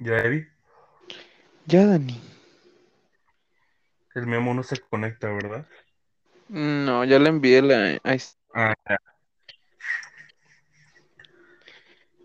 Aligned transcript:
Ya, 0.00 0.18
Eddie, 0.18 0.46
Ya, 1.66 1.86
Dani. 1.86 2.18
el 4.14 4.26
memo 4.26 4.52
no 4.52 4.62
se 4.62 4.80
conecta, 4.80 5.28
¿verdad? 5.32 5.66
No, 6.48 7.04
ya 7.04 7.18
le 7.18 7.28
envié 7.28 7.62
la. 7.62 7.98
ahí 8.02 8.16
está. 8.16 8.38
Ah, 8.54 8.74
ya. 8.88 8.98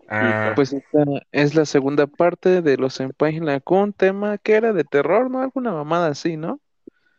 Ah, 0.08 0.52
pues 0.54 0.72
esta 0.72 1.04
es 1.32 1.54
la 1.54 1.64
segunda 1.64 2.06
parte 2.06 2.62
de 2.62 2.76
los 2.76 3.00
en 3.00 3.10
página 3.10 3.60
con 3.60 3.92
tema 3.92 4.38
que 4.38 4.54
era 4.54 4.72
de 4.72 4.84
terror, 4.84 5.30
¿no? 5.30 5.40
Alguna 5.40 5.72
mamada 5.72 6.08
así, 6.08 6.36
¿no? 6.36 6.60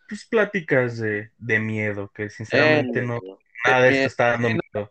pues 0.08 0.26
pláticas 0.26 0.98
de, 1.00 1.32
de 1.38 1.60
miedo, 1.60 2.12
que 2.14 2.30
sinceramente 2.30 3.02
Eh, 3.02 3.06
no, 3.06 3.20
nada 3.68 3.82
de 3.84 3.90
esto 3.92 4.08
está 4.08 4.30
dando 4.32 4.50
miedo. 4.50 4.90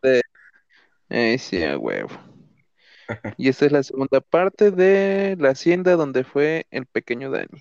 eh, 1.09 1.39
sí, 1.39 1.63
a 1.63 1.79
huevo. 1.79 2.11
Y 3.37 3.49
esta 3.49 3.67
es 3.67 3.73
la 3.73 3.83
segunda 3.83 4.21
parte 4.21 4.71
de 4.71 5.37
la 5.39 5.51
hacienda 5.51 5.97
donde 5.97 6.25
fue 6.25 6.67
el 6.71 6.87
pequeño 6.87 7.31
Dani. 7.31 7.61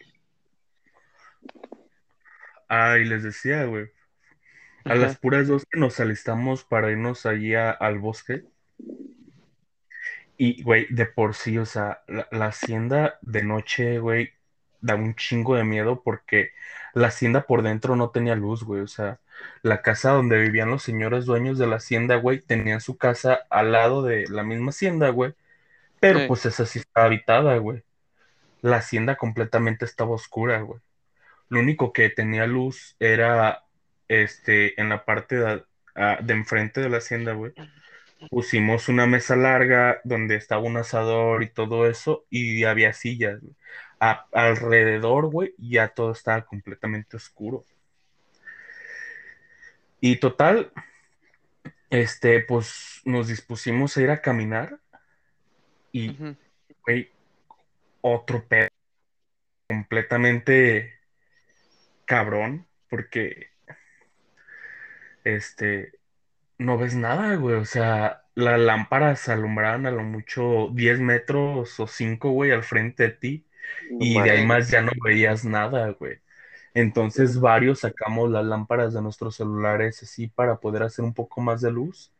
Ah, 2.70 2.98
y 2.98 3.06
les 3.06 3.24
decía, 3.24 3.66
güey, 3.66 3.90
a 4.88 4.96
Ajá. 4.96 4.96
las 4.96 5.18
puras 5.18 5.48
dos 5.48 5.66
que 5.70 5.80
nos 5.80 6.00
alistamos 6.00 6.64
para 6.64 6.92
irnos 6.92 7.26
allí 7.26 7.56
a- 7.56 7.72
al 7.72 8.00
bosque. 8.00 8.46
Y, 10.38 10.64
güey, 10.64 10.88
de 10.90 11.06
por 11.06 11.36
sí, 11.36 11.58
o 11.58 11.66
sea, 11.66 12.04
la, 12.08 12.28
la 12.32 12.48
hacienda 12.48 13.20
de 13.22 13.44
noche, 13.44 14.00
güey, 14.00 14.32
da 14.82 14.96
un 14.96 15.16
chingo 15.16 15.56
de 15.56 15.64
miedo 15.64 16.02
porque 16.04 16.52
la 16.94 17.08
hacienda 17.08 17.46
por 17.46 17.62
dentro 17.62 17.96
no 17.96 18.10
tenía 18.12 18.36
luz, 18.36 18.64
güey. 18.64 18.82
O 18.82 18.88
sea, 18.88 19.20
la 19.62 19.82
casa 19.82 20.12
donde 20.12 20.40
vivían 20.40 20.70
los 20.70 20.84
señores 20.84 21.26
dueños 21.26 21.58
de 21.58 21.68
la 21.68 21.78
hacienda, 21.78 22.16
güey, 22.18 22.42
tenían 22.42 22.82
su 22.82 22.98
casa 22.98 23.42
al 23.50 23.72
lado 23.72 24.04
de 24.04 24.28
la 24.30 24.44
misma 24.44 24.70
hacienda, 24.70 25.10
güey. 25.10 25.34
Pero 26.00 26.26
pues 26.26 26.46
esa 26.46 26.66
sí 26.66 26.80
estaba 26.80 27.08
habitada, 27.08 27.58
güey. 27.58 27.84
La 28.62 28.78
hacienda 28.78 29.16
completamente 29.18 29.86
estaba 29.86 30.12
oscura, 30.12 30.62
güey. 30.62 30.80
Lo 31.50 31.60
único 31.60 31.94
que 31.94 32.10
tenía 32.10 32.48
luz 32.48 32.96
era, 33.00 33.64
este, 34.08 34.80
en 34.82 34.90
la 34.90 35.06
parte 35.06 35.36
de, 35.38 35.64
de 36.22 36.34
enfrente 36.34 36.82
de 36.82 36.90
la 36.90 36.98
hacienda, 36.98 37.34
güey. 37.34 37.54
Pusimos 38.30 38.90
una 38.90 39.06
mesa 39.06 39.36
larga 39.36 40.00
donde 40.04 40.36
estaba 40.36 40.62
un 40.64 40.78
asador 40.78 41.44
y 41.44 41.50
todo 41.50 41.88
eso, 41.88 42.26
y 42.30 42.64
había 42.64 42.94
sillas, 42.94 43.42
güey. 43.42 43.54
A- 44.00 44.28
alrededor, 44.34 45.28
güey, 45.28 45.54
ya 45.58 45.90
todo 45.90 46.12
estaba 46.12 46.44
completamente 46.46 47.18
oscuro. 47.18 47.66
Y 50.06 50.18
total, 50.18 50.74
este, 51.90 52.42
pues 52.42 53.00
nos 53.06 53.30
dispusimos 53.30 53.96
a 53.96 54.02
ir 54.02 54.10
a 54.10 54.22
caminar 54.22 54.82
y, 55.94 56.18
güey, 56.86 57.10
otro 58.02 58.46
pedo 58.46 58.68
completamente 59.66 60.92
cabrón, 62.04 62.68
porque, 62.90 63.52
este, 65.24 65.94
no 66.58 66.78
ves 66.78 66.96
nada, 66.96 67.36
güey. 67.36 67.56
O 67.56 67.64
sea, 67.64 68.24
las 68.36 68.60
lámparas 68.60 69.30
alumbraban 69.30 69.86
a 69.86 69.92
lo 69.92 70.04
mucho 70.04 70.68
10 70.74 71.00
metros 71.00 71.80
o 71.80 71.88
5, 71.88 72.32
güey, 72.32 72.52
al 72.52 72.64
frente 72.64 73.04
de 73.04 73.10
ti. 73.12 73.46
No 73.90 74.00
Y 74.02 74.22
de 74.22 74.32
ahí 74.32 74.46
más 74.46 74.70
ya 74.70 74.82
no 74.82 74.92
veías 75.02 75.46
nada, 75.46 75.92
güey. 75.92 76.23
Entonces 76.74 77.40
varios 77.40 77.80
sacamos 77.82 78.32
las 78.32 78.46
lámparas 78.46 78.94
de 78.94 79.02
nuestros 79.02 79.36
celulares 79.36 80.02
así 80.04 80.28
para 80.28 80.58
poder 80.58 80.84
hacer 80.84 81.06
un 81.06 81.14
poco 81.14 81.42
más 81.42 81.62
de 81.62 81.72
luz 81.72 82.12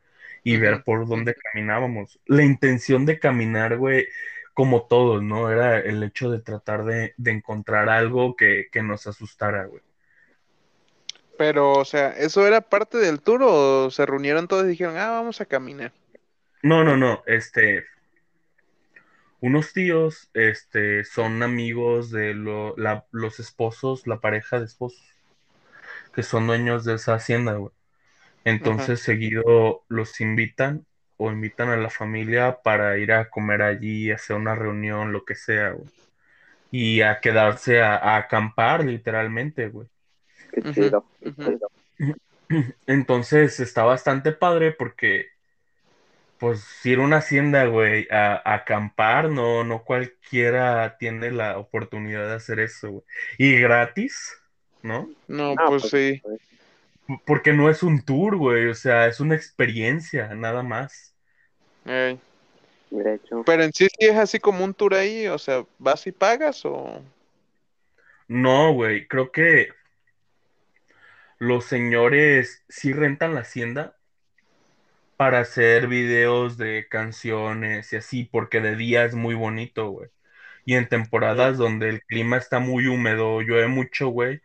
y 0.44 0.58
ver 0.58 0.84
por 0.84 1.08
dónde 1.08 1.36
caminábamos. 1.36 2.20
La 2.26 2.44
intención 2.44 3.06
de 3.06 3.20
caminar, 3.20 3.78
güey, 3.78 4.08
como 4.54 4.84
todos, 4.84 5.24
¿no? 5.24 5.50
Era 5.52 5.80
el 5.80 6.04
hecho 6.04 6.30
de 6.30 6.40
tratar 6.40 6.86
de, 6.86 7.14
de 7.18 7.32
encontrar 7.32 7.90
algo 7.90 8.36
que, 8.36 8.68
que 8.72 8.84
nos 8.84 9.08
asustara, 9.08 9.66
güey. 9.66 9.82
Pero, 11.38 11.74
o 11.74 11.86
sea, 11.86 12.10
¿eso 12.12 12.46
era 12.46 12.62
parte 12.62 12.98
del 12.98 13.22
tour 13.22 13.42
o 13.44 13.90
se 13.90 14.06
reunieron 14.06 14.48
todos 14.48 14.66
y 14.66 14.70
dijeron, 14.70 14.98
ah, 14.98 15.10
vamos 15.10 15.42
a 15.42 15.46
caminar? 15.46 15.92
No, 16.62 16.84
no, 16.84 16.96
no, 16.96 17.24
este, 17.28 17.84
unos 19.44 19.74
tíos, 19.74 20.30
este, 20.34 21.04
son 21.06 21.44
amigos 21.44 22.12
de 22.12 22.34
lo- 22.34 22.76
la- 22.78 23.06
los 23.12 23.40
esposos, 23.40 24.08
la 24.08 24.22
pareja 24.22 24.60
de 24.60 24.66
esposos, 24.66 25.04
que 26.14 26.24
son 26.24 26.48
dueños 26.48 26.86
de 26.86 26.96
esa 26.96 27.16
hacienda, 27.16 27.54
güey. 27.56 27.74
Entonces 28.46 29.02
seguido 29.02 29.86
los 29.90 30.22
invitan 30.22 30.88
o 31.18 31.32
invitan 31.32 31.70
a 31.70 31.78
la 31.78 31.90
familia 31.92 32.60
para 32.64 32.98
ir 33.00 33.14
a 33.14 33.30
comer 33.32 33.62
allí, 33.64 34.12
hacer 34.12 34.36
una 34.38 34.56
reunión, 34.56 35.14
lo 35.14 35.26
que 35.26 35.36
sea, 35.36 35.72
güey. 35.72 35.92
Y 36.72 37.02
a 37.02 37.22
quedarse 37.22 37.82
a, 37.82 37.96
a 37.98 38.18
acampar, 38.18 38.86
literalmente, 38.86 39.70
güey. 39.70 39.90
Qué 40.52 40.64
chido. 40.70 41.06
Entonces 42.88 43.60
está 43.60 43.84
bastante 43.84 44.32
padre 44.32 44.72
porque, 44.72 45.28
pues, 46.44 46.60
si 46.82 46.92
era 46.92 47.04
una 47.04 47.20
hacienda, 47.20 47.68
güey, 47.68 48.06
a, 48.12 48.34
a 48.34 48.56
acampar, 48.56 49.30
no, 49.30 49.64
no 49.64 49.86
cualquiera 49.86 50.98
tiene 50.98 51.32
la 51.32 51.58
oportunidad 51.58 52.28
de 52.28 52.36
hacer 52.36 52.60
eso, 52.60 52.92
güey. 52.92 53.04
Y 53.38 53.62
gratis, 53.62 54.42
¿no? 54.82 55.10
No, 55.30 55.56
No, 55.56 55.70
pues 55.70 55.84
pues, 55.84 55.92
sí. 55.92 56.22
Porque 57.26 57.54
no 57.54 57.70
es 57.70 57.82
un 57.82 58.04
tour, 58.04 58.36
güey, 58.36 58.68
o 58.68 58.76
sea, 58.76 59.08
es 59.08 59.22
una 59.22 59.36
experiencia, 59.36 60.36
nada 60.36 60.64
más. 60.64 61.16
Ey. 61.86 62.20
de 62.92 63.16
hecho, 63.16 63.44
Pero 63.46 63.64
en 63.64 63.72
sí 63.72 63.88
sí 63.98 64.06
es 64.06 64.18
así 64.18 64.38
como 64.38 64.66
un 64.66 64.74
tour 64.74 64.96
ahí, 64.96 65.28
o 65.28 65.38
sea, 65.38 65.64
¿vas 65.80 66.06
y 66.08 66.12
pagas 66.12 66.66
o...? 66.66 67.02
No, 68.28 68.74
güey, 68.74 69.08
creo 69.08 69.32
que 69.32 69.70
los 71.40 71.64
señores 71.64 72.66
sí 72.68 72.92
rentan 72.92 73.34
la 73.34 73.42
hacienda 73.42 73.96
para 75.18 75.40
hacer 75.40 75.88
videos 75.88 76.58
de 76.58 76.88
canciones 76.90 77.94
y 77.94 77.98
así, 77.98 78.26
porque 78.26 78.62
de 78.62 78.76
día 78.76 79.06
es 79.06 79.16
muy 79.16 79.36
bonito, 79.36 79.90
güey. 79.90 80.10
Y 80.66 80.76
en 80.76 80.90
temporadas 80.90 81.58
donde 81.58 81.90
el 81.90 82.02
clima 82.04 82.38
está 82.38 82.60
muy 82.60 82.88
húmedo, 82.88 83.42
llueve 83.42 83.68
mucho, 83.68 84.10
güey, 84.10 84.42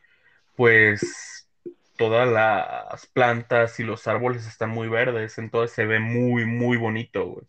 pues 0.57 1.49
todas 1.97 2.29
las 2.29 3.07
plantas 3.09 3.81
y 3.81 3.85
los 3.85 4.07
árboles 4.09 4.47
están 4.47 4.71
muy 4.71 4.89
verdes, 4.89 5.39
entonces 5.39 5.75
se 5.75 5.87
ve 5.87 6.01
muy, 6.01 6.47
muy 6.47 6.77
bonito, 6.79 7.27
güey. 7.27 7.47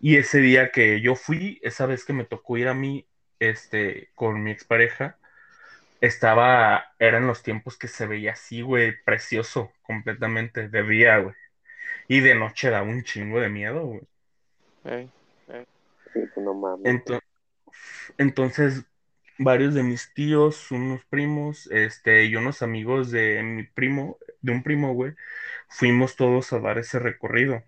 Y 0.00 0.16
ese 0.16 0.38
día 0.40 0.70
que 0.70 1.00
yo 1.00 1.14
fui, 1.14 1.58
esa 1.62 1.86
vez 1.86 2.04
que 2.04 2.12
me 2.12 2.24
tocó 2.24 2.56
ir 2.56 2.68
a 2.68 2.74
mí, 2.74 3.06
este, 3.38 4.10
con 4.14 4.42
mi 4.42 4.50
expareja, 4.50 5.18
estaba, 6.00 6.94
eran 6.98 7.26
los 7.26 7.42
tiempos 7.42 7.78
que 7.78 7.88
se 7.88 8.06
veía 8.06 8.32
así, 8.32 8.62
güey, 8.62 8.94
precioso, 9.04 9.72
completamente, 9.82 10.68
de 10.68 10.82
día, 10.84 11.18
güey. 11.18 11.34
Y 12.10 12.18
de 12.18 12.34
noche 12.34 12.70
daba 12.70 12.88
un 12.88 13.04
chingo 13.04 13.38
de 13.38 13.48
miedo, 13.48 13.86
güey. 13.86 14.00
Ey. 14.84 15.08
sí, 16.12 16.20
pues 16.34 16.44
no 16.44 16.54
mames. 16.54 16.84
Ento- 16.84 17.20
entonces, 18.18 18.84
varios 19.38 19.74
de 19.74 19.84
mis 19.84 20.12
tíos, 20.12 20.72
unos 20.72 21.04
primos, 21.04 21.68
este, 21.68 22.24
y 22.24 22.34
unos 22.34 22.62
amigos 22.62 23.12
de 23.12 23.44
mi 23.44 23.62
primo, 23.62 24.18
de 24.40 24.50
un 24.50 24.64
primo, 24.64 24.92
güey, 24.92 25.14
fuimos 25.68 26.16
todos 26.16 26.52
a 26.52 26.58
dar 26.58 26.78
ese 26.78 26.98
recorrido. 26.98 27.62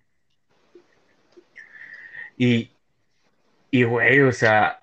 Y, 2.37 2.73
y, 3.71 3.85
güey, 3.85 4.23
o 4.23 4.33
sea, 4.33 4.83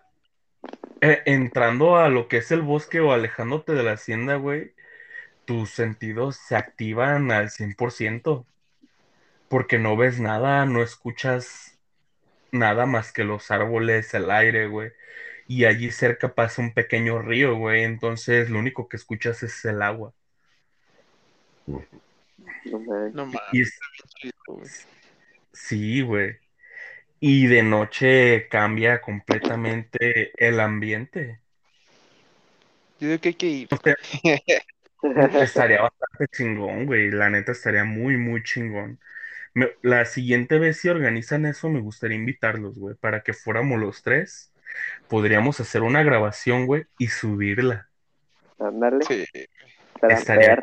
eh, 1.01 1.21
entrando 1.25 1.97
a 1.97 2.07
lo 2.07 2.29
que 2.29 2.37
es 2.37 2.49
el 2.51 2.61
bosque 2.61 3.01
o 3.01 3.11
alejándote 3.11 3.73
de 3.73 3.83
la 3.83 3.91
hacienda, 3.91 4.37
güey, 4.37 4.71
tus 5.43 5.71
sentidos 5.71 6.37
se 6.37 6.55
activan 6.55 7.29
al 7.31 7.49
100%, 7.49 8.45
porque 9.49 9.79
no 9.79 9.97
ves 9.97 10.19
nada, 10.19 10.65
no 10.65 10.83
escuchas 10.83 11.77
nada 12.51 12.85
más 12.85 13.11
que 13.13 13.23
los 13.23 13.51
árboles, 13.51 14.13
el 14.13 14.31
aire, 14.31 14.67
güey. 14.67 14.91
Y 15.47 15.65
allí 15.65 15.91
cerca 15.91 16.35
pasa 16.35 16.61
un 16.61 16.73
pequeño 16.73 17.21
río, 17.21 17.55
güey, 17.57 17.83
entonces 17.83 18.49
lo 18.49 18.59
único 18.59 18.89
que 18.89 18.97
escuchas 18.97 19.43
es 19.43 19.65
el 19.65 19.81
agua. 19.81 20.13
No 22.65 22.79
mames. 22.79 23.15
No. 23.15 23.31
Y 23.53 23.61
es- 23.61 23.79
sí, 25.53 26.01
güey. 26.01 26.37
Y 27.19 27.47
de 27.47 27.63
noche 27.63 28.47
cambia 28.49 29.01
completamente 29.01 30.31
el 30.37 30.59
ambiente. 30.59 31.39
Yo 32.99 33.07
digo 33.07 33.21
que 33.21 33.29
hay 33.29 33.35
que 33.35 33.47
ir. 33.47 33.67
O 33.71 33.77
sea, 33.77 33.95
estaría 35.43 35.81
bastante 35.81 36.27
chingón, 36.31 36.85
güey. 36.85 37.11
La 37.11 37.29
neta 37.29 37.51
estaría 37.51 37.83
muy, 37.83 38.17
muy 38.17 38.43
chingón. 38.43 38.99
Me- 39.59 39.71
la 39.81 40.05
siguiente 40.05 40.57
vez 40.57 40.77
si 40.77 40.87
organizan 40.87 41.45
eso, 41.45 41.67
me 41.69 41.81
gustaría 41.81 42.15
invitarlos, 42.15 42.79
güey, 42.79 42.95
para 42.95 43.23
que 43.23 43.33
fuéramos 43.33 43.77
los 43.77 44.01
tres. 44.03 44.53
Podríamos 45.09 45.59
hacer 45.59 45.81
una 45.81 46.01
grabación, 46.01 46.65
güey, 46.65 46.85
y 46.97 47.07
subirla. 47.07 47.89
Ándale, 48.57 49.03
Sí. 49.05 49.25
estaría. 50.09 50.57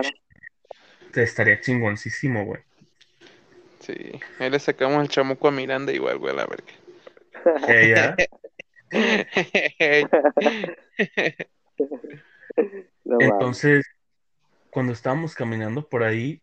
Estaría 1.15 1.61
chingoncísimo, 1.61 2.47
güey. 2.47 2.63
Sí. 3.81 4.19
Ahí 4.39 4.49
le 4.49 4.59
sacamos 4.59 5.03
el 5.03 5.09
chamuco 5.09 5.49
a 5.49 5.51
Miranda 5.51 5.93
igual, 5.93 6.17
güey, 6.19 6.33
a 6.33 6.37
la 6.37 6.47
verga. 6.47 6.73
Ella. 7.69 8.17
Entonces, 13.21 13.85
cuando 14.71 14.93
estábamos 14.93 15.35
caminando 15.35 15.87
por 15.87 16.03
ahí, 16.03 16.41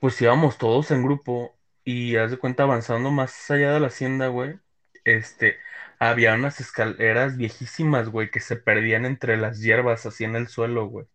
pues 0.00 0.20
íbamos 0.22 0.58
todos 0.58 0.90
en 0.90 1.02
grupo 1.02 1.56
y 1.84 2.16
haz 2.16 2.30
de 2.30 2.38
cuenta 2.38 2.62
avanzando 2.64 3.10
más 3.10 3.50
allá 3.50 3.72
de 3.72 3.80
la 3.80 3.88
hacienda, 3.88 4.28
güey. 4.28 4.58
Este, 5.04 5.56
había 5.98 6.34
unas 6.34 6.60
escaleras 6.60 7.36
viejísimas, 7.36 8.08
güey, 8.08 8.30
que 8.30 8.40
se 8.40 8.56
perdían 8.56 9.04
entre 9.06 9.36
las 9.36 9.60
hierbas 9.60 10.06
así 10.06 10.24
en 10.24 10.36
el 10.36 10.48
suelo, 10.48 10.86
güey. 10.86 11.06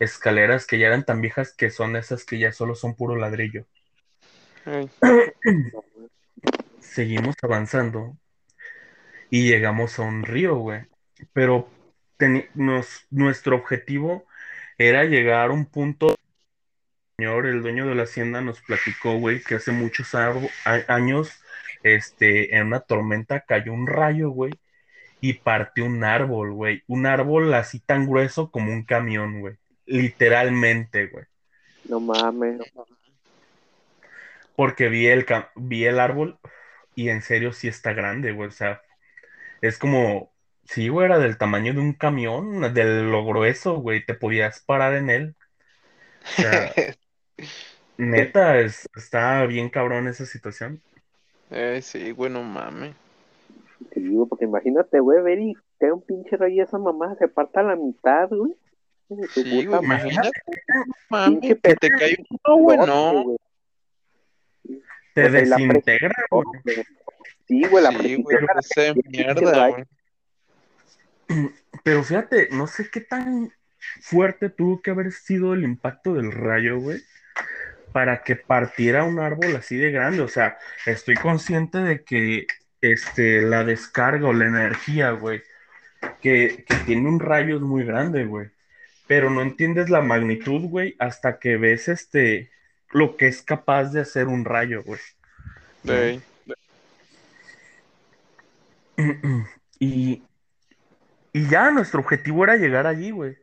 Escaleras 0.00 0.66
que 0.66 0.78
ya 0.78 0.88
eran 0.88 1.04
tan 1.04 1.20
viejas 1.20 1.54
que 1.54 1.70
son 1.70 1.96
esas 1.96 2.24
que 2.24 2.38
ya 2.38 2.52
solo 2.52 2.74
son 2.74 2.94
puro 2.96 3.16
ladrillo. 3.16 3.66
Seguimos 6.80 7.36
avanzando 7.42 8.16
y 9.30 9.48
llegamos 9.48 9.98
a 9.98 10.02
un 10.02 10.24
río, 10.24 10.56
güey. 10.56 10.82
Pero 11.32 11.68
nos- 12.54 13.06
nuestro 13.10 13.56
objetivo 13.56 14.24
era 14.78 15.04
llegar 15.04 15.50
a 15.50 15.52
un 15.52 15.66
punto. 15.66 16.14
El 17.18 17.24
señor, 17.24 17.46
el 17.46 17.62
dueño 17.62 17.86
de 17.86 17.94
la 17.94 18.02
hacienda, 18.02 18.42
nos 18.42 18.60
platicó, 18.60 19.18
güey, 19.18 19.42
que 19.42 19.54
hace 19.54 19.72
muchos 19.72 20.14
años, 20.86 21.32
este, 21.82 22.54
en 22.54 22.66
una 22.66 22.80
tormenta 22.80 23.40
cayó 23.40 23.72
un 23.72 23.86
rayo, 23.86 24.28
güey, 24.28 24.52
y 25.22 25.32
partió 25.32 25.86
un 25.86 26.04
árbol, 26.04 26.52
güey. 26.52 26.82
Un 26.86 27.06
árbol 27.06 27.54
así 27.54 27.80
tan 27.80 28.06
grueso 28.06 28.50
como 28.50 28.70
un 28.70 28.84
camión, 28.84 29.40
güey. 29.40 29.54
Literalmente, 29.86 31.06
güey. 31.06 31.24
No 31.88 32.00
mames. 32.00 32.60
Porque 34.54 34.90
vi 34.90 35.06
el, 35.06 35.24
vi 35.54 35.86
el 35.86 36.00
árbol 36.00 36.38
y 36.94 37.08
en 37.08 37.22
serio 37.22 37.54
sí 37.54 37.66
está 37.66 37.94
grande, 37.94 38.32
güey. 38.32 38.50
O 38.50 38.52
sea, 38.52 38.82
es 39.62 39.78
como, 39.78 40.34
sí, 40.64 40.88
güey, 40.88 41.06
era 41.06 41.18
del 41.18 41.38
tamaño 41.38 41.72
de 41.72 41.80
un 41.80 41.94
camión, 41.94 42.74
de 42.74 43.02
lo 43.04 43.24
grueso, 43.24 43.76
güey. 43.76 44.04
Te 44.04 44.12
podías 44.12 44.60
parar 44.60 44.92
en 44.92 45.08
él. 45.08 45.36
O 46.20 46.42
sea, 46.42 46.74
neta, 47.96 48.58
es, 48.58 48.88
está 48.96 49.44
bien 49.46 49.68
cabrón 49.68 50.08
esa 50.08 50.26
situación. 50.26 50.80
Ey, 51.50 51.82
sí, 51.82 52.10
güey, 52.10 52.30
no 52.30 52.42
mames. 52.42 52.94
Te 53.90 54.00
digo, 54.00 54.26
porque 54.26 54.46
imagínate, 54.46 55.00
güey, 55.00 55.22
ver 55.22 55.38
y 55.38 55.54
te 55.78 55.86
da 55.86 55.94
un 55.94 56.02
pinche 56.02 56.36
rayo 56.36 56.54
y 56.54 56.60
esa 56.60 56.78
mamá 56.78 57.14
se 57.18 57.28
parta 57.28 57.60
a 57.60 57.64
la 57.64 57.76
mitad, 57.76 58.28
güey. 58.28 58.54
Sí, 59.30 59.66
güey, 59.66 59.84
imagínate. 59.84 60.30
Pinche 61.08 61.58
que 61.60 61.76
te 61.76 61.90
cae 61.90 62.16
un 62.18 62.38
no, 62.46 62.56
güey, 62.56 62.78
no. 62.78 63.22
güey. 63.22 63.36
Te 65.14 65.26
O 65.26 65.30
sea, 65.30 65.42
y 65.42 65.46
la 65.46 65.56
desintegra, 65.56 66.14
güey. 66.30 66.44
Sí, 67.46 67.62
güey, 67.68 67.84
la 67.84 67.92
Sí, 67.92 68.22
güey, 68.22 68.36
mierda, 69.08 69.68
güey. 69.68 69.84
Pero 71.84 72.02
fíjate, 72.02 72.48
no 72.50 72.66
sé 72.66 72.90
qué 72.90 73.00
tan 73.00 73.52
fuerte 74.00 74.50
tuvo 74.50 74.82
que 74.82 74.90
haber 74.90 75.12
sido 75.12 75.54
el 75.54 75.62
impacto 75.62 76.14
del 76.14 76.32
rayo, 76.32 76.80
güey, 76.80 77.00
para 77.92 78.22
que 78.22 78.36
partiera 78.36 79.04
un 79.04 79.18
árbol 79.20 79.56
así 79.56 79.76
de 79.76 79.90
grande. 79.90 80.22
O 80.22 80.28
sea, 80.28 80.58
estoy 80.86 81.16
consciente 81.16 81.78
de 81.78 82.04
que 82.04 82.46
este, 82.80 83.42
la 83.42 83.64
descarga 83.64 84.28
o 84.28 84.32
la 84.32 84.46
energía, 84.46 85.10
güey, 85.12 85.42
que, 86.20 86.64
que 86.68 86.76
tiene 86.86 87.08
un 87.08 87.20
rayo 87.20 87.56
es 87.56 87.62
muy 87.62 87.84
grande, 87.84 88.24
güey. 88.24 88.50
Pero 89.06 89.30
no 89.30 89.42
entiendes 89.42 89.90
la 89.90 90.02
magnitud, 90.02 90.62
güey, 90.68 90.96
hasta 90.98 91.38
que 91.38 91.56
ves 91.56 91.88
este, 91.88 92.50
lo 92.92 93.16
que 93.16 93.28
es 93.28 93.42
capaz 93.42 93.92
de 93.92 94.00
hacer 94.00 94.26
un 94.28 94.44
rayo, 94.44 94.82
güey. 94.84 95.00
Y, 99.78 100.22
y 101.34 101.48
ya 101.48 101.70
nuestro 101.70 102.00
objetivo 102.00 102.42
era 102.44 102.56
llegar 102.56 102.86
allí, 102.86 103.10
güey. 103.10 103.36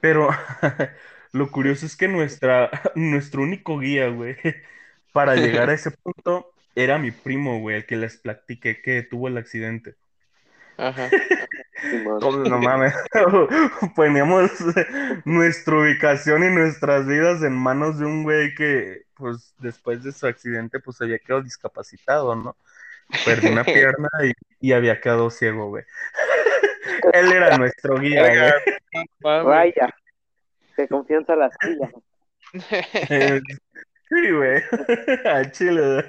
Pero 0.00 0.30
lo 1.32 1.50
curioso 1.50 1.86
es 1.86 1.96
que 1.96 2.08
nuestra, 2.08 2.70
nuestro 2.94 3.42
único 3.42 3.78
guía, 3.78 4.08
güey, 4.08 4.36
para 5.12 5.34
llegar 5.36 5.70
a 5.70 5.74
ese 5.74 5.90
punto 6.02 6.52
era 6.74 6.98
mi 6.98 7.10
primo, 7.10 7.60
güey, 7.60 7.76
el 7.76 7.86
que 7.86 7.96
les 7.96 8.16
platiqué 8.16 8.80
que 8.80 9.02
tuvo 9.02 9.28
el 9.28 9.36
accidente. 9.36 9.96
Ajá. 10.76 11.10
No 12.20 12.58
mames, 12.58 12.94
poníamos 13.96 14.50
nuestra 15.24 15.76
ubicación 15.76 16.44
y 16.44 16.54
nuestras 16.54 17.04
vidas 17.04 17.42
en 17.42 17.52
manos 17.52 17.98
de 17.98 18.06
un 18.06 18.22
güey 18.22 18.54
que, 18.54 19.02
pues, 19.14 19.54
después 19.58 20.04
de 20.04 20.12
su 20.12 20.28
accidente, 20.28 20.78
pues, 20.78 21.00
había 21.00 21.18
quedado 21.18 21.42
discapacitado, 21.42 22.36
¿no? 22.36 22.56
Perdió 23.24 23.50
una 23.50 23.64
pierna 23.64 24.08
y, 24.22 24.32
y 24.68 24.72
había 24.72 25.00
quedado 25.00 25.30
ciego, 25.30 25.68
güey. 25.68 25.84
Él 27.12 27.32
era 27.32 27.58
nuestro 27.58 27.98
guía, 27.98 28.52
güey. 28.92 29.06
Mames. 29.20 29.74
De 30.78 30.88
confianza 30.88 31.34
a 31.34 31.36
las 31.36 31.52
sillas. 31.60 31.92
Sí, 34.10 34.30
güey. 34.30 34.62
Al 35.26 35.52
chile, 35.52 35.82
güey. 35.82 36.02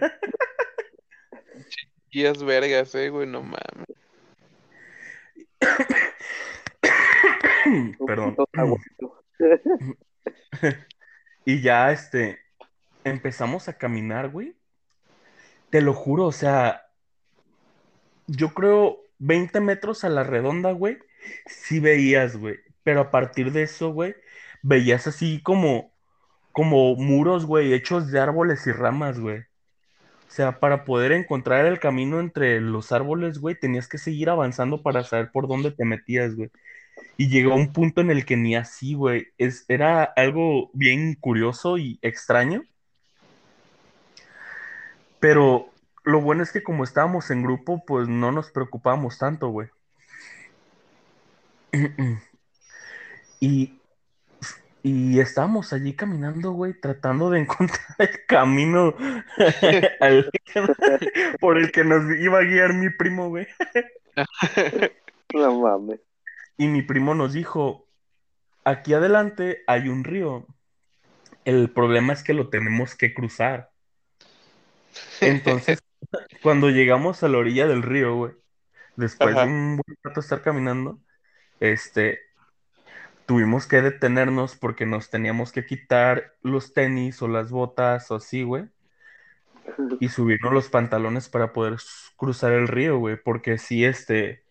Guías 2.10 2.42
vergas, 2.42 2.96
eh, 2.96 3.10
güey, 3.10 3.28
no 3.28 3.44
mames. 3.44 3.88
Perdón. 8.08 8.38
Y 11.46 11.62
ya, 11.62 11.92
este, 11.92 12.40
empezamos 13.04 13.68
a 13.68 13.78
caminar, 13.78 14.30
güey. 14.30 14.56
Te 15.70 15.82
lo 15.82 15.94
juro, 15.94 16.26
o 16.26 16.32
sea, 16.32 16.86
yo 18.28 18.54
creo 18.54 19.00
20 19.18 19.60
metros 19.60 20.04
a 20.04 20.10
la 20.10 20.24
redonda, 20.24 20.72
güey, 20.72 21.00
sí 21.48 21.80
veías, 21.80 22.38
güey. 22.38 22.60
Pero 22.84 23.02
a 23.02 23.12
partir 23.12 23.52
de 23.52 23.64
eso, 23.64 23.92
güey, 23.92 24.16
veías 24.62 25.08
así 25.08 25.42
como, 25.42 25.94
como 26.52 26.96
muros, 26.96 27.46
güey, 27.46 27.74
hechos 27.74 28.12
de 28.12 28.20
árboles 28.20 28.66
y 28.68 28.72
ramas, 28.72 29.20
güey. 29.20 29.40
O 30.30 30.32
sea, 30.32 30.60
para 30.60 30.86
poder 30.86 31.12
encontrar 31.12 31.66
el 31.66 31.80
camino 31.80 32.20
entre 32.20 32.62
los 32.62 32.92
árboles, 32.92 33.40
güey, 33.40 33.60
tenías 33.60 33.88
que 33.88 33.98
seguir 33.98 34.30
avanzando 34.30 34.84
para 34.84 35.04
saber 35.04 35.32
por 35.32 35.48
dónde 35.48 35.72
te 35.72 35.86
metías, 35.86 36.36
güey. 36.36 36.52
Y 37.18 37.30
llegó 37.30 37.56
un 37.56 37.74
punto 37.74 38.02
en 38.02 38.12
el 38.12 38.26
que 38.26 38.38
ni 38.38 38.56
así, 38.56 38.94
güey. 38.94 39.28
Es, 39.38 39.66
era 39.68 40.04
algo 40.04 40.70
bien 40.74 41.16
curioso 41.16 41.78
y 41.78 42.00
extraño. 42.02 42.64
Pero 45.20 45.70
lo 46.04 46.22
bueno 46.22 46.44
es 46.44 46.52
que 46.52 46.64
como 46.64 46.84
estábamos 46.84 47.30
en 47.32 47.44
grupo, 47.44 47.84
pues 47.86 48.08
no 48.08 48.32
nos 48.32 48.52
preocupábamos 48.52 49.18
tanto, 49.18 49.50
güey. 49.50 49.70
Y, 53.42 53.79
y 54.82 55.20
estábamos 55.20 55.74
allí 55.74 55.94
caminando, 55.94 56.52
güey, 56.52 56.74
tratando 56.80 57.30
de 57.30 57.40
encontrar 57.40 57.96
el 57.98 58.26
camino 58.28 58.94
al- 60.00 60.30
por 61.40 61.58
el 61.58 61.72
que 61.72 61.84
nos 61.84 62.04
iba 62.20 62.40
a 62.40 62.44
guiar 62.44 62.74
mi 62.74 62.90
primo, 62.90 63.30
güey. 63.30 63.48
No 65.34 65.60
mames. 65.60 66.00
Y 66.58 66.68
mi 66.68 66.82
primo 66.82 67.16
nos 67.16 67.34
dijo, 67.34 67.88
aquí 68.64 68.94
adelante 68.94 69.64
hay 69.68 69.90
un 69.90 70.04
río. 70.04 70.46
El 71.46 71.72
problema 71.72 72.14
es 72.14 72.24
que 72.24 72.34
lo 72.34 72.50
tenemos 72.50 72.96
que 72.96 73.14
cruzar. 73.14 73.72
Entonces, 75.22 75.80
cuando 76.44 76.70
llegamos 76.70 77.24
a 77.24 77.30
la 77.30 77.38
orilla 77.38 77.68
del 77.68 77.84
río, 77.84 78.16
güey, 78.16 78.34
después 78.96 79.36
de 79.36 79.44
un 79.44 79.78
buen 79.78 79.98
rato 80.04 80.20
estar 80.20 80.42
caminando, 80.42 81.00
este, 81.60 82.20
tuvimos 83.30 83.68
que 83.68 83.84
detenernos 83.84 84.56
porque 84.56 84.88
nos 84.88 85.12
teníamos 85.12 85.52
que 85.52 85.64
quitar 85.64 86.34
los 86.42 86.74
tenis 86.74 87.22
o 87.22 87.28
las 87.28 87.52
botas 87.52 88.10
o 88.10 88.16
así, 88.16 88.42
güey, 88.42 88.66
y 90.00 90.10
subirnos 90.10 90.52
los 90.52 90.70
pantalones 90.70 91.30
para 91.30 91.54
poder 91.54 91.76
cruzar 92.18 92.54
el 92.54 92.68
río, 92.68 92.98
güey, 92.98 93.18
porque 93.18 93.60
sí, 93.60 93.86
este, 93.86 94.42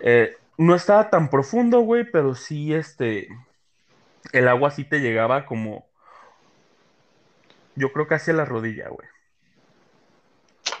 eh, 0.00 0.36
no 0.58 0.74
estaba 0.74 1.08
tan 1.08 1.30
profundo, 1.30 1.82
güey, 1.82 2.02
pero 2.02 2.34
sí, 2.34 2.74
este, 2.74 3.28
el 4.32 4.48
agua 4.48 4.72
sí 4.72 4.82
te 4.82 4.98
llegaba 4.98 5.46
como, 5.46 5.86
yo 7.76 7.92
creo 7.92 8.08
que 8.08 8.16
hacia 8.16 8.34
la 8.34 8.44
rodilla, 8.44 8.88
güey. 8.88 9.06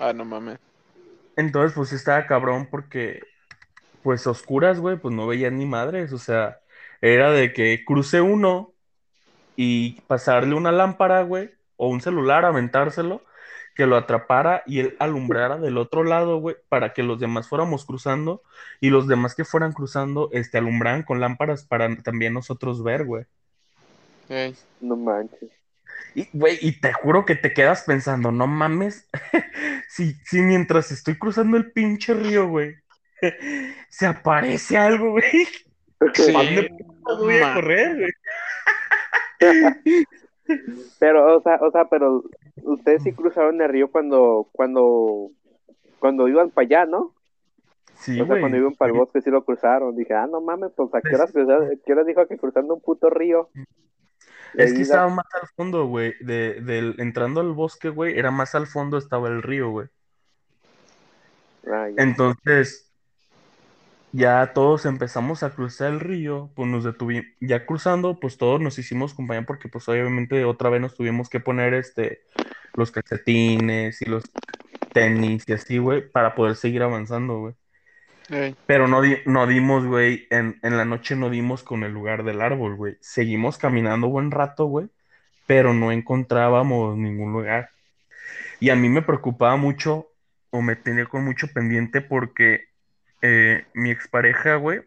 Ah, 0.00 0.12
no 0.12 0.24
mames. 0.24 0.58
Entonces, 1.36 1.76
pues 1.76 1.92
estaba 1.92 2.26
cabrón 2.26 2.66
porque, 2.68 3.22
pues 4.02 4.26
oscuras, 4.26 4.80
güey, 4.80 4.96
pues 4.96 5.14
no 5.14 5.28
veían 5.28 5.58
ni 5.58 5.66
madres, 5.66 6.12
o 6.12 6.18
sea, 6.18 6.58
era 7.00 7.30
de 7.32 7.52
que 7.52 7.84
cruce 7.84 8.20
uno 8.20 8.72
y 9.56 10.00
pasarle 10.02 10.54
una 10.54 10.72
lámpara, 10.72 11.22
güey, 11.22 11.50
o 11.76 11.88
un 11.88 12.00
celular, 12.00 12.44
aventárselo, 12.44 13.22
que 13.74 13.86
lo 13.86 13.96
atrapara 13.96 14.62
y 14.66 14.80
él 14.80 14.96
alumbrara 14.98 15.58
del 15.58 15.78
otro 15.78 16.04
lado, 16.04 16.38
güey, 16.38 16.56
para 16.68 16.92
que 16.92 17.02
los 17.02 17.18
demás 17.20 17.48
fuéramos 17.48 17.84
cruzando 17.84 18.42
y 18.80 18.90
los 18.90 19.08
demás 19.08 19.34
que 19.34 19.44
fueran 19.44 19.72
cruzando, 19.72 20.28
este, 20.32 20.58
alumbraran 20.58 21.02
con 21.02 21.20
lámparas 21.20 21.64
para 21.64 21.94
también 21.96 22.34
nosotros 22.34 22.82
ver, 22.82 23.04
güey. 23.04 23.24
Ey, 24.28 24.54
No 24.80 24.96
manches. 24.96 25.50
Y, 26.14 26.28
güey, 26.32 26.58
y 26.60 26.80
te 26.80 26.92
juro 26.92 27.24
que 27.24 27.36
te 27.36 27.52
quedas 27.52 27.82
pensando, 27.82 28.32
no 28.32 28.46
mames, 28.46 29.08
si, 29.88 30.14
si 30.24 30.40
mientras 30.40 30.90
estoy 30.90 31.18
cruzando 31.18 31.56
el 31.56 31.72
pinche 31.72 32.14
río, 32.14 32.48
güey, 32.48 32.76
se 33.88 34.06
aparece 34.06 34.76
algo, 34.76 35.12
güey. 35.12 35.46
Sí, 36.14 36.34
¿A 36.34 36.42
dónde 36.42 36.70
putas 36.70 37.18
voy 37.18 37.36
a 37.36 37.40
ma- 37.40 37.54
correr, 37.54 37.96
güey? 37.96 38.12
Pero, 40.98 41.38
o 41.38 41.42
sea, 41.42 41.58
o 41.62 41.70
sea, 41.70 41.84
pero 41.88 42.24
ustedes 42.62 43.04
sí 43.04 43.12
cruzaron 43.12 43.60
el 43.62 43.68
río 43.68 43.88
cuando, 43.88 44.48
cuando, 44.50 45.30
cuando 46.00 46.26
iban 46.26 46.50
para 46.50 46.66
allá, 46.66 46.86
¿no? 46.86 47.14
Sí, 47.94 48.20
o 48.20 48.26
sea, 48.26 48.40
cuando 48.40 48.56
iban 48.56 48.74
para 48.74 48.90
el 48.92 48.98
bosque 48.98 49.20
sí 49.20 49.30
lo 49.30 49.44
cruzaron. 49.44 49.94
Dije, 49.94 50.14
ah, 50.14 50.26
no 50.26 50.40
mames, 50.40 50.72
pues 50.74 50.92
a 50.94 51.00
qué 51.00 51.14
horas 51.14 51.30
cruzaron? 51.32 51.70
¿Qué 51.84 51.92
horas 51.92 52.06
dijo 52.06 52.26
que 52.26 52.36
cruzando 52.36 52.74
un 52.74 52.80
puto 52.80 53.10
río? 53.10 53.50
De 54.54 54.64
Es 54.64 54.72
que 54.72 54.82
estaba 54.82 55.08
más 55.08 55.26
al 55.40 55.48
fondo, 55.54 55.86
güey. 55.86 56.14
De, 56.20 56.60
del, 56.62 56.96
entrando 56.98 57.40
al 57.40 57.52
bosque, 57.52 57.88
güey, 57.90 58.18
era 58.18 58.30
más 58.30 58.54
al 58.54 58.66
fondo 58.66 58.98
estaba 58.98 59.28
el 59.28 59.42
río, 59.42 59.70
güey. 59.70 59.86
Ah. 61.70 61.88
Entonces, 61.96 62.89
ya 64.12 64.52
todos 64.54 64.86
empezamos 64.86 65.42
a 65.42 65.54
cruzar 65.54 65.92
el 65.92 66.00
río, 66.00 66.52
pues 66.56 66.68
nos 66.68 66.84
detuvimos, 66.84 67.26
ya 67.40 67.66
cruzando, 67.66 68.20
pues 68.20 68.38
todos 68.38 68.60
nos 68.60 68.78
hicimos 68.78 69.14
compañía 69.14 69.46
porque 69.46 69.68
pues 69.68 69.88
obviamente 69.88 70.44
otra 70.44 70.70
vez 70.70 70.80
nos 70.80 70.94
tuvimos 70.96 71.28
que 71.30 71.40
poner 71.40 71.74
este, 71.74 72.20
los 72.76 72.90
calcetines 72.92 74.02
y 74.02 74.06
los 74.06 74.32
tenis 74.92 75.44
y 75.48 75.52
así, 75.54 75.78
güey, 75.78 76.10
para 76.10 76.34
poder 76.34 76.56
seguir 76.56 76.82
avanzando, 76.82 77.38
güey. 77.40 77.54
Ey, 78.30 78.56
Pero 78.66 78.86
no, 78.88 79.02
di- 79.02 79.18
no 79.26 79.46
dimos, 79.46 79.84
güey, 79.86 80.26
en, 80.30 80.58
en 80.62 80.76
la 80.76 80.84
noche 80.84 81.16
no 81.16 81.28
dimos 81.30 81.62
con 81.64 81.82
el 81.82 81.92
lugar 81.92 82.22
del 82.24 82.40
árbol, 82.40 82.76
güey. 82.76 82.96
Seguimos 83.00 83.58
caminando 83.58 84.08
buen 84.08 84.30
rato, 84.30 84.66
güey, 84.66 84.88
pero 85.46 85.74
no 85.74 85.92
encontrábamos 85.92 86.96
ningún 86.98 87.32
lugar. 87.32 87.70
Y 88.60 88.70
a 88.70 88.76
mí 88.76 88.88
me 88.90 89.02
preocupaba 89.02 89.56
mucho, 89.56 90.08
o 90.50 90.62
me 90.62 90.76
tenía 90.76 91.06
con 91.06 91.24
mucho 91.24 91.48
pendiente, 91.54 92.00
porque 92.02 92.66
eh, 93.22 93.66
mi 93.74 93.90
expareja, 93.90 94.56
güey, 94.56 94.80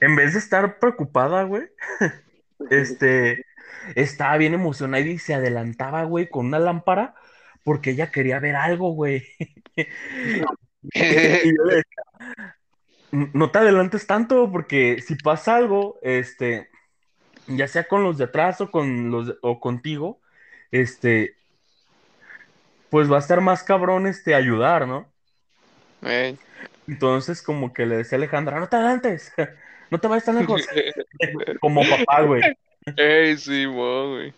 en 0.00 0.16
vez 0.16 0.32
de 0.32 0.38
estar 0.38 0.78
preocupada, 0.78 1.42
güey, 1.44 1.68
este, 2.70 3.44
estaba 3.94 4.36
bien 4.36 4.54
emocionada 4.54 5.04
y 5.04 5.18
se 5.18 5.34
adelantaba, 5.34 6.04
güey, 6.04 6.28
con 6.28 6.46
una 6.46 6.58
lámpara, 6.58 7.14
porque 7.64 7.90
ella 7.90 8.10
quería 8.10 8.38
ver 8.40 8.56
algo, 8.56 8.92
güey. 8.92 9.24
No 13.10 13.50
te 13.50 13.58
adelantes 13.58 14.06
tanto, 14.06 14.52
porque 14.52 15.00
si 15.00 15.14
pasa 15.16 15.56
algo, 15.56 15.98
este, 16.02 16.68
ya 17.46 17.68
sea 17.68 17.88
con 17.88 18.04
los 18.04 18.18
de 18.18 18.24
atrás 18.24 18.60
o 18.60 18.70
con 18.70 19.10
los 19.10 19.36
o 19.42 19.60
contigo, 19.60 20.20
este, 20.70 21.36
pues 22.90 23.10
va 23.10 23.16
a 23.16 23.20
estar 23.20 23.40
más 23.40 23.62
cabrón 23.62 24.06
este 24.06 24.34
ayudar, 24.34 24.86
¿no? 24.86 25.12
Ey. 26.02 26.38
Entonces, 26.86 27.42
como 27.42 27.72
que 27.72 27.86
le 27.86 27.98
decía 27.98 28.16
a 28.16 28.18
Alejandra, 28.18 28.58
no 28.58 28.68
te 28.68 28.76
adelantes, 28.76 29.32
no 29.90 30.00
te 30.00 30.08
vayas 30.08 30.24
tan 30.24 30.36
lejos, 30.36 30.66
como 31.60 31.82
papá, 31.82 32.22
güey. 32.22 32.42
Ey, 32.96 33.36
sí, 33.36 33.66
güey. 33.66 34.32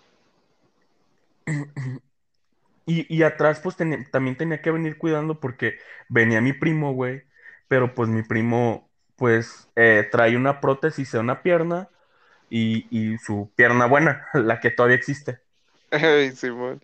Y, 2.87 3.14
y 3.14 3.23
atrás, 3.23 3.61
pues 3.62 3.76
también 3.76 4.37
tenía 4.37 4.61
que 4.61 4.71
venir 4.71 4.99
cuidando 4.99 5.38
porque 5.38 5.79
venía 6.09 6.40
mi 6.40 6.52
primo, 6.52 6.93
güey. 6.93 7.23
Pero 7.69 7.95
pues 7.95 8.09
mi 8.09 8.23
primo, 8.25 8.90
pues 9.14 9.69
eh, 9.76 10.09
trae 10.11 10.37
una 10.37 10.61
prótesis 10.61 11.14
en 11.14 11.21
una 11.21 11.43
pierna 11.43 11.88
y, 12.50 12.87
y 12.90 13.17
su 13.19 13.52
pierna 13.55 13.87
buena, 13.87 14.26
la 14.35 14.59
que 14.59 14.71
todavía 14.71 14.97
existe. 14.97 15.38
Ey, 15.93 16.33
Simón. 16.33 16.81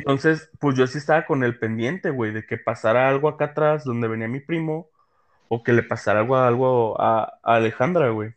Entonces, 0.00 0.50
pues 0.60 0.76
yo 0.76 0.86
sí 0.86 0.98
estaba 0.98 1.26
con 1.26 1.44
el 1.44 1.58
pendiente, 1.58 2.10
güey, 2.10 2.32
de 2.32 2.46
que 2.46 2.58
pasara 2.58 3.08
algo 3.08 3.28
acá 3.28 3.46
atrás 3.46 3.84
donde 3.84 4.08
venía 4.08 4.28
mi 4.28 4.40
primo 4.40 4.90
o 5.48 5.62
que 5.64 5.72
le 5.74 5.82
pasara 5.84 6.20
algo, 6.20 6.36
algo 6.38 7.00
a, 7.00 7.24
a 7.42 7.56
Alejandra, 7.56 8.10
güey. 8.10 8.34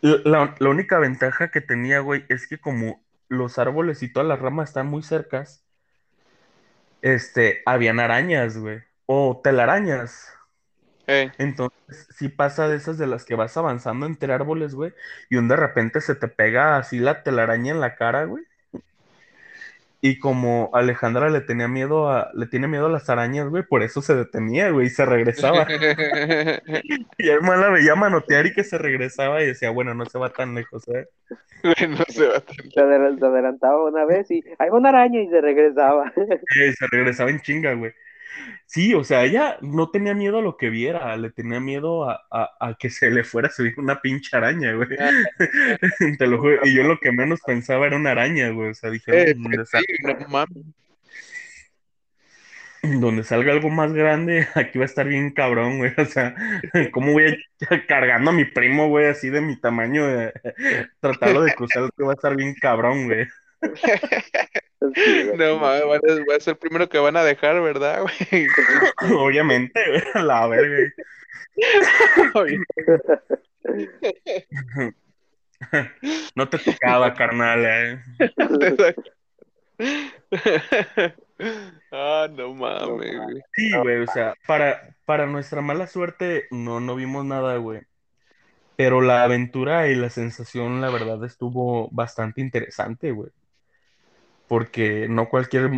La, 0.00 0.54
la 0.58 0.68
única 0.70 0.98
ventaja 0.98 1.50
que 1.50 1.60
tenía, 1.60 2.00
güey, 2.00 2.24
es 2.28 2.46
que 2.48 2.58
como 2.58 3.04
los 3.28 3.58
árboles 3.58 4.02
y 4.02 4.12
todas 4.12 4.28
las 4.28 4.38
ramas 4.40 4.70
están 4.70 4.86
muy 4.88 5.02
cercas, 5.02 5.64
este, 7.02 7.62
habían 7.66 8.00
arañas, 8.00 8.58
güey, 8.58 8.80
o 9.06 9.40
telarañas. 9.42 10.28
Ey, 11.06 11.30
Entonces, 11.38 12.08
sí 12.16 12.28
pasa 12.28 12.68
de 12.68 12.76
esas 12.76 12.98
de 12.98 13.06
las 13.06 13.24
que 13.24 13.34
vas 13.34 13.56
avanzando 13.56 14.06
entre 14.06 14.32
árboles, 14.32 14.74
güey, 14.74 14.94
y 15.30 15.36
un 15.36 15.48
de 15.48 15.56
repente 15.56 16.00
se 16.00 16.14
te 16.14 16.28
pega 16.28 16.78
así 16.78 16.98
la 16.98 17.22
telaraña 17.22 17.72
en 17.72 17.80
la 17.80 17.96
cara, 17.96 18.24
güey. 18.24 18.44
Y 20.02 20.18
como 20.18 20.70
Alejandra 20.74 21.30
le 21.30 21.40
tenía 21.40 21.68
miedo 21.68 22.10
a, 22.10 22.30
le 22.34 22.46
tiene 22.46 22.68
miedo 22.68 22.86
a 22.86 22.90
las 22.90 23.08
arañas, 23.10 23.48
güey, 23.48 23.64
por 23.64 23.82
eso 23.82 24.02
se 24.02 24.14
detenía, 24.14 24.70
güey, 24.70 24.86
y 24.86 24.90
se 24.90 25.04
regresaba. 25.06 25.66
Y 27.18 27.28
el 27.28 27.40
man 27.42 27.60
la 27.60 27.70
veía 27.70 27.94
manotear 27.94 28.46
y 28.46 28.52
que 28.54 28.64
se 28.64 28.78
regresaba 28.78 29.42
y 29.42 29.46
decía, 29.46 29.70
bueno, 29.70 29.94
no 29.94 30.06
se 30.06 30.18
va 30.18 30.30
tan 30.30 30.54
lejos, 30.54 30.86
¿eh? 30.88 31.06
No 31.88 32.04
se 32.08 32.26
va 32.28 32.40
tan 32.40 32.56
adel- 32.88 33.18
se 33.18 33.26
adelantaba 33.26 33.84
una 33.84 34.04
vez 34.04 34.30
y 34.30 34.42
hay 34.58 34.68
una 34.70 34.90
araña 34.90 35.20
y 35.20 35.28
se 35.28 35.40
regresaba. 35.40 36.12
Y 36.54 36.72
se 36.72 36.86
regresaba 36.90 37.30
en 37.30 37.40
chinga, 37.40 37.74
güey. 37.74 37.92
Sí, 38.66 38.94
o 38.94 39.04
sea, 39.04 39.24
ella 39.24 39.58
no 39.62 39.90
tenía 39.90 40.14
miedo 40.14 40.38
a 40.38 40.42
lo 40.42 40.56
que 40.56 40.70
viera, 40.70 41.16
le 41.16 41.30
tenía 41.30 41.60
miedo 41.60 42.08
a, 42.10 42.20
a- 42.30 42.50
a 42.60 42.74
que 42.78 42.90
se 42.90 43.10
le 43.10 43.24
fuera 43.24 43.48
a 43.48 43.50
subir 43.52 43.74
una 43.78 44.00
pinche 44.00 44.36
araña, 44.36 44.72
güey. 44.74 44.88
Te 46.18 46.26
lo 46.26 46.38
juro. 46.40 46.60
Y 46.64 46.74
yo 46.74 46.82
lo 46.82 46.98
que 46.98 47.12
menos 47.12 47.40
pensaba 47.46 47.86
era 47.86 47.96
una 47.96 48.10
araña, 48.12 48.50
güey. 48.50 48.70
O 48.70 48.74
sea, 48.74 48.90
dije, 48.90 49.30
Eh, 49.30 49.34
"No, 49.36 49.44
donde, 49.44 49.56
pues 49.58 49.68
sí, 49.70 49.94
no 50.02 50.28
mames. 50.28 50.64
donde 52.82 53.24
salga 53.24 53.52
algo 53.52 53.68
más 53.70 53.92
grande, 53.92 54.46
aquí 54.54 54.78
va 54.78 54.84
a 54.84 54.86
estar 54.86 55.06
bien 55.08 55.30
cabrón, 55.32 55.78
güey. 55.78 55.92
O 55.96 56.04
sea, 56.04 56.34
¿cómo 56.92 57.12
voy 57.12 57.26
a 57.70 57.86
cargando 57.86 58.30
a 58.30 58.34
mi 58.34 58.44
primo, 58.44 58.88
güey, 58.88 59.06
así 59.06 59.30
de 59.30 59.40
mi 59.40 59.56
tamaño, 59.60 60.06
de 60.06 60.32
tratarlo 61.00 61.42
de 61.42 61.54
cruzar, 61.54 61.90
que 61.96 62.04
va 62.04 62.12
a 62.12 62.14
estar 62.14 62.36
bien 62.36 62.54
cabrón, 62.60 63.06
güey. 63.06 63.26
No 64.80 65.58
mames, 65.58 65.84
van 65.86 66.00
a- 66.10 66.24
va 66.30 66.36
a 66.36 66.40
ser 66.40 66.52
el 66.54 66.58
primero 66.58 66.88
que 66.88 66.98
van 66.98 67.16
a 67.16 67.24
dejar, 67.24 67.60
¿verdad, 67.62 68.02
güey? 68.02 68.46
Obviamente, 69.18 69.80
güey, 69.88 70.24
la 70.26 70.46
verga. 70.46 70.92
No 76.34 76.48
te 76.48 76.58
tocaba, 76.58 77.14
carnal, 77.14 77.64
eh. 77.64 78.00
Ah, 81.92 82.28
no 82.30 82.54
mames, 82.54 83.16
güey. 83.18 83.42
Sí, 83.54 83.70
güey, 83.76 84.02
o 84.02 84.06
sea, 84.06 84.34
para, 84.46 84.96
para 85.04 85.26
nuestra 85.26 85.60
mala 85.60 85.86
suerte 85.86 86.46
no, 86.50 86.80
no 86.80 86.94
vimos 86.96 87.24
nada, 87.26 87.56
güey. 87.58 87.82
Pero 88.76 89.00
la 89.02 89.22
aventura 89.24 89.88
y 89.88 89.94
la 89.96 90.10
sensación, 90.10 90.80
la 90.80 90.90
verdad, 90.90 91.22
estuvo 91.24 91.88
bastante 91.90 92.40
interesante, 92.40 93.12
güey. 93.12 93.30
Porque 94.48 95.06
no 95.08 95.28
cualquier, 95.28 95.70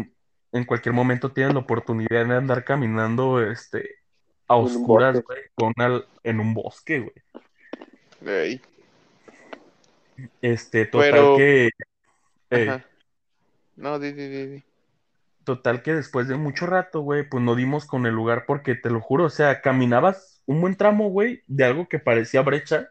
en 0.53 0.65
cualquier 0.65 0.95
momento 0.95 1.33
tienes 1.33 1.55
la 1.55 1.61
oportunidad 1.61 2.27
de 2.27 2.35
andar 2.37 2.65
caminando, 2.65 3.41
este, 3.43 3.97
a 4.47 4.57
un 4.57 4.67
oscuras, 4.67 5.15
bosque. 5.15 5.27
güey, 5.27 5.43
con 5.55 5.73
al- 5.85 6.07
en 6.25 6.41
un 6.41 6.55
bosque, 6.55 7.01
güey. 7.01 7.13
Ey, 8.27 8.61
Este, 10.43 10.85
total 10.87 11.11
Pero- 11.11 11.37
que, 11.37 11.71
eh. 12.51 12.83
No, 13.77 13.99
di, 14.01 14.13
di, 14.13 14.29
di, 14.29 14.47
di. 14.47 14.65
total 15.45 15.83
que 15.83 15.95
después 15.95 16.27
de 16.29 16.37
mucho 16.37 16.67
rato, 16.67 17.01
güey, 17.01 17.27
pues 17.29 17.43
no 17.43 17.55
dimos 17.55 17.87
con 17.87 18.05
el 18.05 18.15
lugar 18.15 18.45
porque 18.47 18.75
te 18.75 18.91
lo 18.91 19.01
juro, 19.01 19.25
o 19.25 19.31
sea, 19.31 19.61
caminabas 19.63 20.43
un 20.47 20.61
buen 20.61 20.75
tramo, 20.77 21.09
güey, 21.11 21.43
de 21.47 21.65
algo 21.65 21.89
que 21.89 21.99
parecía 22.01 22.43
brecha 22.43 22.89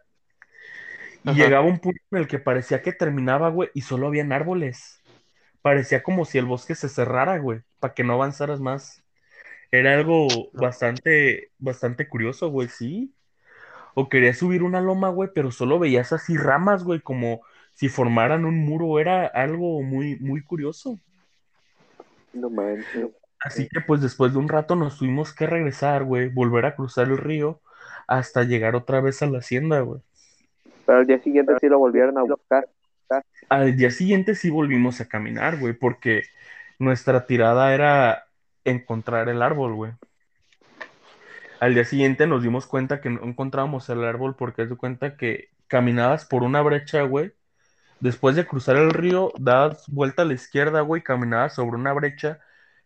y 1.23 1.29
Ajá. 1.31 1.37
llegaba 1.37 1.65
un 1.67 1.79
punto 1.79 2.01
en 2.11 2.17
el 2.19 2.27
que 2.27 2.39
parecía 2.39 2.81
que 2.81 2.93
terminaba, 2.93 3.49
güey, 3.49 3.69
y 3.73 3.81
solo 3.81 4.07
habían 4.07 4.31
árboles. 4.31 5.01
Parecía 5.67 6.01
como 6.01 6.23
si 6.23 6.37
el 6.37 6.45
bosque 6.45 6.75
se 6.75 6.87
cerrara, 6.87 7.39
güey, 7.39 7.59
para 7.81 7.93
que 7.93 8.05
no 8.05 8.13
avanzaras 8.13 8.61
más. 8.61 9.03
Era 9.69 9.95
algo 9.95 10.27
bastante, 10.53 11.51
bastante 11.59 12.07
curioso, 12.07 12.49
güey, 12.49 12.69
sí. 12.69 13.13
O 13.93 14.07
querías 14.07 14.37
subir 14.37 14.63
una 14.63 14.79
loma, 14.79 15.09
güey, 15.09 15.29
pero 15.35 15.51
solo 15.51 15.77
veías 15.77 16.13
así 16.13 16.37
ramas, 16.37 16.85
güey, 16.85 17.01
como 17.01 17.41
si 17.73 17.89
formaran 17.89 18.45
un 18.45 18.65
muro. 18.65 18.97
Era 18.97 19.27
algo 19.27 19.83
muy, 19.83 20.17
muy 20.21 20.41
curioso. 20.41 21.01
No 22.31 22.49
manches. 22.49 23.09
Así 23.41 23.67
que 23.67 23.81
pues 23.81 23.99
después 23.99 24.31
de 24.31 24.39
un 24.39 24.47
rato 24.47 24.77
nos 24.77 24.97
tuvimos 24.97 25.33
que 25.33 25.47
regresar, 25.47 26.05
güey, 26.05 26.29
volver 26.29 26.65
a 26.65 26.75
cruzar 26.75 27.07
el 27.09 27.17
río 27.17 27.59
hasta 28.07 28.45
llegar 28.45 28.77
otra 28.77 29.01
vez 29.01 29.21
a 29.21 29.25
la 29.25 29.39
hacienda, 29.39 29.81
güey. 29.81 29.99
Pero 30.85 30.99
al 30.99 31.07
día 31.07 31.21
siguiente 31.21 31.55
sí 31.59 31.67
lo 31.67 31.77
volvieron 31.77 32.17
a 32.17 32.23
buscar. 32.23 32.69
Al 33.49 33.75
día 33.75 33.91
siguiente 33.91 34.35
sí 34.35 34.49
volvimos 34.49 34.99
a 35.01 35.07
caminar, 35.07 35.57
güey, 35.57 35.73
porque 35.73 36.23
nuestra 36.79 37.25
tirada 37.25 37.73
era 37.73 38.27
encontrar 38.65 39.29
el 39.29 39.41
árbol, 39.41 39.75
güey. 39.75 39.93
Al 41.59 41.73
día 41.73 41.85
siguiente 41.85 42.27
nos 42.27 42.43
dimos 42.43 42.67
cuenta 42.67 43.01
que 43.01 43.09
no 43.09 43.23
encontrábamos 43.23 43.89
el 43.89 44.03
árbol 44.03 44.35
porque 44.35 44.63
haz 44.63 44.69
de 44.69 44.75
cuenta 44.77 45.17
que 45.17 45.49
caminabas 45.67 46.25
por 46.25 46.43
una 46.43 46.61
brecha, 46.61 47.01
güey. 47.03 47.33
Después 47.99 48.35
de 48.35 48.45
cruzar 48.45 48.77
el 48.77 48.91
río, 48.91 49.33
dabas 49.39 49.85
vuelta 49.87 50.21
a 50.21 50.25
la 50.25 50.33
izquierda, 50.33 50.81
güey, 50.81 51.03
caminabas 51.03 51.55
sobre 51.55 51.77
una 51.77 51.93
brecha 51.93 52.39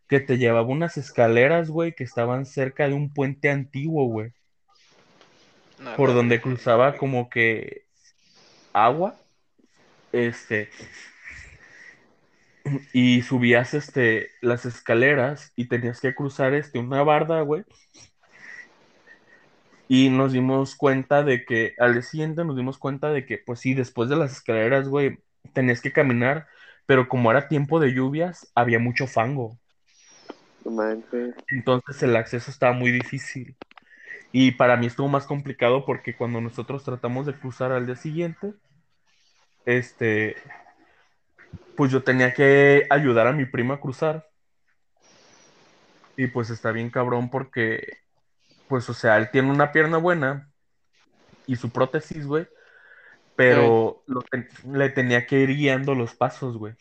que 0.08 0.20
te 0.22 0.38
llevaba 0.38 0.68
unas 0.68 0.98
escaleras, 0.98 1.70
güey, 1.70 1.94
que 1.96 2.04
estaban 2.04 2.46
cerca 2.46 2.88
de 2.88 2.94
un 2.94 3.13
puente 3.13 3.50
antiguo, 3.50 4.06
güey, 4.06 4.34
No, 5.80 5.96
por 5.96 6.13
donde 6.13 6.42
cruzaba 6.42 6.98
como 6.98 7.30
que 7.30 7.88
agua, 8.74 9.21
este, 10.12 10.70
y 12.94 13.22
subías, 13.22 13.74
este, 13.74 14.30
las 14.41 14.65
escaleras 14.65 15.51
y 15.56 15.68
tenías 15.68 16.01
que 16.01 16.15
cruzar, 16.15 16.53
este, 16.53 16.80
una 16.80 17.03
barda, 17.03 17.41
güey, 17.41 17.63
y 19.94 20.10
nos 20.10 20.32
dimos 20.32 20.75
cuenta 20.75 21.22
de 21.22 21.44
que, 21.44 21.74
al 21.77 21.91
día 21.91 22.01
siguiente 22.01 22.46
nos 22.46 22.56
dimos 22.56 22.77
cuenta 22.77 23.10
de 23.10 23.25
que, 23.25 23.38
pues 23.39 23.60
sí, 23.60 23.74
después 23.74 24.08
de 24.10 24.15
las 24.15 24.32
escaleras, 24.32 24.88
güey, 24.88 25.20
tenías 25.51 25.82
que 25.82 25.91
caminar, 25.91 26.48
pero 26.86 27.10
como 27.10 27.30
era 27.30 27.50
tiempo 27.50 27.77
de 27.80 27.94
lluvias, 27.94 28.50
había 28.56 28.80
mucho 28.80 29.06
fango. 29.06 29.58
Entonces 31.50 32.01
el 32.03 32.15
acceso 32.15 32.51
estaba 32.51 32.72
muy 32.72 32.91
difícil. 32.91 33.58
Y 34.32 34.51
para 34.51 34.77
mí 34.77 34.86
estuvo 34.86 35.10
más 35.10 35.25
complicado 35.25 35.84
porque 35.86 36.15
cuando 36.15 36.39
nosotros 36.39 36.86
tratamos 36.86 37.25
de 37.25 37.34
cruzar 37.34 37.74
al 37.74 37.86
día 37.86 37.98
siguiente, 37.98 38.53
este, 39.65 40.36
pues 41.75 41.91
yo 41.91 42.03
tenía 42.03 42.34
que 42.34 42.86
ayudar 42.89 43.27
a 43.27 43.34
mi 43.34 43.46
prima 43.46 43.75
a 43.75 43.80
cruzar. 43.80 44.27
Y 46.18 46.27
pues 46.27 46.50
está 46.50 46.72
bien 46.72 46.89
cabrón 46.89 47.30
porque, 47.30 47.98
pues, 48.68 48.89
o 48.89 48.94
sea, 48.94 49.18
él 49.18 49.30
tiene 49.32 49.50
una 49.50 49.72
pierna 49.72 49.98
buena 49.98 50.51
y 51.48 51.56
su 51.56 51.72
prótesis, 51.72 52.25
güey, 52.25 52.48
pero 53.36 54.03
lo 54.08 54.24
le 54.72 54.89
tenía 54.89 55.25
que 55.25 55.39
ir 55.39 55.56
guiando 55.56 55.96
los 55.96 56.13
pasos, 56.13 56.58
güey. 56.58 56.75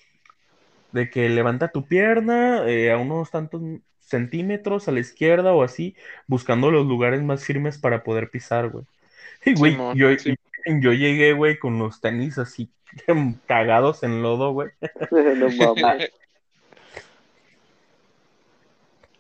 De 0.92 1.08
que 1.08 1.28
levanta 1.28 1.68
tu 1.68 1.86
pierna 1.86 2.66
eh, 2.66 2.92
a 2.92 2.98
unos 2.98 3.30
tantos 3.30 3.62
centímetros 4.00 4.88
a 4.88 4.92
la 4.92 5.00
izquierda 5.00 5.52
o 5.52 5.62
así, 5.62 5.96
buscando 6.26 6.70
los 6.70 6.86
lugares 6.86 7.22
más 7.22 7.44
firmes 7.44 7.78
para 7.78 8.02
poder 8.02 8.30
pisar, 8.30 8.68
güey. 8.68 8.84
Y, 9.46 9.54
güey, 9.54 9.76
yo, 9.94 10.14
sí. 10.18 10.34
Yo 10.78 10.92
llegué, 10.92 11.32
güey, 11.32 11.58
con 11.58 11.78
los 11.78 12.00
tenis 12.00 12.38
así 12.38 12.72
cagados 13.46 14.02
en 14.02 14.22
lodo, 14.22 14.52
güey. 14.52 14.70
no 15.10 15.74
mames. 15.74 16.10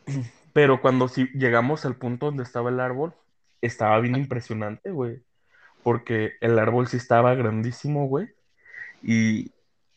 Pero 0.52 0.80
cuando 0.80 1.08
sí 1.08 1.28
llegamos 1.34 1.84
al 1.84 1.96
punto 1.96 2.26
donde 2.26 2.42
estaba 2.42 2.70
el 2.70 2.80
árbol, 2.80 3.14
estaba 3.60 4.00
bien 4.00 4.16
impresionante, 4.16 4.90
güey. 4.90 5.22
Porque 5.82 6.32
el 6.40 6.58
árbol 6.58 6.88
sí 6.88 6.96
estaba 6.96 7.34
grandísimo, 7.34 8.06
güey. 8.06 8.28
Y, 9.02 9.52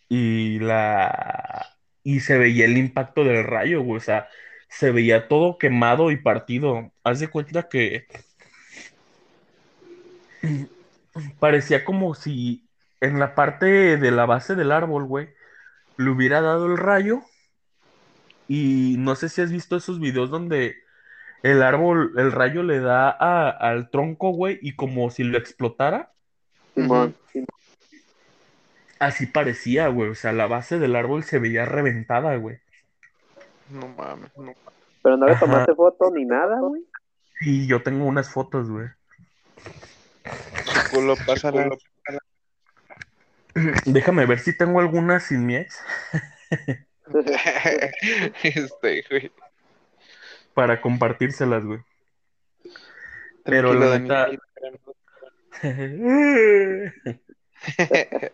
y 0.09 0.59
la... 0.59 1.67
Y 2.03 2.19
se 2.19 2.37
veía 2.37 2.65
el 2.65 2.77
impacto 2.77 3.23
del 3.23 3.43
rayo, 3.43 3.81
güey. 3.81 3.97
O 3.97 4.01
sea, 4.01 4.27
se 4.69 4.91
veía 4.91 5.27
todo 5.27 5.57
quemado 5.57 6.11
y 6.11 6.17
partido. 6.17 6.91
Haz 7.03 7.19
de 7.19 7.29
cuenta 7.29 7.67
que 7.67 8.05
parecía 11.39 11.85
como 11.85 12.15
si 12.15 12.67
en 13.01 13.19
la 13.19 13.35
parte 13.35 13.97
de 13.97 14.11
la 14.11 14.25
base 14.25 14.55
del 14.55 14.71
árbol, 14.71 15.05
güey, 15.05 15.29
le 15.97 16.09
hubiera 16.09 16.41
dado 16.41 16.65
el 16.67 16.77
rayo. 16.77 17.21
Y 18.47 18.95
no 18.99 19.15
sé 19.15 19.29
si 19.29 19.41
has 19.41 19.51
visto 19.51 19.75
esos 19.75 19.99
videos 19.99 20.29
donde 20.29 20.75
el 21.43 21.61
árbol, 21.61 22.13
el 22.17 22.31
rayo 22.31 22.63
le 22.63 22.79
da 22.79 23.09
a- 23.09 23.49
al 23.49 23.89
tronco, 23.89 24.31
güey, 24.31 24.59
y 24.61 24.75
como 24.75 25.09
si 25.11 25.23
lo 25.23 25.37
explotara. 25.37 26.11
Simón. 26.75 27.15
Así 28.99 29.25
parecía, 29.25 29.87
güey. 29.89 30.09
O 30.09 30.15
sea, 30.15 30.31
la 30.31 30.47
base 30.47 30.79
del 30.79 30.95
árbol 30.95 31.23
se 31.23 31.39
veía 31.39 31.65
reventada, 31.65 32.35
güey. 32.37 32.59
No 33.69 33.87
mames. 33.89 34.31
No. 34.37 34.53
Pero 35.01 35.17
no 35.17 35.25
le 35.25 35.33
Ajá. 35.33 35.45
tomaste 35.45 35.75
foto 35.75 36.09
ni 36.11 36.23
nada, 36.25 36.59
güey. 36.61 36.83
Y 37.41 37.67
yo 37.67 37.83
tengo 37.83 38.05
unas 38.05 38.29
fotos, 38.29 38.69
güey. 38.69 38.87
Culo, 40.93 41.15
pásala. 41.25 41.69
Déjame 43.85 44.25
ver 44.25 44.39
si 44.39 44.57
tengo 44.57 44.79
algunas 44.79 45.23
sin 45.23 45.45
mi 45.45 45.57
ex 45.57 45.79
este, 48.43 49.03
güey. 49.09 49.31
para 50.53 50.81
compartírselas, 50.81 51.63
güey. 51.63 51.79
Pero 53.43 53.77
Tranquilo, 53.77 53.89
la 53.89 53.99
neta- 53.99 54.29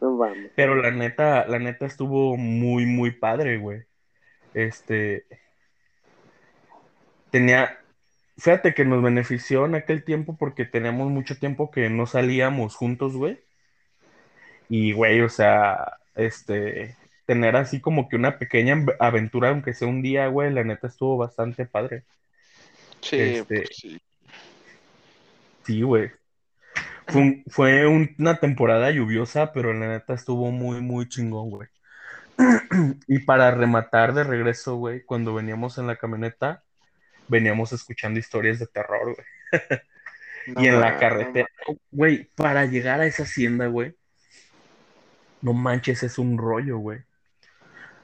No. 0.00 0.18
Pero 0.56 0.74
la 0.74 0.90
neta, 0.90 1.46
la 1.46 1.60
neta 1.60 1.86
estuvo 1.86 2.36
muy, 2.36 2.86
muy 2.86 3.12
padre, 3.12 3.58
güey. 3.58 3.84
Este. 4.52 5.26
Tenía. 7.30 7.78
Fíjate 8.42 8.74
que 8.74 8.84
nos 8.84 9.00
benefició 9.04 9.66
en 9.66 9.76
aquel 9.76 10.02
tiempo 10.02 10.36
porque 10.36 10.64
teníamos 10.64 11.08
mucho 11.12 11.38
tiempo 11.38 11.70
que 11.70 11.88
no 11.90 12.06
salíamos 12.06 12.74
juntos, 12.74 13.14
güey. 13.14 13.38
Y, 14.68 14.92
güey, 14.92 15.20
o 15.20 15.28
sea, 15.28 15.98
este. 16.16 16.96
Tener 17.24 17.54
así 17.54 17.80
como 17.80 18.08
que 18.08 18.16
una 18.16 18.38
pequeña 18.38 18.74
av- 18.74 18.96
aventura, 18.98 19.50
aunque 19.50 19.74
sea 19.74 19.86
un 19.86 20.02
día, 20.02 20.26
güey, 20.26 20.52
la 20.52 20.64
neta 20.64 20.88
estuvo 20.88 21.16
bastante 21.16 21.66
padre. 21.66 22.02
Sí, 23.00 23.16
Este- 23.20 23.58
pues 23.62 23.76
sí. 23.76 24.00
Sí, 25.64 25.82
güey. 25.82 26.10
Fue, 27.06 27.20
un- 27.22 27.44
fue 27.46 27.86
un- 27.86 28.12
una 28.18 28.40
temporada 28.40 28.90
lluviosa, 28.90 29.52
pero 29.52 29.72
la 29.72 29.86
neta 29.86 30.14
estuvo 30.14 30.50
muy, 30.50 30.80
muy 30.80 31.08
chingón, 31.08 31.48
güey. 31.50 31.68
Y 33.06 33.20
para 33.20 33.52
rematar 33.52 34.14
de 34.14 34.24
regreso, 34.24 34.74
güey, 34.74 35.04
cuando 35.04 35.32
veníamos 35.32 35.78
en 35.78 35.86
la 35.86 35.94
camioneta, 35.96 36.64
veníamos 37.28 37.72
escuchando 37.72 38.18
historias 38.18 38.58
de 38.58 38.66
terror, 38.66 39.14
güey. 39.14 39.26
No 40.48 40.62
Y 40.62 40.66
en 40.66 40.80
la 40.80 40.98
carretera, 40.98 41.48
güey, 41.90 42.24
para 42.34 42.66
llegar 42.66 43.00
a 43.00 43.06
esa 43.06 43.22
hacienda, 43.22 43.66
güey, 43.68 43.94
no 45.40 45.52
manches, 45.52 46.02
es 46.02 46.18
un 46.18 46.38
rollo, 46.38 46.78
güey. 46.78 47.00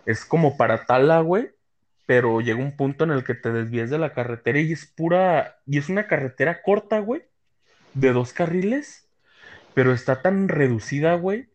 Es 0.06 0.24
como 0.24 0.56
para 0.56 0.84
Tala, 0.84 1.20
güey, 1.20 1.50
pero 2.06 2.40
llega 2.40 2.58
un 2.58 2.76
punto 2.76 3.04
en 3.04 3.10
el 3.10 3.24
que 3.24 3.34
te 3.34 3.52
desvías 3.52 3.90
de 3.90 3.98
la 3.98 4.12
carretera 4.12 4.60
y 4.60 4.72
es 4.72 4.86
pura, 4.86 5.58
y 5.66 5.78
es 5.78 5.88
una 5.88 6.06
carretera 6.06 6.62
corta, 6.62 6.98
güey, 7.00 7.22
de 7.94 8.12
dos 8.12 8.32
carriles, 8.32 9.08
pero 9.74 9.92
está 9.92 10.22
tan 10.22 10.48
reducida, 10.48 11.14
güey, 11.14 11.48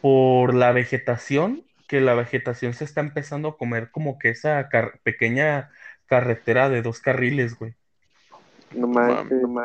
por 0.00 0.54
la 0.54 0.72
vegetación, 0.72 1.64
que 1.88 2.00
la 2.00 2.14
vegetación 2.14 2.74
se 2.74 2.84
está 2.84 3.00
empezando 3.00 3.48
a 3.48 3.56
comer 3.56 3.90
como 3.90 4.18
que 4.18 4.30
esa 4.30 4.68
pequeña 5.02 5.70
carretera 6.06 6.68
de 6.68 6.82
dos 6.82 7.00
carriles, 7.00 7.58
güey. 7.58 7.74
No 8.74 8.86
mames. 8.86 9.30
no. 9.30 9.64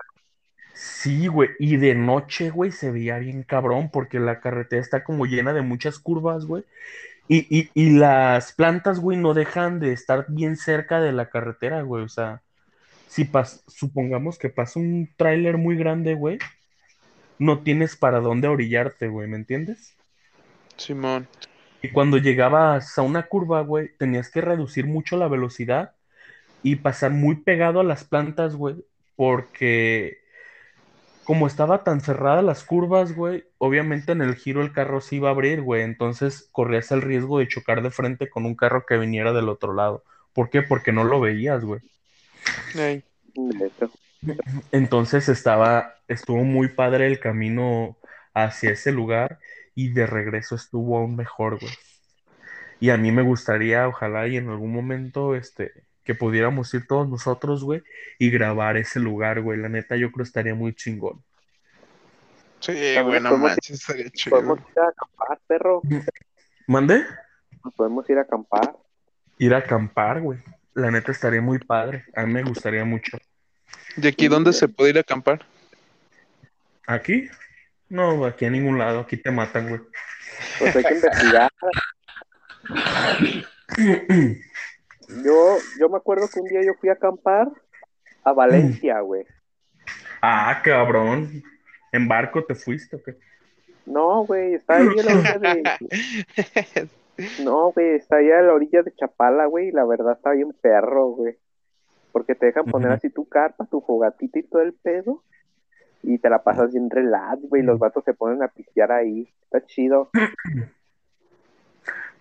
Sí, 0.73 1.27
güey, 1.27 1.49
y 1.59 1.77
de 1.77 1.95
noche, 1.95 2.49
güey, 2.49 2.71
se 2.71 2.91
veía 2.91 3.17
bien 3.19 3.43
cabrón 3.43 3.89
porque 3.91 4.19
la 4.19 4.39
carretera 4.39 4.81
está 4.81 5.03
como 5.03 5.25
llena 5.25 5.53
de 5.53 5.61
muchas 5.61 5.99
curvas, 5.99 6.45
güey. 6.45 6.63
Y, 7.27 7.45
y, 7.55 7.69
y 7.73 7.91
las 7.91 8.53
plantas, 8.53 8.99
güey, 8.99 9.17
no 9.17 9.33
dejan 9.33 9.79
de 9.79 9.93
estar 9.93 10.25
bien 10.29 10.55
cerca 10.55 10.99
de 10.99 11.11
la 11.11 11.29
carretera, 11.29 11.81
güey. 11.81 12.03
O 12.03 12.09
sea, 12.09 12.41
si 13.07 13.25
pas 13.25 13.63
supongamos 13.67 14.37
que 14.39 14.49
pasa 14.49 14.79
un 14.79 15.09
tráiler 15.17 15.57
muy 15.57 15.75
grande, 15.75 16.13
güey, 16.13 16.39
no 17.37 17.59
tienes 17.59 17.95
para 17.95 18.19
dónde 18.19 18.47
orillarte, 18.47 19.07
güey, 19.07 19.27
¿me 19.27 19.37
entiendes? 19.37 19.95
Simón. 20.77 21.27
Y 21.81 21.89
cuando 21.89 22.17
llegabas 22.17 22.97
a 22.97 23.01
una 23.01 23.23
curva, 23.23 23.61
güey, 23.61 23.89
tenías 23.97 24.29
que 24.29 24.41
reducir 24.41 24.85
mucho 24.85 25.17
la 25.17 25.27
velocidad 25.27 25.95
y 26.63 26.77
pasar 26.77 27.11
muy 27.11 27.35
pegado 27.37 27.79
a 27.79 27.83
las 27.83 28.03
plantas, 28.03 28.55
güey, 28.55 28.75
porque 29.15 30.19
como 31.23 31.47
estaba 31.47 31.83
tan 31.83 32.01
cerrada 32.01 32.41
las 32.41 32.63
curvas, 32.63 33.15
güey, 33.15 33.45
obviamente 33.57 34.11
en 34.11 34.21
el 34.21 34.35
giro 34.35 34.61
el 34.61 34.73
carro 34.73 35.01
se 35.01 35.15
iba 35.17 35.29
a 35.29 35.31
abrir, 35.31 35.61
güey, 35.61 35.83
entonces 35.83 36.49
corrías 36.51 36.91
el 36.91 37.01
riesgo 37.01 37.39
de 37.39 37.47
chocar 37.47 37.81
de 37.81 37.91
frente 37.91 38.29
con 38.29 38.45
un 38.45 38.55
carro 38.55 38.85
que 38.85 38.97
viniera 38.97 39.31
del 39.33 39.49
otro 39.49 39.73
lado. 39.73 40.03
¿Por 40.33 40.49
qué? 40.49 40.61
Porque 40.61 40.91
no 40.91 41.03
lo 41.03 41.19
veías, 41.19 41.63
güey. 41.63 41.81
Entonces 44.71 45.29
estaba, 45.29 45.95
estuvo 46.07 46.43
muy 46.43 46.69
padre 46.69 47.07
el 47.07 47.19
camino 47.19 47.97
hacia 48.33 48.71
ese 48.71 48.91
lugar 48.91 49.39
y 49.75 49.89
de 49.93 50.05
regreso 50.05 50.55
estuvo 50.55 50.97
aún 50.97 51.15
mejor, 51.15 51.59
güey. 51.59 51.73
Y 52.79 52.89
a 52.89 52.97
mí 52.97 53.11
me 53.11 53.21
gustaría, 53.21 53.87
ojalá 53.87 54.27
y 54.27 54.37
en 54.37 54.49
algún 54.49 54.73
momento, 54.73 55.35
este, 55.35 55.71
que 56.03 56.15
pudiéramos 56.15 56.73
ir 56.73 56.87
todos 56.87 57.07
nosotros, 57.07 57.63
güey, 57.63 57.83
y 58.19 58.29
grabar 58.31 58.77
ese 58.77 58.99
lugar, 58.99 59.41
güey. 59.41 59.59
La 59.59 59.69
neta, 59.69 59.95
yo 59.95 60.11
creo 60.11 60.23
estaría 60.23 60.55
muy 60.55 60.73
chingón. 60.73 61.23
Sí, 62.59 62.73
güey, 62.73 63.19
no 63.19 63.29
podemos- 63.29 63.39
manches, 63.39 63.79
estaría 63.79 64.09
chido. 64.11 64.35
Podemos 64.35 64.59
ir 64.59 64.79
a 64.79 64.87
acampar, 64.89 65.39
perro. 65.47 65.81
¿Mande? 66.67 67.05
Podemos 67.75 68.09
ir 68.09 68.17
a 68.17 68.21
acampar. 68.21 68.75
Ir 69.37 69.53
a 69.53 69.57
acampar, 69.57 70.21
güey. 70.21 70.39
La 70.73 70.89
neta 70.91 71.11
estaría 71.11 71.41
muy 71.41 71.59
padre. 71.59 72.05
A 72.15 72.25
mí 72.25 72.33
me 72.33 72.43
gustaría 72.43 72.85
mucho. 72.85 73.17
¿Y 73.97 74.07
aquí 74.07 74.27
dónde 74.27 74.53
se 74.53 74.67
puede 74.67 74.91
ir 74.91 74.97
a 74.97 75.01
acampar? 75.01 75.45
¿Aquí? 76.87 77.29
No, 77.89 78.25
aquí 78.25 78.45
a 78.45 78.49
ningún 78.49 78.77
lado. 78.77 79.01
Aquí 79.01 79.17
te 79.17 79.31
matan, 79.31 79.67
güey. 79.69 79.81
Pues 80.59 80.75
hay 80.75 80.83
que 80.83 80.93
investigar. 80.95 81.51
Yo, 85.23 85.57
yo 85.79 85.89
me 85.89 85.97
acuerdo 85.97 86.27
que 86.31 86.39
un 86.39 86.47
día 86.47 86.61
yo 86.63 86.73
fui 86.79 86.89
a 86.89 86.93
acampar 86.93 87.49
a 88.23 88.33
Valencia, 88.33 88.99
güey. 89.01 89.25
Ah, 90.21 90.61
cabrón. 90.63 91.43
¿En 91.91 92.07
barco 92.07 92.43
te 92.45 92.55
fuiste 92.55 92.95
o 92.95 93.03
qué? 93.03 93.17
No, 93.85 94.25
güey, 94.25 94.53
está 94.53 94.77
ahí 94.77 94.87
a 94.87 95.03
la 95.03 95.13
orilla 95.13 95.37
de... 95.39 96.89
No, 97.43 97.71
güey, 97.71 97.95
está 97.95 98.17
ahí 98.17 98.31
a 98.31 98.41
la 98.41 98.53
orilla 98.53 98.81
de 98.83 98.93
Chapala, 98.95 99.45
güey, 99.45 99.67
y 99.67 99.71
la 99.71 99.85
verdad 99.85 100.13
está 100.13 100.31
bien 100.31 100.53
perro, 100.61 101.09
güey. 101.09 101.37
Porque 102.11 102.35
te 102.35 102.47
dejan 102.47 102.65
poner 102.65 102.91
así 102.91 103.09
tu 103.09 103.27
carpa, 103.27 103.65
tu 103.65 103.81
fogatita 103.81 104.39
y 104.39 104.43
todo 104.43 104.61
el 104.61 104.73
pedo. 104.73 105.23
Y 106.03 106.17
te 106.17 106.29
la 106.29 106.43
pasas 106.43 106.71
bien 106.71 106.89
relax, 106.89 107.41
güey. 107.47 107.61
Los 107.61 107.79
vatos 107.79 108.03
se 108.03 108.13
ponen 108.13 108.41
a 108.43 108.47
pistear 108.47 108.91
ahí. 108.91 109.29
Está 109.43 109.65
chido. 109.65 110.09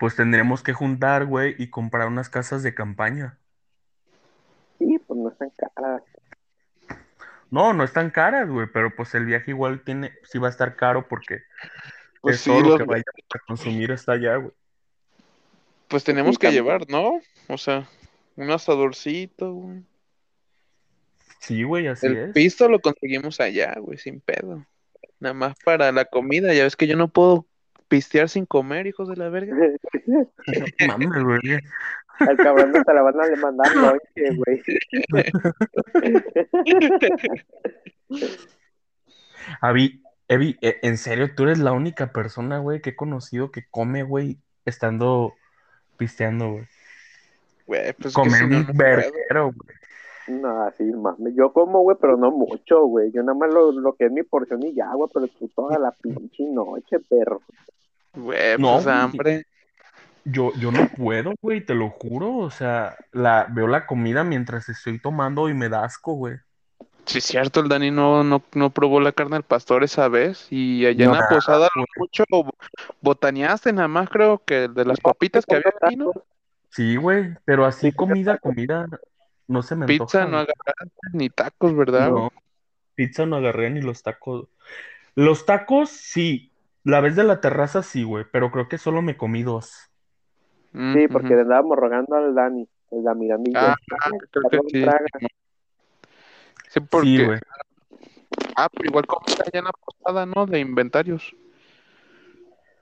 Pues 0.01 0.15
tendremos 0.15 0.63
que 0.63 0.73
juntar, 0.73 1.27
güey, 1.27 1.53
y 1.59 1.69
comprar 1.69 2.07
unas 2.07 2.27
casas 2.27 2.63
de 2.63 2.73
campaña. 2.73 3.37
Sí, 4.79 4.97
pues 5.05 5.19
no 5.19 5.29
están 5.29 5.51
caras. 5.51 6.01
No, 7.51 7.71
no 7.73 7.83
están 7.83 8.09
caras, 8.09 8.49
güey, 8.49 8.65
pero 8.73 8.95
pues 8.95 9.13
el 9.13 9.25
viaje 9.25 9.51
igual 9.51 9.83
tiene, 9.83 10.11
sí 10.23 10.39
va 10.39 10.47
a 10.47 10.49
estar 10.49 10.75
caro 10.75 11.07
porque 11.07 11.43
Pues 12.19 12.37
es 12.37 12.41
sí, 12.41 12.49
todo 12.49 12.61
lo 12.61 12.77
que 12.79 12.83
vaya 12.85 13.03
a 13.31 13.39
consumir 13.45 13.91
hasta 13.91 14.13
allá, 14.13 14.37
güey. 14.37 14.51
Pues 15.87 16.03
tenemos 16.03 16.39
que 16.39 16.51
llevar, 16.51 16.89
¿no? 16.89 17.21
O 17.47 17.59
sea, 17.59 17.87
un 18.37 18.49
asadorcito, 18.49 19.53
güey. 19.53 19.83
Sí, 21.41 21.61
güey, 21.61 21.85
así 21.85 22.07
El 22.07 22.17
es. 22.17 22.33
pisto 22.33 22.67
lo 22.67 22.79
conseguimos 22.79 23.39
allá, 23.39 23.75
güey, 23.79 23.99
sin 23.99 24.19
pedo. 24.19 24.65
Nada 25.19 25.35
más 25.35 25.55
para 25.63 25.91
la 25.91 26.05
comida, 26.05 26.55
ya 26.55 26.63
ves 26.63 26.75
que 26.75 26.87
yo 26.87 26.97
no 26.97 27.07
puedo 27.07 27.45
pistear 27.91 28.29
sin 28.29 28.45
comer, 28.45 28.87
hijos 28.87 29.09
de 29.09 29.17
la 29.17 29.27
verga. 29.27 29.53
Mames, 30.87 31.23
güey. 31.23 31.59
Al 32.19 32.37
cabrón 32.37 32.71
no 32.71 32.81
te 32.83 32.93
la 32.93 33.01
van 33.01 33.15
a 33.19 33.35
mandar 33.35 33.75
noche, 33.75 34.35
güey. 34.37 34.63
Avi, 39.59 40.01
Evi, 40.29 40.57
e- 40.61 40.79
en 40.83 40.97
serio, 40.97 41.35
tú 41.35 41.43
eres 41.43 41.59
la 41.59 41.73
única 41.73 42.13
persona, 42.13 42.59
güey, 42.59 42.81
que 42.81 42.91
he 42.91 42.95
conocido 42.95 43.51
que 43.51 43.65
come, 43.69 44.03
güey, 44.03 44.37
estando 44.63 45.33
pisteando, 45.97 46.51
güey. 46.51 46.67
Güey, 47.65 47.93
pues 47.93 48.13
Comer 48.13 48.43
un 48.45 48.67
verguero, 48.73 49.51
güey. 49.51 49.80
No, 50.39 50.63
así 50.63 50.83
mames. 50.83 51.33
Yo 51.35 51.51
como, 51.51 51.81
güey, 51.81 51.97
pero 51.99 52.15
no 52.17 52.31
mucho, 52.31 52.85
güey. 52.85 53.11
Yo 53.11 53.21
nada 53.23 53.37
más 53.37 53.53
lo, 53.53 53.71
lo 53.71 53.93
que 53.93 54.05
es 54.05 54.11
mi 54.11 54.23
porción 54.23 54.63
y 54.63 54.73
ya, 54.73 54.93
güey, 54.93 55.09
pero 55.13 55.27
tú 55.27 55.49
toda 55.55 55.77
la 55.77 55.91
pinche 55.91 56.45
noche, 56.45 56.99
perro. 56.99 57.41
Güey, 58.15 58.57
No, 58.57 58.75
pues 58.75 58.87
hambre. 58.87 59.45
Yo, 60.23 60.51
yo 60.59 60.71
no 60.71 60.87
puedo, 60.95 61.33
güey, 61.41 61.65
te 61.65 61.73
lo 61.73 61.89
juro. 61.89 62.37
O 62.37 62.49
sea, 62.49 62.95
la, 63.11 63.47
veo 63.51 63.67
la 63.67 63.85
comida 63.87 64.23
mientras 64.23 64.69
estoy 64.69 64.99
tomando 65.01 65.49
y 65.49 65.53
me 65.53 65.69
da 65.69 65.83
asco, 65.83 66.13
güey. 66.13 66.35
Sí, 67.05 67.17
es 67.17 67.25
cierto, 67.25 67.59
el 67.59 67.67
Dani 67.67 67.89
no, 67.91 68.23
no, 68.23 68.41
no 68.53 68.69
probó 68.69 69.01
la 69.01 69.11
carne 69.11 69.35
del 69.35 69.43
pastor 69.43 69.83
esa 69.83 70.07
vez. 70.07 70.47
Y 70.51 70.85
allá 70.85 71.05
en 71.05 71.11
No, 71.11 71.17
la 71.17 71.27
posada 71.27 71.67
güey. 71.75 71.85
mucho 71.97 72.23
botaneaste, 73.01 73.73
nada 73.73 73.87
más 73.87 74.09
creo 74.09 74.41
que 74.45 74.67
de 74.67 74.85
las 74.85 74.99
papitas 74.99 75.45
que 75.45 75.55
había 75.55 75.73
aquí, 75.81 75.95
¿no? 75.95 76.11
Sí, 76.69 76.95
güey, 76.95 77.35
pero 77.43 77.65
así 77.65 77.89
Sí, 77.89 77.95
comida, 77.95 78.37
comida, 78.37 78.87
no 79.51 79.61
se 79.61 79.75
me 79.75 79.85
Pizza 79.85 80.23
antoja, 80.23 80.25
no 80.25 80.37
agarraste, 80.37 80.99
ni 81.13 81.29
tacos, 81.29 81.75
¿verdad? 81.75 82.09
No, 82.09 82.29
pizza 82.95 83.25
no 83.25 83.35
agarré 83.35 83.69
ni 83.69 83.81
los 83.81 84.01
tacos. 84.01 84.47
Los 85.15 85.45
tacos, 85.45 85.89
sí. 85.89 86.51
La 86.83 87.01
vez 87.01 87.15
de 87.15 87.23
la 87.23 87.41
terraza, 87.41 87.83
sí, 87.83 88.03
güey, 88.03 88.25
pero 88.31 88.51
creo 88.51 88.67
que 88.67 88.77
solo 88.77 89.01
me 89.01 89.17
comí 89.17 89.43
dos. 89.43 89.89
Mm, 90.71 90.93
Sí, 90.93 91.07
porque 91.09 91.35
le 91.35 91.41
andábamos 91.41 91.77
rogando 91.77 92.15
al 92.15 92.33
Dani, 92.33 92.67
el 92.91 92.99
y 92.99 93.51
yo. 93.51 93.59
Ah, 93.59 93.75
"Dale, 94.05 94.17
creo 94.31 94.43
que 94.49 94.57
cabrón, 94.57 94.69
sí. 94.71 94.81
traga". 94.81 95.05
Sí, 96.69 96.79
porque. 96.79 97.07
Sí, 97.07 97.25
güey. 97.25 97.39
Ah, 98.55 98.69
pero 98.71 98.85
igual 98.85 99.05
comida 99.05 99.43
allá 99.45 99.59
en 99.59 99.65
la 99.65 99.71
posada, 99.73 100.25
¿no? 100.25 100.45
De 100.45 100.59
inventarios. 100.59 101.35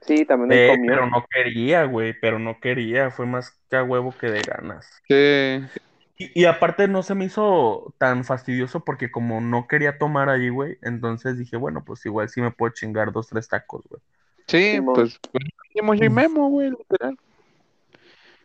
Sí, 0.01 0.25
también 0.25 0.51
Eh, 0.59 0.67
comió. 0.69 0.91
pero 0.91 1.07
no 1.07 1.25
quería, 1.29 1.83
güey, 1.85 2.13
pero 2.19 2.39
no 2.39 2.59
quería. 2.59 3.11
Fue 3.11 3.25
más 3.25 3.59
que 3.69 3.75
a 3.75 3.83
huevo 3.83 4.13
que 4.17 4.27
de 4.27 4.41
ganas. 4.41 4.87
Sí. 5.07 5.79
Y, 6.19 6.41
y 6.41 6.45
aparte 6.45 6.87
no 6.89 7.01
se 7.01 7.15
me 7.15 7.25
hizo 7.25 7.95
tan 7.97 8.25
fastidioso 8.25 8.83
porque 8.83 9.09
como 9.09 9.39
no 9.39 9.67
quería 9.67 9.97
tomar 9.97 10.29
allí, 10.29 10.49
güey, 10.49 10.77
entonces 10.81 11.37
dije, 11.37 11.55
bueno, 11.55 11.83
pues 11.85 12.05
igual 12.05 12.27
sí 12.27 12.41
me 12.41 12.51
puedo 12.51 12.73
chingar 12.73 13.13
dos, 13.13 13.27
tres 13.27 13.47
tacos, 13.47 13.87
güey. 13.89 14.01
Sí, 14.47 14.81
pues, 14.93 15.17
pues 15.31 16.01
y 16.01 16.09
Memo, 16.09 16.49
güey, 16.49 16.71
literal. 16.71 17.17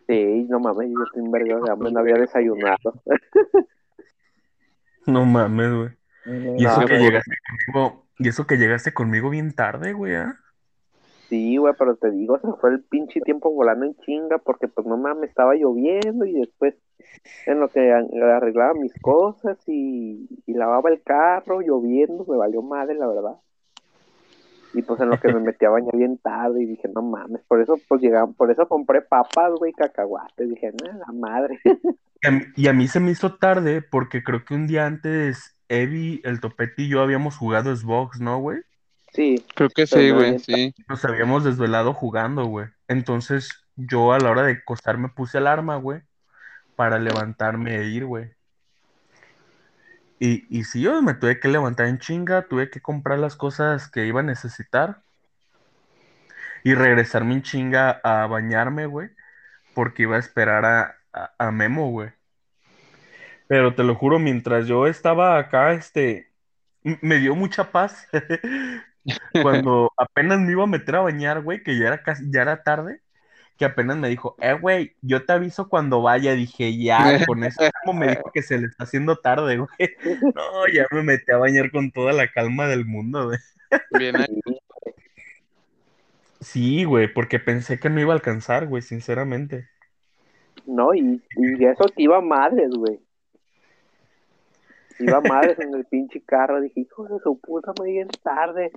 Sí, 0.06 0.46
no 0.48 0.60
mames, 0.60 0.88
yo 0.90 1.02
estoy 1.04 1.22
un 1.22 1.32
vergo 1.32 1.64
de 1.64 1.70
hambre, 1.72 1.90
no 1.90 2.00
había 2.00 2.14
desayunado. 2.14 3.02
No 5.06 5.24
mames, 5.24 5.72
güey. 5.72 5.90
Y 6.58 6.64
No, 6.64 6.70
eso 6.70 6.86
que 6.86 6.94
güey. 6.94 7.04
llegaste 7.04 7.34
conmigo, 7.66 8.06
y 8.18 8.28
eso 8.28 8.46
que 8.46 8.56
llegaste 8.56 8.94
conmigo 8.94 9.30
bien 9.30 9.52
tarde, 9.52 9.92
güey, 9.92 10.14
¿ah? 10.14 10.38
Sí, 11.34 11.56
güey, 11.56 11.74
pero 11.76 11.96
te 11.96 12.10
digo, 12.12 12.38
se 12.38 12.52
fue 12.60 12.70
el 12.70 12.84
pinche 12.84 13.20
tiempo 13.20 13.50
volando 13.52 13.84
en 13.86 13.96
chinga 13.96 14.38
porque 14.38 14.68
pues 14.68 14.86
no 14.86 14.96
mames, 14.96 15.30
estaba 15.30 15.54
lloviendo 15.56 16.24
y 16.26 16.32
después 16.34 16.76
en 17.46 17.60
lo 17.60 17.70
que 17.70 17.92
arreglaba 17.92 18.74
mis 18.74 18.94
cosas 19.00 19.58
y, 19.66 20.28
y 20.46 20.54
lavaba 20.54 20.90
el 20.90 21.02
carro, 21.02 21.60
lloviendo, 21.60 22.24
me 22.28 22.36
valió 22.36 22.62
madre, 22.62 22.94
la 22.96 23.08
verdad. 23.08 23.36
Y 24.72 24.82
pues 24.82 25.00
en 25.00 25.08
lo 25.08 25.18
que 25.20 25.28
me 25.28 25.40
metí 25.40 25.64
a 25.64 25.70
bañar 25.70 25.96
bien 25.96 26.18
tarde 26.18 26.62
y 26.62 26.66
dije, 26.66 26.88
no 26.88 27.02
mames, 27.02 27.42
por 27.48 27.60
eso 27.60 27.76
pues 27.88 28.00
llegaban, 28.00 28.34
por 28.34 28.50
eso 28.50 28.68
compré 28.68 29.02
papas, 29.02 29.52
güey, 29.58 29.72
cacahuates, 29.72 30.48
dije, 30.50 30.72
nada, 30.72 30.98
la 31.06 31.12
madre. 31.12 31.60
Y 32.22 32.26
a, 32.26 32.30
mí- 32.32 32.44
y 32.56 32.68
a 32.68 32.72
mí 32.72 32.88
se 32.88 33.00
me 33.00 33.10
hizo 33.12 33.36
tarde 33.36 33.82
porque 33.82 34.24
creo 34.24 34.44
que 34.44 34.54
un 34.54 34.66
día 34.66 34.86
antes 34.86 35.56
Evi, 35.68 36.20
el 36.24 36.40
Topete 36.40 36.82
y 36.82 36.88
yo 36.88 37.00
habíamos 37.02 37.36
jugado 37.36 37.74
Xbox, 37.74 38.20
¿no, 38.20 38.38
güey? 38.40 38.62
Sí, 39.14 39.46
Creo 39.54 39.70
que 39.70 39.86
sí, 39.86 40.10
güey, 40.10 40.40
sí. 40.40 40.74
Nos 40.88 41.04
habíamos 41.04 41.44
desvelado 41.44 41.94
jugando, 41.94 42.46
güey. 42.46 42.66
Entonces 42.88 43.48
yo 43.76 44.12
a 44.12 44.18
la 44.18 44.30
hora 44.30 44.42
de 44.42 44.52
acostarme 44.54 45.08
puse 45.08 45.38
alarma, 45.38 45.76
güey, 45.76 46.02
para 46.74 46.98
levantarme 46.98 47.76
e 47.76 47.84
ir, 47.86 48.06
güey. 48.06 48.32
Y, 50.18 50.44
y 50.48 50.64
sí, 50.64 50.80
yo 50.82 51.00
me 51.00 51.14
tuve 51.14 51.38
que 51.38 51.46
levantar 51.48 51.86
en 51.86 51.98
chinga, 51.98 52.48
tuve 52.48 52.70
que 52.70 52.80
comprar 52.80 53.20
las 53.20 53.36
cosas 53.36 53.88
que 53.88 54.04
iba 54.06 54.20
a 54.20 54.24
necesitar 54.24 55.02
y 56.64 56.74
regresarme 56.74 57.34
en 57.34 57.42
chinga 57.42 58.00
a 58.02 58.26
bañarme, 58.26 58.86
güey, 58.86 59.10
porque 59.74 60.04
iba 60.04 60.16
a 60.16 60.20
esperar 60.20 60.64
a, 60.64 60.96
a, 61.12 61.34
a 61.38 61.50
Memo, 61.52 61.90
güey. 61.90 62.10
Pero 63.46 63.74
te 63.76 63.84
lo 63.84 63.94
juro, 63.94 64.18
mientras 64.18 64.66
yo 64.66 64.86
estaba 64.88 65.38
acá, 65.38 65.72
este, 65.72 66.32
me 66.82 67.18
dio 67.18 67.36
mucha 67.36 67.70
paz 67.70 68.08
cuando 69.42 69.92
apenas 69.96 70.40
me 70.40 70.52
iba 70.52 70.64
a 70.64 70.66
meter 70.66 70.96
a 70.96 71.00
bañar, 71.00 71.42
güey, 71.42 71.62
que 71.62 71.78
ya 71.78 71.88
era 71.88 72.02
casi, 72.02 72.24
ya 72.30 72.42
era 72.42 72.62
tarde, 72.62 73.00
que 73.58 73.64
apenas 73.64 73.96
me 73.96 74.08
dijo, 74.08 74.36
eh, 74.40 74.54
güey, 74.54 74.96
yo 75.02 75.24
te 75.24 75.32
aviso 75.32 75.68
cuando 75.68 76.02
vaya. 76.02 76.32
Dije, 76.34 76.76
ya, 76.76 77.24
con 77.26 77.44
eso 77.44 77.62
como 77.84 78.00
me 78.00 78.08
dijo 78.08 78.30
que 78.32 78.42
se 78.42 78.58
le 78.58 78.66
está 78.66 78.84
haciendo 78.84 79.16
tarde, 79.16 79.58
güey. 79.58 79.68
No, 80.34 80.68
ya 80.72 80.86
me 80.90 81.02
metí 81.02 81.30
a 81.32 81.36
bañar 81.38 81.70
con 81.70 81.90
toda 81.92 82.12
la 82.12 82.28
calma 82.30 82.66
del 82.66 82.84
mundo, 82.84 83.26
güey. 83.26 83.38
Bien 83.90 84.16
ahí. 84.16 84.40
sí, 84.46 84.58
Sí, 86.40 86.84
güey, 86.84 87.12
porque 87.12 87.38
pensé 87.40 87.78
que 87.80 87.90
no 87.90 88.00
iba 88.00 88.12
a 88.12 88.16
alcanzar, 88.16 88.66
güey, 88.66 88.82
sinceramente. 88.82 89.68
no, 90.66 90.94
y, 90.94 91.22
y 91.36 91.64
eso 91.64 91.84
que 91.94 92.02
iba 92.04 92.20
madres, 92.20 92.70
güey. 92.70 93.03
Iba 94.98 95.20
madres 95.20 95.58
en 95.58 95.74
el 95.74 95.84
pinche 95.86 96.22
carro, 96.24 96.60
dije, 96.60 96.80
hijo 96.80 97.06
de 97.08 97.18
su 97.20 97.40
puta, 97.40 97.72
me 97.80 97.90
bien 97.90 98.08
tarde. 98.22 98.70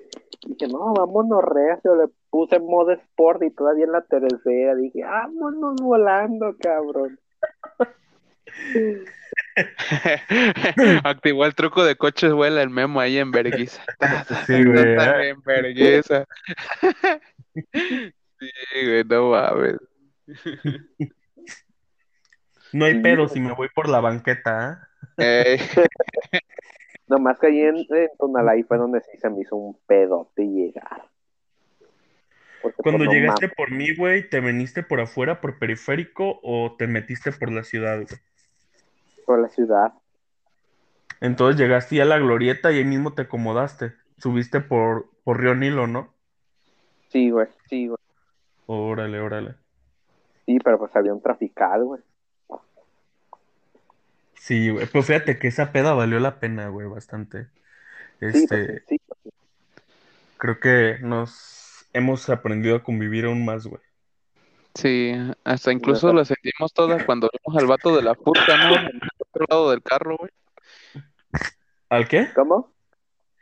Dije, 0.46 0.68
no, 0.68 0.94
vámonos 0.94 1.44
recio, 1.44 1.96
le 1.96 2.08
puse 2.30 2.60
modo 2.60 2.92
sport 2.92 3.44
y 3.44 3.52
todavía 3.52 3.86
en 3.86 3.92
la 3.92 4.02
tercera, 4.02 4.76
dije, 4.76 5.04
vámonos 5.04 5.82
volando, 5.82 6.56
cabrón. 6.60 7.20
Activó 11.04 11.46
el 11.46 11.56
truco 11.56 11.84
de 11.84 11.96
coches, 11.96 12.32
vuela 12.32 12.62
el 12.62 12.70
memo 12.70 13.00
ahí 13.00 13.18
en 13.18 13.32
verguiza. 13.32 13.84
Sí, 14.48 14.64
güey. 14.64 15.30
En 15.30 15.42
vergüenza. 15.42 16.26
Sí, 18.40 18.86
güey, 18.86 19.04
no 19.06 19.32
mames. 19.32 19.78
No 22.74 22.86
hay 22.86 23.02
pedo 23.02 23.28
si 23.28 23.40
me 23.40 23.54
voy 23.54 23.70
por 23.74 23.90
la 23.90 24.00
banqueta, 24.00 24.70
¿ah? 24.70 24.87
Ey, 25.18 25.58
Nomás 27.08 27.40
que 27.40 27.48
ahí 27.48 27.62
en, 27.62 27.78
en 27.78 28.10
Tonalá 28.20 28.52
ahí 28.52 28.64
fue 28.64 28.78
donde 28.78 29.02
sí 29.02 29.18
se 29.18 29.30
me 29.30 29.42
hizo 29.42 29.56
un 29.56 29.78
pedote 29.88 30.44
llegar. 30.44 31.10
Porque, 32.62 32.84
Cuando 32.84 33.06
pues, 33.06 33.16
llegaste 33.16 33.50
por 33.50 33.72
mí, 33.72 33.96
güey, 33.96 34.30
¿te 34.30 34.40
veniste 34.42 34.84
por 34.84 35.00
afuera, 35.00 35.40
por 35.40 35.58
periférico 35.58 36.40
o 36.44 36.76
te 36.78 36.88
metiste 36.88 37.32
por 37.32 37.52
la 37.52 37.64
ciudad, 37.64 37.96
güey? 37.96 38.08
por 39.28 39.42
la 39.42 39.50
ciudad. 39.50 39.94
Entonces 41.20 41.60
llegaste 41.60 41.98
ya 41.98 42.04
a 42.04 42.06
la 42.06 42.18
glorieta 42.18 42.72
y 42.72 42.78
ahí 42.78 42.86
mismo 42.86 43.14
te 43.14 43.24
acomodaste. 43.24 43.94
Subiste 44.18 44.62
por, 44.62 45.10
por 45.26 45.42
Río 45.42 45.54
Nilo, 45.54 45.86
¿no? 45.86 46.14
Sí, 47.10 47.30
güey, 47.30 47.48
sí, 47.70 47.88
güey. 47.88 48.00
Órale, 48.68 49.20
órale. 49.20 49.56
Sí, 50.46 50.60
pero 50.64 50.80
pues 50.80 50.96
había 50.96 51.14
un 51.14 51.22
trafical, 51.22 51.84
güey. 51.84 52.02
Sí, 54.38 54.70
güey. 54.70 54.88
Pero 54.92 55.04
fíjate 55.04 55.38
que 55.40 55.48
esa 55.48 55.72
peda 55.72 55.94
valió 55.94 56.20
la 56.20 56.40
pena, 56.40 56.70
güey, 56.70 56.88
bastante. 56.88 57.50
Sí, 58.32 58.48
pues 58.48 58.62
Este, 58.62 58.86
sí. 58.88 58.98
creo 60.38 60.60
que 60.60 61.00
nos 61.02 61.88
hemos 61.94 62.30
aprendido 62.30 62.76
a 62.78 62.84
convivir 62.84 63.26
aún 63.26 63.46
más, 63.46 63.66
güey. 63.68 63.82
Sí, 64.76 65.12
hasta 65.44 65.72
incluso 65.74 66.14
la 66.14 66.24
sentimos 66.24 66.72
toda 66.74 67.02
cuando 67.02 67.30
vimos 67.34 67.60
al 67.60 67.68
vato 67.68 67.96
de 67.96 68.04
la 68.04 68.16
fusca, 68.16 68.58
¿no? 68.58 68.78
En 68.78 68.98
el 68.98 69.10
otro 69.20 69.46
lado 69.50 69.72
del 69.72 69.82
carro, 69.82 70.18
güey. 70.18 70.32
¿Al 71.90 72.08
qué? 72.08 72.30
¿Cómo? 72.34 72.74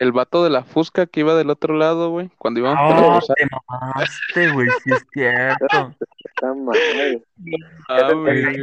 El 0.06 0.12
vato 0.12 0.44
de 0.44 0.50
la 0.52 0.63
fusca 0.63 1.08
que 1.08 1.22
iba 1.22 1.34
del 1.36 1.50
otro 1.50 1.76
lado, 1.76 2.12
güey. 2.12 2.30
Cuando 2.38 2.60
íbamos 2.60 2.78
por 2.94 3.02
la 3.02 3.18
Ah, 3.18 3.22
te 3.36 3.48
mamaste, 3.72 4.52
güey, 4.52 4.68
sí 4.84 4.91
es 4.91 5.06
cierto. 5.12 5.96
Esta 6.26 6.54
madre. 6.54 7.24
Ah, 7.89 7.98
Ya 8.02 8.13
güey. 8.13 8.41
que 8.44 8.48
ahí 8.50 8.58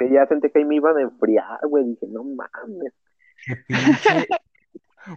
me- 0.00 0.10
Ya 0.14 0.26
sentí 0.26 0.48
que 0.50 0.58
ahí 0.60 0.64
me 0.64 0.76
iban 0.76 0.96
a 0.96 1.02
enfriar, 1.02 1.58
güey. 1.68 1.84
Dije, 1.84 2.06
no 2.08 2.24
mames. 2.24 2.92
Qué 3.44 3.56
pinche. 3.56 4.26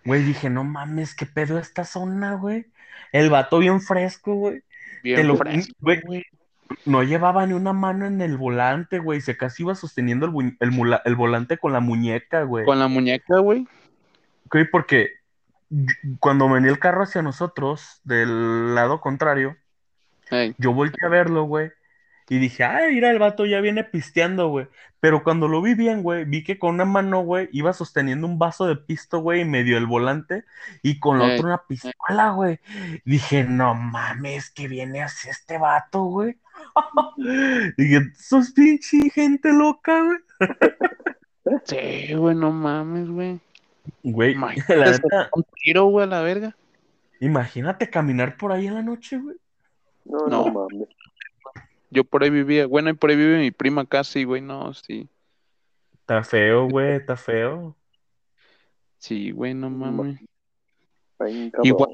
Güey, 0.06 0.24
dije, 0.24 0.50
no 0.50 0.64
mames, 0.64 1.16
qué 1.16 1.26
pedo 1.26 1.58
esta 1.58 1.84
zona, 1.86 2.36
güey. 2.36 2.66
El 3.12 3.30
vato 3.30 3.58
bien 3.60 3.82
fresco, 3.82 4.34
güey. 4.36 4.60
Te 4.60 4.66
Bien 5.04 5.28
lo- 5.28 5.38
fresco, 5.38 5.74
güey. 5.82 6.26
No 6.86 7.02
llevaba 7.04 7.46
ni 7.48 7.54
una 7.54 7.74
mano 7.74 8.06
en 8.06 8.22
el 8.22 8.38
volante, 8.38 9.00
güey. 9.00 9.22
Se 9.22 9.36
casi 9.38 9.64
iba 9.64 9.74
sosteniendo 9.76 10.26
el, 10.28 10.32
bu- 10.32 10.58
el 10.60 10.72
mula- 10.72 11.02
el 11.06 11.16
volante 11.16 11.58
con 11.58 11.74
la 11.74 11.80
muñeca, 11.80 12.44
güey. 12.44 12.66
Con 12.66 12.80
la 12.80 12.88
muñeca, 12.88 13.40
güey. 13.40 13.66
Güey, 14.52 14.70
porque 14.70 15.10
cuando 16.20 16.50
venía 16.50 16.72
el 16.72 16.80
carro 16.80 17.04
hacia 17.04 17.22
nosotros, 17.22 18.02
del 18.04 18.76
lado 18.76 19.02
contrario, 19.02 19.58
yo 20.58 20.74
volteé 20.74 21.06
a 21.06 21.10
verlo, 21.10 21.44
güey. 21.44 21.72
Y 22.32 22.38
dije, 22.38 22.64
ay, 22.64 22.94
mira, 22.94 23.10
el 23.10 23.18
vato 23.18 23.48
ya 23.48 23.60
viene 23.60 23.84
pisteando, 23.84 24.50
güey. 24.50 24.68
Pero 25.00 25.24
cuando 25.24 25.48
lo 25.48 25.64
vi 25.64 25.74
bien, 25.74 26.04
güey, 26.04 26.26
vi 26.26 26.44
que 26.44 26.60
con 26.60 26.76
una 26.76 26.86
mano, 26.86 27.22
güey, 27.22 27.50
iba 27.52 27.74
sosteniendo 27.74 28.28
un 28.28 28.38
vaso 28.38 28.68
de 28.68 28.76
pisto, 28.76 29.20
güey, 29.20 29.42
y 29.42 29.46
medio 29.46 29.80
el 29.80 29.88
volante, 29.88 30.44
y 30.84 31.00
con 31.00 31.18
la 31.18 31.26
otra 31.26 31.46
una 31.48 31.64
pistola, 31.66 32.32
güey. 32.32 32.60
Dije, 33.04 33.46
no 33.46 33.74
mames, 33.74 34.52
que 34.52 34.68
viene 34.68 35.02
hacia 35.02 35.32
este 35.32 35.58
vato, 35.58 36.04
güey. 36.04 36.38
Dije, 37.78 38.12
sos 38.16 38.52
pinche 38.52 39.10
gente 39.10 39.52
loca, 39.52 40.00
güey. 40.04 40.20
Sí, 41.66 42.14
güey, 42.14 42.36
no 42.36 42.52
mames, 42.52 43.10
güey. 43.10 43.40
Güey, 44.04 44.34
Imagínate, 44.34 44.76
la 44.78 44.94
se 44.94 45.02
neta, 45.04 45.30
Un 45.34 45.44
tiro, 45.64 45.86
güey, 45.86 46.04
a 46.04 46.08
la 46.08 46.22
verga. 46.22 46.56
imagínate 47.20 47.90
caminar 47.90 48.38
por 48.38 48.52
ahí 48.52 48.68
en 48.68 48.76
la 48.76 48.82
noche, 48.82 49.18
güey. 49.18 49.38
No, 50.06 50.28
no, 50.28 50.46
No. 50.46 50.52
mames. 50.52 50.88
Yo 51.92 52.04
por 52.04 52.24
ahí 52.24 52.30
vivía. 52.30 52.68
Bueno, 52.68 52.90
y 52.92 52.94
por 52.94 53.10
ahí 53.10 53.16
vive 53.16 53.40
mi 53.40 53.52
prima 53.52 53.86
casi, 53.86 54.24
güey. 54.24 54.42
No, 54.42 54.74
sí. 54.74 55.10
Está 55.94 56.24
feo, 56.24 56.68
güey, 56.70 56.96
está 56.98 57.18
feo. 57.18 57.76
Sí, 58.98 59.32
güey, 59.32 59.54
no 59.54 59.70
mames. 59.70 60.20
Igual. 61.64 61.90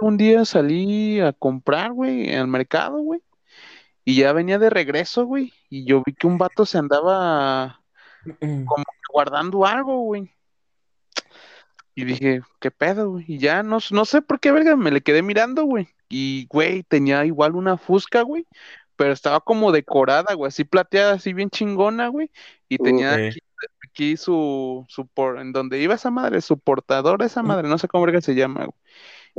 Un 0.00 0.16
día 0.16 0.44
salí 0.44 1.20
a 1.20 1.32
comprar, 1.32 1.92
güey, 1.92 2.34
al 2.34 2.48
mercado, 2.48 2.98
güey. 2.98 3.20
Y 4.04 4.16
ya 4.16 4.32
venía 4.32 4.58
de 4.58 4.70
regreso, 4.70 5.26
güey. 5.26 5.52
Y 5.68 5.84
yo 5.84 6.02
vi 6.04 6.12
que 6.14 6.26
un 6.26 6.38
vato 6.38 6.66
se 6.66 6.78
andaba 6.78 7.80
como 8.40 8.76
que 8.84 9.12
guardando 9.12 9.64
algo, 9.66 10.00
güey. 10.00 10.30
Y 11.94 12.04
dije, 12.04 12.40
¿qué 12.60 12.70
pedo, 12.70 13.10
güey? 13.10 13.24
Y 13.28 13.38
ya 13.38 13.62
no, 13.62 13.78
no 13.90 14.04
sé 14.04 14.22
por 14.22 14.40
qué, 14.40 14.50
verga, 14.50 14.76
me 14.76 14.90
le 14.90 15.02
quedé 15.02 15.22
mirando, 15.22 15.64
güey. 15.64 15.88
Y, 16.08 16.46
güey, 16.48 16.82
tenía 16.84 17.24
igual 17.24 17.54
una 17.54 17.76
fusca, 17.76 18.22
güey. 18.22 18.46
Pero 18.96 19.12
estaba 19.12 19.40
como 19.40 19.72
decorada, 19.72 20.34
güey, 20.34 20.48
así 20.48 20.64
plateada, 20.64 21.14
así 21.14 21.32
bien 21.32 21.50
chingona, 21.50 22.08
güey. 22.08 22.30
Y 22.68 22.78
tenía 22.78 23.14
aquí, 23.14 23.40
aquí 23.84 24.16
su, 24.16 24.84
su 24.88 25.06
por, 25.06 25.38
en 25.38 25.52
donde 25.52 25.80
iba 25.80 25.94
esa 25.94 26.10
madre, 26.10 26.40
su 26.40 26.58
portador, 26.58 27.22
esa 27.22 27.42
madre, 27.42 27.68
no 27.68 27.78
sé 27.78 27.88
cómo 27.88 28.04
verga 28.04 28.20
se 28.20 28.34
llama, 28.34 28.66
güey. 28.66 28.76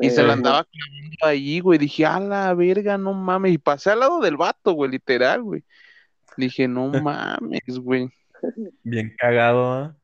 Y 0.01 0.09
se 0.09 0.23
la 0.23 0.33
andaba 0.33 0.63
clavando 0.63 1.17
ahí, 1.21 1.59
güey. 1.59 1.77
Dije, 1.77 2.05
a 2.05 2.19
la 2.19 2.53
verga, 2.55 2.97
no 2.97 3.13
mames. 3.13 3.53
Y 3.53 3.57
pasé 3.59 3.91
al 3.91 3.99
lado 3.99 4.19
del 4.19 4.37
vato, 4.37 4.73
güey, 4.73 4.89
literal, 4.89 5.43
güey. 5.43 5.63
Dije, 6.35 6.67
no 6.67 6.87
mames, 7.03 7.79
güey. 7.79 8.09
Bien 8.83 9.15
cagado, 9.17 9.71
¿ah? 9.71 9.95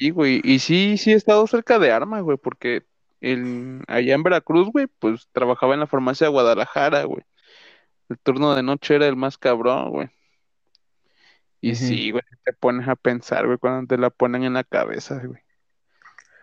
Sí, 0.00 0.08
güey. 0.08 0.40
Y 0.42 0.60
sí, 0.60 0.96
sí 0.96 1.12
he 1.12 1.14
estado 1.14 1.46
cerca 1.46 1.78
de 1.78 1.92
armas, 1.92 2.22
güey, 2.22 2.38
porque 2.38 2.86
el, 3.20 3.82
allá 3.86 4.14
en 4.14 4.22
Veracruz, 4.22 4.70
güey, 4.72 4.86
pues 4.86 5.28
trabajaba 5.30 5.74
en 5.74 5.80
la 5.80 5.86
farmacia 5.86 6.26
de 6.26 6.30
Guadalajara, 6.32 7.04
güey. 7.04 7.22
El 8.08 8.18
turno 8.18 8.54
de 8.54 8.62
noche 8.62 8.94
era 8.94 9.06
el 9.06 9.16
más 9.16 9.36
cabrón, 9.36 9.90
güey. 9.90 10.08
Y 11.60 11.74
sí, 11.74 12.12
güey, 12.12 12.22
te 12.44 12.54
pones 12.54 12.88
a 12.88 12.96
pensar, 12.96 13.44
güey, 13.44 13.58
cuando 13.58 13.86
te 13.94 14.00
la 14.00 14.08
ponen 14.08 14.44
en 14.44 14.54
la 14.54 14.64
cabeza, 14.64 15.20
güey. 15.22 15.42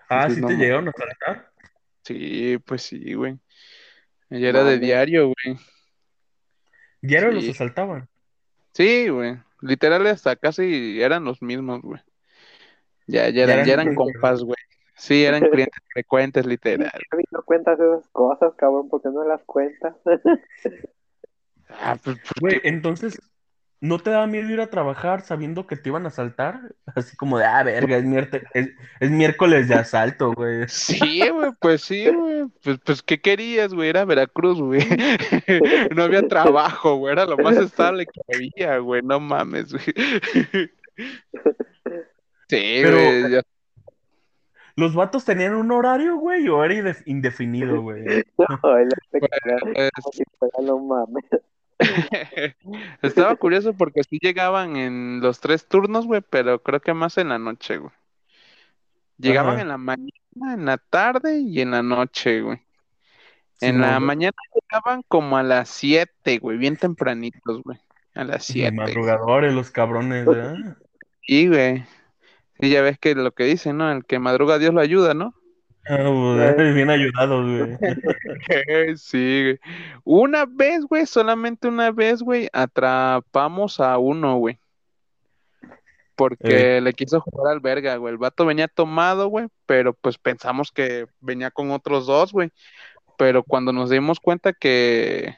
Ah, 0.07 0.27
Dices, 0.27 0.35
¿sí 0.35 0.41
no 0.41 0.47
te 0.49 0.55
llegaron 0.57 0.89
a 0.89 0.91
saltar? 0.91 1.51
Sí, 2.03 2.59
pues 2.63 2.83
sí, 2.83 3.15
güey. 3.15 3.39
Ella 4.29 4.49
era 4.49 4.63
de 4.63 4.77
diario, 4.77 5.33
güey. 5.33 5.57
Diario 7.01 7.31
los 7.31 7.43
Sí. 7.43 7.49
asaltaban. 7.49 8.07
Sí, 8.73 9.09
güey. 9.09 9.39
Literal 9.61 10.05
hasta 10.05 10.35
casi 10.35 11.01
eran 11.01 11.23
los 11.23 11.41
mismos, 11.41 11.81
güey. 11.81 11.99
Ya, 13.07 13.29
ya 13.29 13.45
Ya 13.45 13.53
eran, 13.53 13.65
ya 13.65 13.73
eran 13.73 13.95
compas, 13.95 14.43
güey. 14.43 14.57
Sí, 14.95 15.23
eran 15.23 15.41
clientes 15.51 15.83
frecuentes, 15.93 16.45
literal. 16.45 16.91
¿Por 17.09 17.19
qué 17.19 17.25
no 17.31 17.41
cuentas 17.43 17.79
esas 17.79 18.07
cosas, 18.09 18.53
cabrón? 18.55 18.89
¿Por 18.89 19.01
qué 19.01 19.09
no 19.09 19.23
las 19.25 19.43
cuentas? 19.43 19.95
Ah, 21.81 21.97
pues, 22.01 22.17
¿por 22.19 22.39
Güey, 22.39 22.61
entonces, 22.63 23.19
¿no 23.81 23.99
te 23.99 24.09
da 24.09 24.25
miedo 24.25 24.49
ir 24.49 24.61
a 24.61 24.69
trabajar 24.69 25.21
sabiendo 25.21 25.67
que 25.67 25.75
te 25.75 25.89
iban 25.89 26.05
a 26.05 26.07
asaltar? 26.07 26.61
Así 26.95 27.17
como 27.17 27.37
de, 27.37 27.43
ah, 27.43 27.61
verga, 27.63 27.97
es, 27.97 28.05
mierte- 28.05 28.43
es, 28.53 28.69
es 29.01 29.11
miércoles 29.11 29.67
de 29.67 29.75
asalto, 29.75 30.31
güey. 30.31 30.63
Sí, 30.69 31.27
güey, 31.29 31.51
pues 31.59 31.81
sí, 31.81 32.09
güey. 32.09 32.45
Pues, 32.63 32.79
pues, 32.85 33.03
¿qué 33.03 33.19
querías, 33.19 33.73
güey? 33.73 33.89
Era 33.89 34.05
Veracruz, 34.05 34.61
güey. 34.61 34.79
No 35.93 36.03
había 36.03 36.25
trabajo, 36.25 36.95
güey. 36.95 37.11
Era 37.11 37.25
lo 37.25 37.37
más 37.37 37.57
estable 37.57 38.05
que 38.05 38.21
había, 38.33 38.77
güey. 38.77 39.01
No 39.01 39.19
mames, 39.19 39.73
güey. 39.73 40.71
Sí, 42.49 42.79
Pero- 42.83 42.97
güey. 42.97 43.31
ya- 43.31 43.41
¿Los 44.75 44.93
vatos 44.93 45.25
tenían 45.25 45.55
un 45.55 45.71
horario, 45.71 46.17
güey, 46.17 46.47
o 46.49 46.63
era 46.63 46.75
indef- 46.75 47.01
indefinido, 47.07 47.81
güey? 47.81 48.03
No, 48.38 48.45
cagar 48.62 48.88
pues, 49.73 49.91
como 49.91 50.12
si 50.13 50.23
fuera 50.38 50.57
no 50.62 50.77
mames. 50.79 51.23
Estaba 53.01 53.36
curioso 53.36 53.73
porque 53.73 54.03
sí 54.03 54.19
llegaban 54.21 54.75
en 54.75 55.19
los 55.21 55.39
tres 55.39 55.67
turnos, 55.67 56.05
güey, 56.05 56.21
pero 56.21 56.62
creo 56.62 56.79
que 56.79 56.93
más 56.93 57.17
en 57.17 57.29
la 57.29 57.39
noche, 57.39 57.77
güey. 57.77 57.91
Llegaban 59.17 59.53
Ajá. 59.53 59.62
en 59.63 59.67
la 59.69 59.77
mañana, 59.77 60.53
en 60.53 60.65
la 60.65 60.77
tarde 60.77 61.39
y 61.39 61.60
en 61.62 61.71
la 61.71 61.81
noche, 61.81 62.41
güey. 62.41 62.62
En 63.62 63.81
la 63.81 63.99
mañana 63.99 64.36
llegaban 64.53 65.01
como 65.07 65.38
a 65.38 65.41
las 65.43 65.69
7, 65.69 66.38
güey, 66.38 66.60
bien 66.60 66.77
tempranitos, 66.77 67.63
güey. 67.63 67.79
A 68.13 68.23
las 68.23 68.45
7. 68.45 68.71
Madrugadores, 68.75 69.53
los 69.53 69.71
cabrones, 69.71 70.23
¿verdad? 70.27 70.77
Y, 71.23 71.47
güey. 71.47 71.83
Y 72.59 72.69
ya 72.69 72.81
ves 72.81 72.97
que 72.97 73.15
lo 73.15 73.31
que 73.31 73.43
dicen, 73.43 73.77
¿no? 73.77 73.91
El 73.91 74.05
que 74.05 74.19
madruga 74.19 74.57
Dios 74.57 74.73
lo 74.73 74.81
ayuda, 74.81 75.13
¿no? 75.13 75.33
Ah, 75.89 75.97
güey, 76.55 76.73
bien 76.73 76.89
ayudados, 76.89 77.45
güey. 77.77 78.97
Sí, 78.97 79.43
güey. 79.43 79.59
Una 80.03 80.45
vez, 80.45 80.83
güey, 80.85 81.05
solamente 81.05 81.67
una 81.67 81.91
vez, 81.91 82.21
güey, 82.21 82.49
atrapamos 82.53 83.79
a 83.79 83.97
uno, 83.97 84.37
güey. 84.37 84.59
Porque 86.15 86.81
le 86.81 86.93
quiso 86.93 87.21
jugar 87.21 87.53
al 87.53 87.59
verga, 87.59 87.95
güey. 87.97 88.11
El 88.11 88.17
vato 88.17 88.43
venía 88.43 88.67
tomado, 88.67 89.27
güey, 89.27 89.47
pero 89.67 89.93
pues 89.93 90.17
pensamos 90.17 90.71
que 90.71 91.05
venía 91.19 91.51
con 91.51 91.69
otros 91.69 92.07
dos, 92.07 92.33
güey. 92.33 92.49
Pero 93.19 93.43
cuando 93.43 93.71
nos 93.71 93.91
dimos 93.91 94.19
cuenta 94.19 94.51
que, 94.51 95.35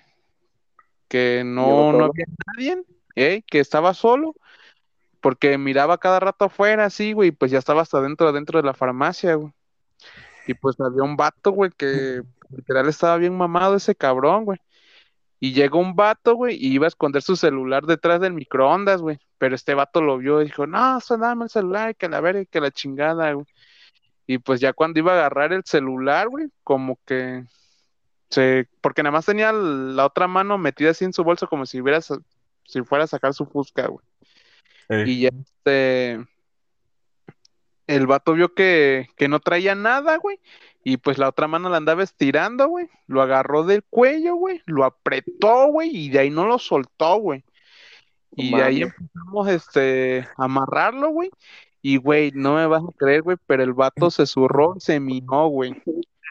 que 1.10 1.44
no, 1.46 1.92
no 1.92 2.06
había 2.06 2.26
nadie, 2.48 2.82
¿eh? 3.16 3.44
que 3.46 3.60
estaba 3.60 3.94
solo, 3.94 4.36
porque 5.22 5.58
miraba 5.58 5.98
cada 5.98 6.20
rato 6.20 6.46
afuera, 6.46 6.86
así, 6.86 7.14
güey, 7.14 7.32
pues 7.32 7.52
ya 7.52 7.60
estaba 7.60 7.82
hasta 7.82 8.02
dentro, 8.02 8.32
dentro 8.32 8.60
de 8.60 8.66
la 8.66 8.74
farmacia, 8.74 9.36
güey. 9.36 9.54
Y 10.48 10.54
pues 10.56 10.80
había 10.80 11.04
un 11.04 11.16
vato, 11.18 11.52
güey, 11.52 11.72
que 11.78 12.22
literal 12.50 12.88
estaba 12.88 13.18
bien 13.18 13.38
mamado 13.38 13.76
ese 13.76 13.96
cabrón, 13.96 14.46
güey. 14.46 14.60
Y 15.40 15.54
llegó 15.54 15.80
un 15.80 15.96
vato, 15.96 16.36
güey, 16.36 16.56
y 16.56 16.74
iba 16.74 16.86
a 16.86 16.90
esconder 16.90 17.22
su 17.22 17.36
celular 17.36 17.86
detrás 17.86 18.20
del 18.20 18.34
microondas, 18.34 19.02
güey. 19.02 19.20
Pero 19.38 19.56
este 19.56 19.74
vato 19.74 20.02
lo 20.02 20.18
vio 20.18 20.42
y 20.42 20.46
dijo, 20.46 20.68
no, 20.68 21.00
dame 21.20 21.46
el 21.46 21.50
celular, 21.50 21.96
que 21.96 22.10
la 22.10 22.20
verga, 22.20 22.44
que 22.46 22.60
la 22.60 22.72
chingada, 22.72 23.32
güey. 23.34 23.46
Y 24.28 24.38
pues 24.40 24.60
ya 24.60 24.74
cuando 24.74 25.00
iba 25.00 25.14
a 25.14 25.16
agarrar 25.16 25.54
el 25.54 25.64
celular, 25.66 26.30
güey, 26.30 26.50
como 26.64 27.00
que 27.06 27.46
se, 28.30 28.68
porque 28.82 29.02
nada 29.02 29.14
más 29.14 29.26
tenía 29.26 29.52
la 29.52 30.06
otra 30.06 30.28
mano 30.28 30.58
metida 30.58 30.92
así 30.92 31.06
en 31.06 31.14
su 31.14 31.24
bolso 31.24 31.48
como 31.48 31.66
si 31.66 31.82
hubiera, 31.82 32.00
si 32.02 32.82
fuera 32.84 33.06
a 33.06 33.08
sacar 33.08 33.34
su 33.34 33.46
fusca, 33.46 33.88
güey. 33.88 34.06
Y 34.90 35.22
ya 35.22 35.30
este, 35.30 36.26
el 37.88 38.08
vato 38.08 38.34
vio 38.34 38.54
que, 38.54 39.08
que 39.16 39.28
no 39.28 39.40
traía 39.40 39.76
nada, 39.76 40.18
güey. 40.18 40.40
Y 40.84 40.98
pues 40.98 41.18
la 41.18 41.30
otra 41.30 41.48
mano 41.48 41.70
la 41.70 41.78
andaba 41.78 42.04
estirando, 42.04 42.68
güey. 42.68 42.88
Lo 43.08 43.22
agarró 43.22 43.64
del 43.64 43.84
cuello, 43.84 44.36
güey. 44.36 44.62
Lo 44.66 44.86
apretó, 44.86 45.68
güey. 45.68 45.96
Y 45.96 46.10
de 46.10 46.20
ahí 46.20 46.30
no 46.30 46.46
lo 46.46 46.58
soltó, 46.58 47.18
güey. 47.18 47.44
Y 48.36 48.56
de 48.56 48.64
ahí 48.64 48.82
empezamos 48.84 49.48
este, 49.50 50.28
a 50.38 50.46
amarrarlo, 50.46 51.10
güey. 51.10 51.30
Y, 51.82 51.98
güey, 51.98 52.32
no 52.34 52.56
me 52.56 52.68
vas 52.68 52.84
a 52.84 52.98
creer, 52.98 53.22
güey, 53.22 53.38
pero 53.48 53.64
el 53.64 53.74
vato 53.74 54.12
se 54.12 54.26
zurró, 54.26 54.76
se 54.80 55.00
minó, 55.00 55.48
güey. 55.48 55.74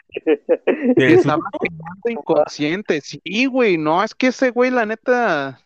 Estaba 0.95 1.43
quedando 1.59 2.09
inconsciente. 2.09 3.01
Sí, 3.01 3.45
güey, 3.45 3.77
no, 3.77 4.03
es 4.03 4.13
que 4.13 4.27
ese 4.27 4.51
güey, 4.51 4.71
la 4.71 4.85
neta, 4.85 5.59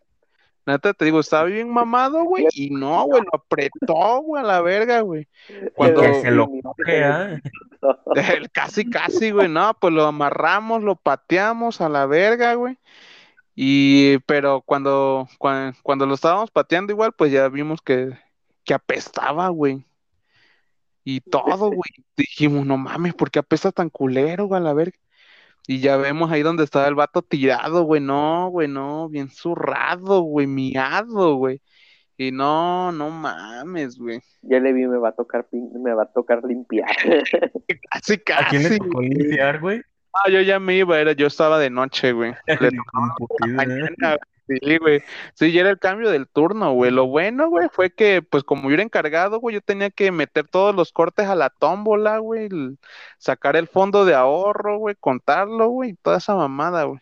neta 0.65 0.93
te 0.93 1.05
digo, 1.05 1.19
estaba 1.19 1.43
bien 1.45 1.69
mamado, 1.69 2.23
güey, 2.23 2.47
y 2.53 2.69
no, 2.69 3.03
güey, 3.03 3.21
lo 3.21 3.29
apretó, 3.33 4.21
güey, 4.21 4.43
a 4.43 4.45
la 4.47 4.61
verga, 4.61 5.01
güey. 5.01 5.27
Cuando 5.75 6.01
que 6.01 6.21
se 6.21 6.31
lo 6.31 6.47
coge, 6.47 7.03
¿ah? 7.03 7.39
el 8.15 8.49
casi, 8.51 8.89
casi, 8.89 9.31
güey, 9.31 9.49
no, 9.49 9.73
pues 9.79 9.93
lo 9.93 10.05
amarramos, 10.05 10.83
lo 10.83 10.95
pateamos 10.95 11.81
a 11.81 11.89
la 11.89 12.05
verga, 12.05 12.53
güey. 12.55 12.77
Y, 13.55 14.19
pero 14.19 14.61
cuando, 14.61 15.27
cuan- 15.37 15.75
cuando, 15.83 16.05
lo 16.05 16.15
estábamos 16.15 16.49
pateando 16.51 16.91
igual, 16.93 17.13
pues 17.13 17.31
ya 17.31 17.47
vimos 17.49 17.81
que, 17.81 18.11
que 18.63 18.73
apestaba, 18.73 19.49
güey. 19.49 19.85
Y 21.03 21.21
todo, 21.21 21.67
güey. 21.67 21.89
Dijimos, 22.15 22.65
no 22.65 22.77
mames, 22.77 23.13
¿por 23.13 23.29
qué 23.29 23.39
apesta 23.39 23.71
tan 23.71 23.89
culero, 23.89 24.45
güey, 24.47 24.61
a 24.61 24.63
la 24.63 24.73
verga? 24.73 24.97
Y 25.67 25.79
ya 25.79 25.97
vemos 25.97 26.31
ahí 26.31 26.41
donde 26.41 26.63
estaba 26.63 26.87
el 26.87 26.95
vato 26.95 27.21
tirado, 27.21 27.83
güey. 27.83 28.01
No, 28.01 28.49
güey, 28.49 28.67
no, 28.67 29.07
bien 29.09 29.29
zurrado, 29.29 30.21
güey, 30.21 30.45
miado, 30.47 31.35
güey. 31.35 31.61
Y 32.17 32.31
no, 32.31 32.91
no 32.91 33.09
mames, 33.09 33.97
güey. 33.97 34.19
Ya 34.41 34.59
le 34.59 34.73
vi, 34.73 34.85
me 34.87 34.97
va 34.97 35.09
a 35.09 35.15
tocar, 35.15 35.47
pin- 35.49 35.71
me 35.81 35.93
va 35.93 36.03
a 36.03 36.11
tocar 36.11 36.43
limpiar. 36.43 36.89
Casi, 37.91 38.13
¿A 38.35 38.49
quién 38.49 38.63
le 38.63 38.69
casi. 38.69 38.79
tocó 38.79 39.01
limpiar, 39.01 39.59
güey? 39.59 39.81
Ah, 40.13 40.29
yo 40.29 40.41
ya 40.41 40.59
me 40.59 40.75
iba, 40.75 40.99
era, 40.99 41.13
yo 41.13 41.25
estaba 41.25 41.57
de 41.57 41.69
noche, 41.71 42.11
güey. 42.11 42.33
Le 42.59 42.69
putido, 43.17 43.47
¿eh? 43.47 43.47
mañana, 43.55 44.17
sí, 44.47 44.77
güey. 44.77 45.01
Sí, 45.33 45.51
ya 45.51 45.61
era 45.61 45.69
el 45.69 45.79
cambio 45.79 46.09
del 46.09 46.27
turno, 46.27 46.73
güey. 46.73 46.91
Lo 46.91 47.07
bueno, 47.07 47.49
güey, 47.49 47.69
fue 47.71 47.91
que, 47.93 48.21
pues, 48.21 48.43
como 48.43 48.69
yo 48.69 48.75
era 48.75 48.83
encargado, 48.83 49.39
güey, 49.39 49.55
yo 49.55 49.61
tenía 49.61 49.89
que 49.89 50.11
meter 50.11 50.47
todos 50.47 50.75
los 50.75 50.91
cortes 50.91 51.27
a 51.27 51.35
la 51.35 51.49
tómbola, 51.49 52.17
güey, 52.19 52.45
el- 52.45 52.77
sacar 53.17 53.55
el 53.55 53.67
fondo 53.67 54.05
de 54.05 54.15
ahorro, 54.15 54.77
güey, 54.77 54.95
contarlo, 54.99 55.67
güey, 55.69 55.93
toda 56.01 56.17
esa 56.17 56.35
mamada, 56.35 56.83
güey. 56.83 56.99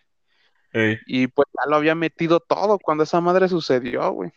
Ey, 0.73 0.97
Y 1.05 1.27
pues 1.27 1.47
ya 1.53 1.69
lo 1.69 1.75
había 1.75 1.95
metido 1.95 2.39
todo 2.39 2.79
cuando 2.79 3.03
esa 3.03 3.19
madre 3.19 3.49
sucedió, 3.49 4.11
güey. 4.11 4.31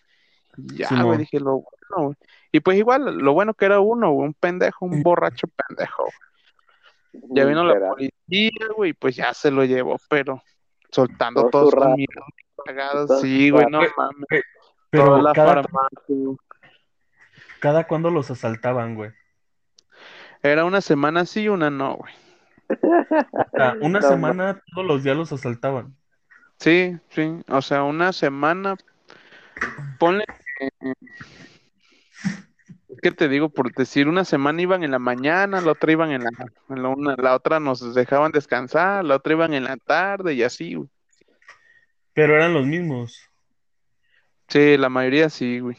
Ya, 0.57 0.89
Simón. 0.89 1.07
güey, 1.07 1.19
dije, 1.19 1.39
lo 1.41 1.63
bueno, 1.63 2.07
güey. 2.07 2.17
Y 2.53 2.61
pues 2.61 2.79
igual, 2.79 3.19
lo 3.19 3.33
bueno 3.33 3.55
que 3.55 3.65
era 3.65 3.81
uno, 3.81 4.13
güey, 4.13 4.29
un 4.29 4.35
pendejo, 4.35 4.87
un 4.87 5.03
borracho 5.03 5.47
pendejo. 5.49 6.05
Ya 7.31 7.45
vino 7.45 7.65
la 7.65 7.79
policía, 7.89 8.67
güey, 8.77 8.93
pues 8.93 9.17
ya 9.17 9.33
se 9.35 9.51
lo 9.51 9.65
llevó, 9.65 9.97
pero 10.09 10.43
soltando 10.91 11.43
Todo 11.43 11.51
todos 11.51 11.71
sus 11.71 12.07
cagadas. 12.65 13.21
Sí, 13.21 13.51
güey, 13.51 13.67
no 13.71 13.81
zurrado. 13.81 13.95
mames. 13.97 14.43
Pero 14.91 15.23
la 15.23 15.33
cada, 15.33 15.55
farmacia, 15.63 16.17
cada 17.61 17.87
cuando 17.87 18.11
los 18.11 18.31
asaltaban, 18.31 18.95
güey. 18.95 19.11
Era 20.43 20.65
una 20.65 20.81
semana 20.81 21.25
sí 21.27 21.43
y 21.43 21.49
una 21.49 21.71
no, 21.71 21.97
güey. 21.97 22.13
O 22.69 23.57
sea, 23.57 23.77
una 23.81 24.01
No, 24.01 24.09
semana 24.09 24.63
todos 24.75 24.87
los 24.87 25.03
días 25.03 25.17
los 25.17 25.33
asaltaban. 25.33 25.97
Sí, 26.59 26.97
sí, 27.11 27.43
o 27.49 27.61
sea, 27.63 27.83
una 27.83 28.13
semana, 28.13 28.77
ponle 29.99 30.25
¿qué 33.03 33.11
te 33.11 33.29
digo? 33.29 33.49
Por 33.49 33.73
decir, 33.75 34.09
una 34.09 34.25
semana 34.25 34.63
iban 34.63 34.83
en 34.85 34.93
la 34.93 34.99
mañana, 34.99 35.61
la 35.61 35.73
otra 35.73 35.93
iban 35.93 36.11
en 36.13 36.23
la, 36.25 36.31
en 36.71 36.83
la, 36.83 36.89
una- 36.89 37.17
la 37.17 37.35
otra 37.35 37.59
nos 37.61 37.95
dejaban 37.95 38.33
descansar, 38.33 39.05
la 39.05 39.17
otra 39.17 39.33
iban 39.35 39.53
en 39.53 39.65
la 39.65 39.77
tarde 39.77 40.35
y 40.35 40.43
así, 40.43 40.75
güey. 40.75 40.89
Pero 42.15 42.37
eran 42.37 42.55
los 42.55 42.65
mismos. 42.65 43.21
Sí, 44.49 44.77
la 44.77 44.89
mayoría 44.89 45.29
sí, 45.29 45.59
güey. 45.59 45.77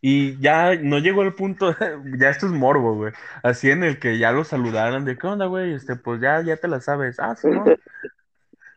Y 0.00 0.36
ya 0.40 0.74
no 0.74 0.98
llegó 0.98 1.22
el 1.22 1.34
punto, 1.34 1.76
ya 2.18 2.28
esto 2.28 2.46
es 2.46 2.52
morbo, 2.52 2.96
güey. 2.96 3.12
Así 3.44 3.70
en 3.70 3.84
el 3.84 4.00
que 4.00 4.18
ya 4.18 4.32
los 4.32 4.48
saludaran 4.48 5.04
de, 5.04 5.16
¿qué 5.16 5.26
onda, 5.28 5.46
güey? 5.46 5.74
Este, 5.74 5.94
pues 5.94 6.20
ya, 6.20 6.42
ya 6.42 6.56
te 6.56 6.66
la 6.66 6.80
sabes. 6.80 7.20
Ah, 7.20 7.36
sí, 7.36 7.48
¿no? 7.48 7.64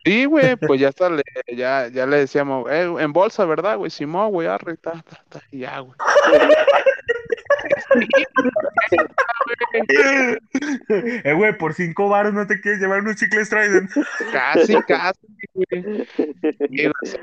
Sí, 0.06 0.26
güey, 0.26 0.56
pues 0.56 0.80
ya 0.80 0.90
hasta 0.90 1.10
le, 1.10 1.24
ya, 1.52 1.88
ya 1.88 2.06
le 2.06 2.18
decíamos, 2.18 2.70
eh, 2.70 2.84
en 3.00 3.12
bolsa, 3.12 3.44
¿verdad, 3.46 3.76
güey? 3.78 3.90
Simón, 3.90 4.30
güey, 4.30 4.48
arre, 4.48 4.78
ta, 4.78 4.92
ta, 5.02 5.24
ta, 5.28 5.42
y 5.50 5.62
ya, 5.62 5.80
güey. 5.80 5.96
Eh, 9.90 11.34
güey, 11.34 11.58
por 11.58 11.74
cinco 11.74 12.10
varos 12.10 12.34
no 12.34 12.48
te 12.48 12.60
quieres 12.60 12.80
llevar 12.80 13.02
unos 13.02 13.16
chicles 13.18 13.50
Trident. 13.50 13.90
Casi, 14.32 14.76
casi, 14.84 15.20
güey. 15.54 16.08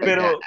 Pero, 0.00 0.38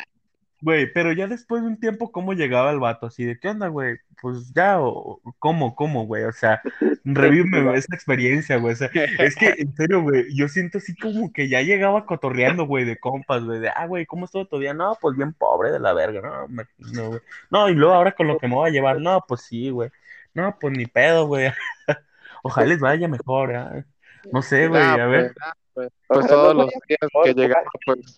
güey, 0.66 0.92
pero 0.92 1.14
ya 1.14 1.28
después 1.28 1.62
de 1.62 1.68
un 1.68 1.80
tiempo, 1.80 2.12
¿cómo 2.12 2.34
llegaba 2.34 2.72
el 2.72 2.80
vato? 2.80 3.06
Así 3.06 3.24
de, 3.24 3.40
¿qué 3.40 3.50
onda, 3.50 3.68
güey? 3.68 3.98
Pues 4.20 4.52
ya, 4.56 4.82
o 4.82 5.22
¿cómo, 5.38 5.76
cómo, 5.76 6.08
güey? 6.08 6.24
O 6.24 6.32
sea, 6.32 6.60
revíveme 7.06 7.78
esa 7.78 7.94
experiencia, 7.94 8.58
güey. 8.58 8.74
O 8.74 8.76
sea, 8.76 8.90
es 9.20 9.36
que, 9.36 9.54
en 9.60 9.76
serio, 9.76 10.02
güey, 10.02 10.26
yo 10.36 10.48
siento 10.48 10.80
así 10.80 10.96
como 10.98 11.32
que 11.32 11.48
ya 11.50 11.62
llegaba 11.62 12.08
cotorreando, 12.08 12.66
güey, 12.66 12.84
de 12.84 12.98
compas, 12.98 13.44
güey, 13.44 13.60
de, 13.60 13.70
ah, 13.70 13.86
güey, 13.86 14.08
¿cómo 14.08 14.26
estuvo 14.26 14.48
tu 14.48 14.58
día? 14.58 14.74
No, 14.74 14.98
pues 15.00 15.16
bien 15.16 15.34
pobre 15.34 15.72
de 15.72 15.80
la 15.80 15.94
verga, 15.94 16.22
no, 16.22 16.48
me- 16.48 16.66
no, 16.94 17.10
güey. 17.10 17.22
No, 17.52 17.70
y 17.70 17.76
luego 17.76 17.94
ahora 17.94 18.14
con 18.14 18.26
lo 18.28 18.40
que 18.40 18.48
me 18.48 18.56
voy 18.56 18.70
a 18.70 18.74
llevar, 18.74 19.00
no, 19.00 19.24
pues 19.28 19.42
sí, 19.42 19.70
güey. 19.70 19.92
No, 20.34 20.58
pues 20.60 20.76
ni 20.76 20.88
pedo, 20.88 21.28
güey. 21.28 21.52
Ojalá 22.44 22.66
les 22.68 22.80
vaya 22.80 23.08
mejor, 23.08 23.56
¿ah? 23.56 23.86
No 24.32 24.42
sé, 24.42 24.68
güey, 24.68 24.82
a 24.82 25.06
ver. 25.06 25.36
pues, 25.76 25.92
pues, 26.08 26.20
pues 26.22 26.28
todos 26.28 26.56
los 26.56 26.70
días 26.70 27.00
que 27.24 27.34
llegaba, 27.36 27.62
pues 27.86 28.18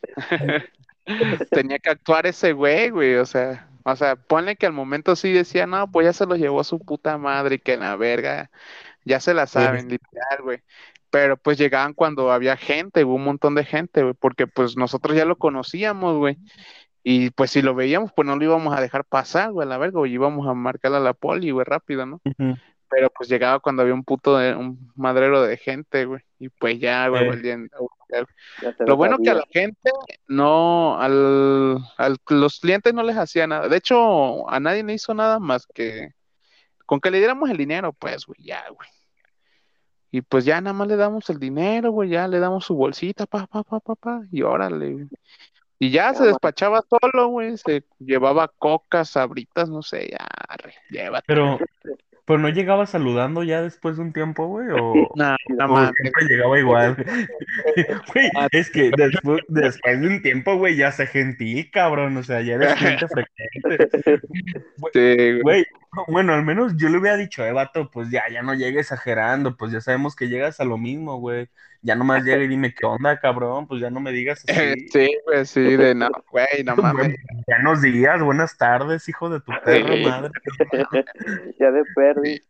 tenía 1.52 1.80
que 1.80 1.90
actuar 1.90 2.26
ese 2.26 2.54
güey, 2.54 2.90
güey, 2.90 3.16
o 3.16 3.26
sea, 3.26 3.70
o 3.84 3.96
sea, 3.96 4.16
ponle 4.16 4.58
que 4.58 4.66
al 4.66 4.74
momento 4.74 5.16
sí 5.16 5.32
decía, 5.32 5.66
no, 5.66 5.90
pues 5.90 6.06
ya 6.06 6.14
se 6.14 6.26
lo 6.26 6.36
llevó 6.36 6.64
su 6.64 6.80
puta 6.80 7.18
madre 7.18 7.56
y 7.56 7.60
que 7.60 7.74
en 7.74 7.80
la 7.82 7.96
verga, 7.96 8.52
ya 9.06 9.20
se 9.20 9.34
la 9.34 9.48
saben, 9.48 9.88
literal, 9.88 10.42
güey. 10.44 10.60
Pero 11.10 11.38
pues 11.38 11.58
llegaban 11.58 11.94
cuando 11.94 12.32
había 12.32 12.58
gente, 12.58 13.04
güey, 13.04 13.16
un 13.16 13.24
montón 13.24 13.56
de 13.56 13.64
gente, 13.64 14.04
güey, 14.04 14.14
porque 14.14 14.46
pues 14.46 14.76
nosotros 14.76 15.16
ya 15.16 15.24
lo 15.24 15.38
conocíamos, 15.38 16.18
güey. 16.18 16.38
Y 17.02 17.30
pues 17.30 17.52
si 17.52 17.62
lo 17.62 17.74
veíamos, 17.74 18.12
pues 18.14 18.26
no 18.26 18.36
lo 18.36 18.44
íbamos 18.44 18.78
a 18.78 18.82
dejar 18.82 19.06
pasar, 19.06 19.54
güey, 19.54 19.66
a 19.66 19.70
la 19.70 19.78
verga, 19.78 20.00
güey, 20.00 20.12
íbamos 20.12 20.46
a 20.48 20.54
marcarle 20.54 20.98
a 20.98 21.00
la 21.00 21.14
poli, 21.14 21.52
güey, 21.52 21.64
rápido, 21.64 22.06
¿no? 22.06 22.22
Pero 22.90 23.10
pues 23.10 23.30
llegaba 23.30 23.60
cuando 23.60 23.82
había 23.82 23.94
un 23.94 24.04
puto, 24.04 24.38
de, 24.38 24.56
un 24.56 24.92
madrero 24.96 25.42
de 25.42 25.58
gente, 25.58 26.06
güey. 26.06 26.22
Y 26.40 26.50
pues 26.50 26.80
ya, 26.80 27.08
güey, 27.10 27.42
te 27.42 28.26
Lo 28.86 28.96
bueno 28.96 29.18
que 29.18 29.30
a 29.30 29.36
la 29.36 29.46
gente 29.52 29.92
no, 30.28 31.00
al, 31.00 31.80
al- 31.98 32.18
los 32.30 32.60
clientes 32.60 32.94
no 32.94 33.04
les 33.04 33.18
hacía 33.18 33.48
nada. 33.48 33.68
De 33.68 33.78
hecho, 33.78 34.50
a 34.50 34.60
nadie 34.60 34.84
le 34.84 34.94
hizo 34.94 35.14
nada 35.14 35.40
más 35.40 35.68
que 35.68 36.14
con 36.86 37.02
que 37.02 37.12
le 37.12 37.18
diéramos 37.18 37.50
el 37.50 37.58
dinero, 37.58 37.92
pues, 37.92 38.26
güey, 38.26 38.42
ya, 38.42 38.64
güey. 38.70 38.88
Y 40.10 40.22
pues 40.22 40.46
ya 40.46 40.62
nada 40.62 40.74
más 40.74 40.88
le 40.88 40.96
damos 40.96 41.30
el 41.30 41.38
dinero, 41.38 41.92
güey, 41.92 42.10
ya 42.10 42.28
le 42.30 42.40
damos 42.40 42.66
su 42.66 42.76
bolsita, 42.76 43.26
pa, 43.26 43.46
pa, 43.46 43.64
pa, 43.64 43.82
pa, 43.82 43.96
pa, 43.96 44.22
y 44.32 44.42
órale, 44.42 44.94
güey. 44.94 45.08
Y 45.80 45.92
ya 45.92 46.14
se 46.14 46.26
despachaba 46.26 46.84
solo, 46.90 47.28
güey, 47.28 47.56
se 47.58 47.84
llevaba 48.00 48.48
cocas, 48.48 49.10
sabritas, 49.10 49.70
no 49.70 49.84
sé, 49.84 50.10
ya, 50.10 50.26
arre, 50.48 50.74
llévate. 50.90 51.26
Pero, 51.28 51.60
pero 52.28 52.40
no 52.40 52.50
llegaba 52.50 52.86
saludando 52.86 53.42
ya 53.42 53.62
después 53.62 53.96
de 53.96 54.02
un 54.02 54.12
tiempo, 54.12 54.48
güey, 54.48 54.68
o, 54.80 54.94
mames. 55.16 55.92
siempre 56.02 56.26
llegaba 56.28 56.60
igual. 56.60 56.96
Güey, 58.14 58.30
es 58.52 58.70
que 58.70 58.92
después, 58.96 59.42
después 59.48 60.02
de 60.02 60.08
un 60.08 60.22
tiempo, 60.22 60.58
güey, 60.58 60.76
ya 60.76 60.92
sé 60.92 61.08
gentil, 61.08 61.70
cabrón, 61.72 62.18
o 62.18 62.24
sea, 62.24 62.42
ya 62.42 62.56
eres 62.56 62.76
cliente 62.76 63.08
frecuente. 63.08 64.28
Sí, 64.94 65.40
güey. 65.42 65.66
Bueno, 66.08 66.34
al 66.34 66.44
menos 66.44 66.74
yo 66.78 66.90
le 66.90 66.98
hubiera 67.00 67.18
dicho, 67.18 67.44
eh, 67.46 67.52
vato, 67.52 67.90
pues 67.90 68.10
ya, 68.12 68.24
ya 68.32 68.42
no 68.42 68.54
llegue 68.54 68.80
exagerando, 68.82 69.56
pues 69.58 69.72
ya 69.72 69.82
sabemos 69.82 70.16
que 70.16 70.28
llegas 70.28 70.60
a 70.60 70.66
lo 70.66 70.78
mismo, 70.78 71.18
güey. 71.18 71.50
Ya 71.82 71.96
nomás 71.96 72.24
llega 72.24 72.44
y 72.44 72.48
dime, 72.48 72.74
¿qué 72.74 72.86
onda, 72.86 73.20
cabrón? 73.20 73.68
Pues 73.68 73.82
ya 73.82 73.90
no 73.90 74.00
me 74.00 74.12
digas 74.12 74.44
así. 74.48 74.90
Sí, 74.92 75.10
güey, 75.26 75.46
sí, 75.46 75.62
de 75.78 75.96
no, 75.96 76.10
güey, 76.30 76.64
no 76.66 76.76
mames. 76.78 77.16
Buenos 77.48 77.82
días, 77.82 78.22
buenas 78.22 78.58
tardes, 78.58 79.08
hijo 79.10 79.30
de 79.30 79.40
tu 79.40 79.52
perra 79.64 79.94
Sí. 79.96 80.04
madre. 80.04 80.32
ya 81.60 81.72
de 81.72 81.84
perdi. 81.96 82.42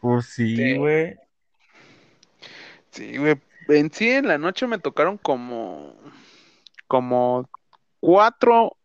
Pues 0.00 0.26
sí, 0.26 0.56
Sí. 0.56 0.76
güey. 0.76 1.16
Sí, 2.90 3.16
güey. 3.18 3.36
En 3.68 3.92
sí, 3.92 4.08
en 4.10 4.28
la 4.28 4.38
noche 4.38 4.66
me 4.66 4.78
tocaron 4.78 5.18
como, 5.18 5.94
como 6.86 7.48
cuatro, 8.00 8.76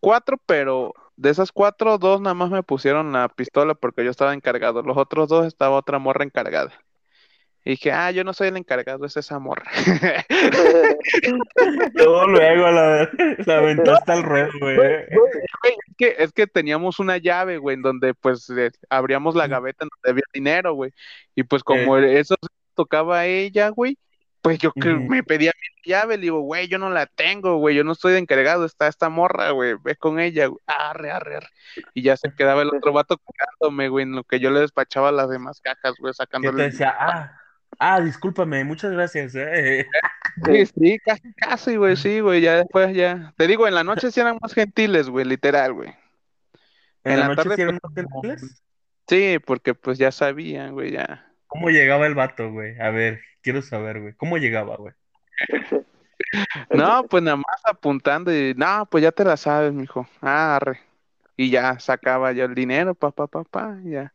cuatro, 0.00 0.36
pero 0.44 0.92
de 1.18 1.30
esas 1.30 1.50
cuatro, 1.50 1.98
dos 1.98 2.20
nada 2.20 2.34
más 2.34 2.50
me 2.50 2.62
pusieron 2.62 3.12
la 3.12 3.28
pistola 3.28 3.74
porque 3.74 4.04
yo 4.04 4.10
estaba 4.10 4.34
encargado. 4.34 4.82
Los 4.82 4.96
otros 4.96 5.28
dos 5.28 5.46
estaba 5.46 5.76
otra 5.76 5.98
morra 5.98 6.24
encargada. 6.24 6.72
Y 7.64 7.72
dije, 7.72 7.90
ah, 7.92 8.12
yo 8.12 8.22
no 8.22 8.32
soy 8.32 8.48
el 8.48 8.56
encargado, 8.56 9.04
es 9.04 9.16
esa 9.16 9.38
morra. 9.40 9.68
Luego, 11.94 12.26
luego 12.28 12.70
la, 12.70 13.10
la 13.44 13.58
aventaste 13.58 14.12
al 14.12 14.22
ruedo, 14.22 14.50
güey. 14.60 14.78
Es 14.78 15.92
que, 15.98 16.14
es 16.18 16.32
que 16.32 16.46
teníamos 16.46 17.00
una 17.00 17.18
llave, 17.18 17.58
güey, 17.58 17.74
en 17.74 17.82
donde 17.82 18.14
pues 18.14 18.48
eh, 18.50 18.70
abríamos 18.88 19.34
la 19.34 19.48
gaveta 19.48 19.84
en 19.84 19.88
donde 19.90 20.10
había 20.10 20.22
dinero, 20.32 20.74
güey. 20.74 20.92
Y 21.34 21.42
pues 21.42 21.64
como 21.64 21.98
eso 21.98 22.36
tocaba 22.74 23.18
a 23.18 23.26
ella, 23.26 23.70
güey, 23.70 23.98
pues 24.48 24.58
yo 24.58 24.72
que 24.72 24.90
Ujú. 24.90 25.00
me 25.08 25.22
pedía 25.22 25.52
mi 25.60 25.90
llave, 25.92 26.16
le 26.16 26.22
digo, 26.22 26.40
güey, 26.40 26.68
yo 26.68 26.78
no 26.78 26.90
la 26.90 27.06
tengo, 27.06 27.58
güey, 27.58 27.76
yo 27.76 27.84
no 27.84 27.92
estoy 27.92 28.12
de 28.14 28.18
encargado, 28.18 28.64
está 28.64 28.88
esta 28.88 29.10
morra, 29.10 29.50
güey, 29.50 29.74
ve 29.82 29.96
con 29.96 30.18
ella, 30.20 30.46
güey, 30.46 30.60
arre, 30.66 31.10
arre, 31.10 31.36
arre. 31.36 31.48
Y 31.94 32.02
ya 32.02 32.16
se 32.16 32.32
quedaba 32.34 32.62
el 32.62 32.68
otro 32.68 32.92
vato 32.92 33.18
cuidándome, 33.18 33.88
güey, 33.88 34.04
en 34.04 34.12
lo 34.12 34.24
que 34.24 34.40
yo 34.40 34.50
le 34.50 34.60
despachaba 34.60 35.12
las 35.12 35.28
demás 35.28 35.60
cajas, 35.60 35.94
güey, 35.98 36.14
Que 36.40 36.50
te 36.52 36.62
sacándole. 36.62 36.62
decía, 36.62 36.94
ah, 36.98 37.32
ah, 37.78 38.00
discúlpame, 38.00 38.64
muchas 38.64 38.92
gracias, 38.92 39.34
eh. 39.36 39.86
Sí, 40.44 40.66
sí, 40.74 40.98
casi, 41.04 41.32
casi, 41.34 41.76
güey, 41.76 41.96
sí, 41.96 42.20
güey, 42.20 42.40
ya 42.40 42.56
después 42.56 42.94
ya. 42.94 43.34
Te 43.36 43.46
digo, 43.46 43.66
en 43.68 43.74
la 43.74 43.84
noche 43.84 44.10
sí 44.10 44.20
eran 44.20 44.38
más 44.40 44.54
gentiles, 44.54 45.08
güey, 45.08 45.24
literal, 45.24 45.72
güey. 45.74 45.94
En 47.04 47.12
En 47.12 47.20
la 47.20 47.22
la 47.22 47.28
noche 47.28 47.50
tarde, 47.50 47.56
sí 47.56 47.60
eran 47.62 47.78
pues, 47.80 47.82
más 47.82 47.92
gentiles. 47.94 48.62
Sí, 49.08 49.38
porque 49.44 49.74
pues 49.74 49.98
ya 49.98 50.12
sabían, 50.12 50.72
güey, 50.74 50.92
ya. 50.92 51.34
¿Cómo 51.46 51.70
llegaba 51.70 52.06
el 52.06 52.14
vato, 52.14 52.50
güey? 52.52 52.78
A 52.80 52.90
ver, 52.90 53.20
quiero 53.48 53.62
saber, 53.62 53.98
güey. 53.98 54.12
¿Cómo 54.14 54.36
llegaba, 54.36 54.76
güey? 54.76 54.94
No, 56.70 57.04
pues 57.04 57.22
nada 57.22 57.36
más 57.36 57.62
apuntando 57.64 58.34
y, 58.34 58.52
no, 58.54 58.86
pues 58.90 59.02
ya 59.02 59.12
te 59.12 59.24
la 59.24 59.38
sabes, 59.38 59.72
mijo. 59.72 60.06
Ah, 60.20 60.56
arre. 60.56 60.80
Y 61.38 61.48
ya 61.48 61.80
sacaba 61.80 62.32
yo 62.32 62.44
el 62.44 62.54
dinero, 62.54 62.94
pa, 62.94 63.12
pa, 63.12 63.26
pa, 63.26 63.44
pa, 63.44 63.78
ya. 63.82 64.12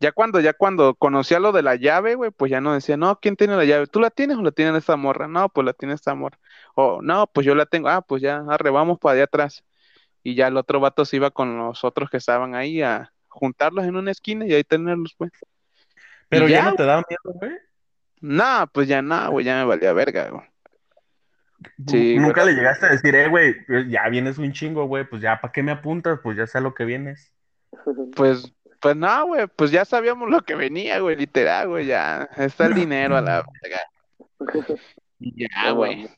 Ya 0.00 0.10
cuando, 0.10 0.40
ya 0.40 0.54
cuando 0.54 0.94
conocía 0.94 1.38
lo 1.38 1.52
de 1.52 1.62
la 1.62 1.76
llave, 1.76 2.16
güey, 2.16 2.32
pues 2.32 2.50
ya 2.50 2.60
no 2.60 2.74
decía, 2.74 2.96
no, 2.96 3.20
¿quién 3.20 3.36
tiene 3.36 3.54
la 3.54 3.64
llave? 3.64 3.86
¿Tú 3.86 4.00
la 4.00 4.10
tienes 4.10 4.38
o 4.38 4.42
la 4.42 4.50
tiene 4.50 4.76
esta 4.76 4.96
morra? 4.96 5.28
No, 5.28 5.48
pues 5.50 5.64
la 5.64 5.72
tiene 5.72 5.94
esta 5.94 6.16
morra. 6.16 6.40
O, 6.74 7.00
no, 7.00 7.28
pues 7.28 7.46
yo 7.46 7.54
la 7.54 7.66
tengo. 7.66 7.88
Ah, 7.88 8.00
pues 8.02 8.22
ya, 8.22 8.42
arre, 8.48 8.70
vamos 8.70 8.98
para 8.98 9.14
allá 9.14 9.24
atrás. 9.24 9.62
Y 10.24 10.34
ya 10.34 10.48
el 10.48 10.56
otro 10.56 10.80
vato 10.80 11.04
se 11.04 11.16
iba 11.16 11.30
con 11.30 11.58
los 11.58 11.84
otros 11.84 12.10
que 12.10 12.16
estaban 12.16 12.56
ahí 12.56 12.82
a 12.82 13.12
juntarlos 13.28 13.84
en 13.84 13.94
una 13.94 14.10
esquina 14.10 14.46
y 14.46 14.52
ahí 14.52 14.64
tenerlos, 14.64 15.14
pues. 15.16 15.30
Pero 16.28 16.48
ya, 16.48 16.64
no 16.64 16.74
te 16.74 16.82
daba 16.82 17.04
miedo, 17.08 17.38
güey. 17.38 17.52
No, 18.22 18.68
pues 18.72 18.88
ya 18.88 19.02
no, 19.02 19.30
güey, 19.30 19.44
ya 19.44 19.56
me 19.56 19.64
valía 19.64 19.92
verga, 19.92 20.30
güey. 20.30 20.42
Sí, 21.86 22.14
güey. 22.14 22.18
Nunca 22.18 22.44
le 22.44 22.52
llegaste 22.54 22.86
a 22.86 22.90
decir, 22.90 23.14
eh, 23.14 23.28
güey, 23.28 23.54
pues 23.66 23.88
ya 23.88 24.08
vienes 24.08 24.38
un 24.38 24.52
chingo, 24.52 24.86
güey, 24.86 25.04
pues 25.08 25.20
ya, 25.22 25.40
¿para 25.40 25.52
qué 25.52 25.62
me 25.62 25.72
apuntas? 25.72 26.18
Pues 26.22 26.36
ya 26.36 26.46
sé 26.46 26.58
a 26.58 26.60
lo 26.62 26.74
que 26.74 26.84
vienes. 26.84 27.32
Pues, 28.16 28.52
pues 28.80 28.96
no, 28.96 29.26
güey, 29.26 29.46
pues 29.56 29.70
ya 29.70 29.84
sabíamos 29.84 30.28
lo 30.28 30.40
que 30.42 30.54
venía, 30.56 30.98
güey, 31.00 31.16
literal, 31.16 31.68
güey, 31.68 31.86
ya. 31.86 32.28
Está 32.36 32.66
el 32.66 32.74
dinero 32.74 33.16
a 33.16 33.20
la 33.20 33.44
verga. 33.62 33.80
Ya, 35.18 35.48
No 35.68 35.76
güey. 35.76 36.08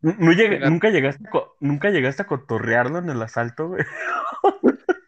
no 0.00 0.32
llegué- 0.32 0.56
Mira. 0.56 0.70
nunca 0.70 0.88
llegaste 0.88 1.22
a 1.28 1.42
nunca 1.60 1.90
llegaste 1.90 2.22
a 2.22 2.26
cotorrearlo 2.26 2.98
en 3.00 3.10
el 3.10 3.20
asalto, 3.20 3.68
güey. 3.68 3.84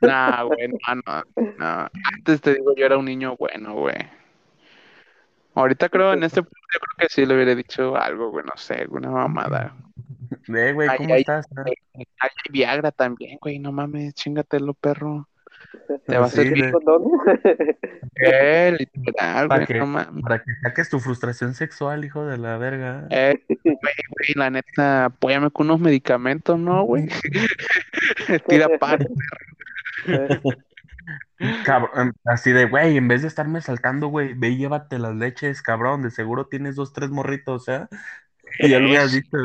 No, 0.03 0.47
güey, 0.49 0.69
no, 0.69 0.95
no, 1.07 1.25
no. 1.59 1.89
Antes 2.15 2.43
te 2.43 2.55
digo, 2.55 2.75
yo 2.77 2.85
era 2.85 2.99
un 2.99 3.07
niño 3.07 3.37
bueno, 3.39 3.73
güey. 3.75 3.97
Ahorita 5.59 5.89
creo, 5.89 6.13
en 6.13 6.23
este 6.23 6.43
punto, 6.43 6.57
yo 6.73 6.79
creo 6.79 7.09
que 7.09 7.13
sí 7.13 7.27
le 7.27 7.35
hubiera 7.35 7.55
dicho 7.57 7.97
algo, 7.97 8.31
güey, 8.31 8.45
no 8.45 8.53
sé, 8.57 8.87
una 8.89 9.11
mamada. 9.11 9.75
Eh, 10.55 10.73
güey, 10.73 10.89
¿cómo 10.97 11.15
estás? 11.15 11.47
Ay, 11.65 11.75
hay 11.95 12.31
Viagra 12.51 12.91
también, 12.91 13.39
güey, 13.41 13.59
no 13.59 13.73
mames, 13.73 14.15
chingatelo, 14.15 14.73
perro. 14.75 15.29
Te 16.07 16.17
va 16.17 16.25
a 16.25 16.27
hacer 16.27 16.73
¿Condones? 16.73 17.13
Eh, 18.21 18.77
literal, 18.79 19.49
para 19.49 19.65
güey, 19.65 19.67
que, 19.67 19.79
no 19.79 19.87
mames. 19.87 20.23
para 20.23 20.39
que 20.43 20.51
saques 20.63 20.91
tu 20.91 21.01
frustración 21.01 21.55
sexual, 21.55 22.05
hijo 22.05 22.27
de 22.27 22.39
la 22.39 22.57
verga. 22.59 23.07
Eh, 23.11 23.43
güey, 23.49 23.77
güey, 23.77 24.35
la 24.37 24.51
neta, 24.51 25.07
apóyame 25.07 25.51
con 25.51 25.67
unos 25.67 25.81
medicamentos, 25.81 26.59
¿no, 26.59 26.83
güey? 26.85 27.09
Tira 28.49 28.69
paro. 28.79 29.07
Cabrón, 31.65 32.15
así 32.25 32.51
de, 32.51 32.67
güey, 32.67 32.97
en 32.97 33.07
vez 33.07 33.23
de 33.23 33.29
estarme 33.29 33.61
saltando, 33.61 34.09
güey, 34.09 34.35
ve 34.35 34.51
y 34.51 34.57
llévate 34.57 34.99
las 34.99 35.15
leches, 35.15 35.63
cabrón, 35.63 36.03
de 36.03 36.11
seguro 36.11 36.47
tienes 36.47 36.75
dos, 36.75 36.93
tres 36.93 37.11
morritos, 37.11 37.69
¿eh? 37.69 37.87
Y 38.59 38.69
ya 38.71 38.81
lo 38.81 38.89
hubieras 38.89 39.13
dicho. 39.13 39.37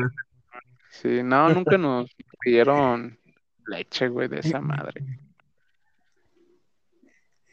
Sí, 0.89 1.21
no, 1.23 1.49
nunca 1.49 1.77
nos 1.77 2.09
pidieron 2.39 3.19
leche, 3.67 4.07
güey, 4.07 4.27
de 4.27 4.39
esa 4.39 4.59
madre. 4.59 5.03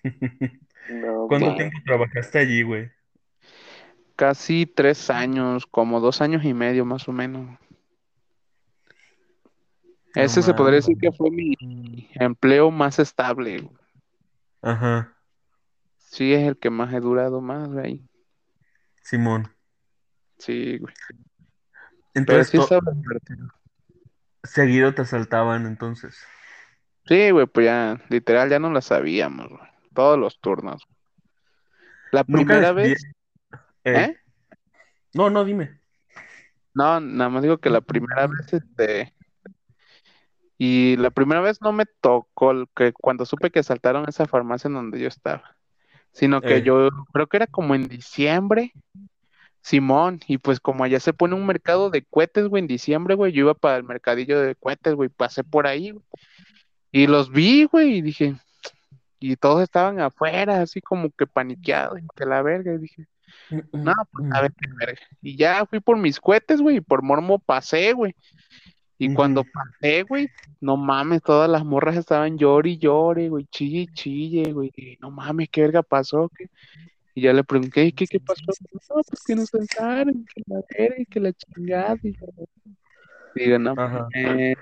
No, 0.88 1.26
¿Cuánto 1.28 1.54
tiempo 1.54 1.78
trabajaste 1.84 2.38
allí, 2.38 2.62
güey? 2.62 2.90
Casi 4.16 4.66
tres 4.66 5.08
años, 5.08 5.64
como 5.66 6.00
dos 6.00 6.20
años 6.20 6.44
y 6.44 6.52
medio 6.52 6.84
más 6.84 7.06
o 7.06 7.12
menos. 7.12 7.46
No 7.46 7.58
Ese 10.14 10.42
se 10.42 10.52
podría 10.52 10.76
decir 10.76 10.98
que 10.98 11.12
fue 11.12 11.30
mi 11.30 11.54
empleo 12.14 12.72
más 12.72 12.98
estable. 12.98 13.60
güey. 13.60 13.79
Ajá, 14.62 15.16
Sí, 15.98 16.34
es 16.34 16.42
el 16.46 16.58
que 16.58 16.70
más 16.70 16.92
he 16.92 17.00
durado 17.00 17.40
más, 17.40 17.68
güey. 17.68 18.02
Simón. 19.02 19.54
Sí, 20.38 20.76
güey. 20.78 20.92
Pero 21.08 21.18
Entonces, 22.14 22.48
sí 22.48 22.56
to- 22.56 22.64
estaba 22.64 22.92
divertido. 22.92 23.48
seguido 24.42 24.92
te 24.94 25.02
asaltaban, 25.02 25.66
entonces. 25.66 26.18
Sí, 27.06 27.30
güey, 27.30 27.46
pues 27.46 27.66
ya, 27.66 28.00
literal, 28.08 28.50
ya 28.50 28.58
no 28.58 28.70
la 28.72 28.80
sabíamos, 28.80 29.48
güey. 29.48 29.62
Todos 29.94 30.18
los 30.18 30.40
turnos. 30.40 30.84
La 32.10 32.24
primera 32.24 32.72
vez, 32.72 33.02
Eh, 33.84 33.94
¿eh? 33.94 34.16
No, 35.14 35.30
no, 35.30 35.44
dime. 35.44 35.80
No, 36.74 37.00
nada 37.00 37.30
más 37.30 37.42
digo 37.42 37.58
que 37.58 37.70
la 37.70 37.80
primera 37.80 38.26
vez, 38.26 38.52
este, 38.52 39.14
y 40.62 40.98
la 40.98 41.10
primera 41.10 41.40
vez 41.40 41.62
no 41.62 41.72
me 41.72 41.86
tocó, 42.02 42.50
el 42.50 42.66
que 42.76 42.92
cuando 42.92 43.24
supe 43.24 43.50
que 43.50 43.60
asaltaron 43.60 44.06
esa 44.06 44.26
farmacia 44.26 44.68
en 44.68 44.74
donde 44.74 45.00
yo 45.00 45.08
estaba, 45.08 45.56
sino 46.12 46.42
que 46.42 46.58
Eh. 46.58 46.62
yo 46.62 46.90
creo 47.14 47.26
que 47.28 47.38
era 47.38 47.46
como 47.46 47.74
en 47.74 47.88
diciembre, 47.88 48.74
Simón, 49.62 50.20
y 50.26 50.36
pues 50.36 50.60
como 50.60 50.84
allá 50.84 51.00
se 51.00 51.14
pone 51.14 51.34
un 51.34 51.46
mercado 51.46 51.88
de 51.88 52.04
cohetes, 52.04 52.46
güey, 52.46 52.60
en 52.60 52.66
diciembre, 52.66 53.14
güey, 53.14 53.32
yo 53.32 53.40
iba 53.40 53.54
para 53.54 53.78
el 53.78 53.84
mercadillo 53.84 54.38
de 54.38 54.54
cohetes, 54.54 54.94
güey, 54.94 55.08
pasé 55.08 55.44
por 55.44 55.66
ahí, 55.66 55.92
güey, 55.92 56.04
y 56.92 57.06
los 57.06 57.30
vi, 57.30 57.64
güey, 57.64 57.96
y 57.96 58.02
dije, 58.02 58.36
y 59.18 59.36
todos 59.36 59.62
estaban 59.62 59.98
afuera, 59.98 60.60
así 60.60 60.82
como 60.82 61.08
que 61.10 61.26
paniqueados, 61.26 62.00
que 62.14 62.26
la 62.26 62.42
verga, 62.42 62.74
y 62.74 62.78
dije, 62.78 63.06
no, 63.72 63.94
pues 64.12 64.30
a 64.32 64.42
ver 64.42 64.52
qué 64.52 64.68
verga. 64.78 65.00
Y 65.22 65.36
ya 65.38 65.64
fui 65.64 65.80
por 65.80 65.96
mis 65.96 66.20
cohetes, 66.20 66.60
güey, 66.60 66.76
y 66.76 66.80
por 66.82 67.02
mormo 67.02 67.38
pasé, 67.38 67.94
güey. 67.94 68.14
Y 69.02 69.14
cuando 69.14 69.44
pasé, 69.44 70.02
güey, 70.02 70.28
no 70.60 70.76
mames, 70.76 71.22
todas 71.22 71.48
las 71.48 71.64
morras 71.64 71.96
estaban 71.96 72.36
llore 72.36 72.68
y 72.68 72.78
llore, 72.78 73.30
güey, 73.30 73.46
chille 73.46 73.80
y 73.80 73.86
chille, 73.94 74.52
güey. 74.52 74.70
no 75.00 75.10
mames, 75.10 75.48
¿qué 75.48 75.62
verga 75.62 75.82
pasó? 75.82 76.30
¿Qué? 76.36 76.50
Y 77.14 77.22
ya 77.22 77.32
le 77.32 77.42
pregunté, 77.42 77.92
¿qué, 77.92 78.06
qué 78.06 78.20
pasó? 78.20 78.42
No, 78.46 79.02
pues 79.08 79.22
que 79.26 79.34
nos 79.34 79.48
sentaron, 79.48 80.26
que 80.26 80.42
la 80.46 80.60
verga, 80.76 80.96
y 80.98 81.06
que 81.06 81.18
la 81.18 81.32
chingada. 81.32 81.96
Y 82.04 82.14
digo, 83.34 83.58
no 83.58 83.74
mames. 83.74 84.58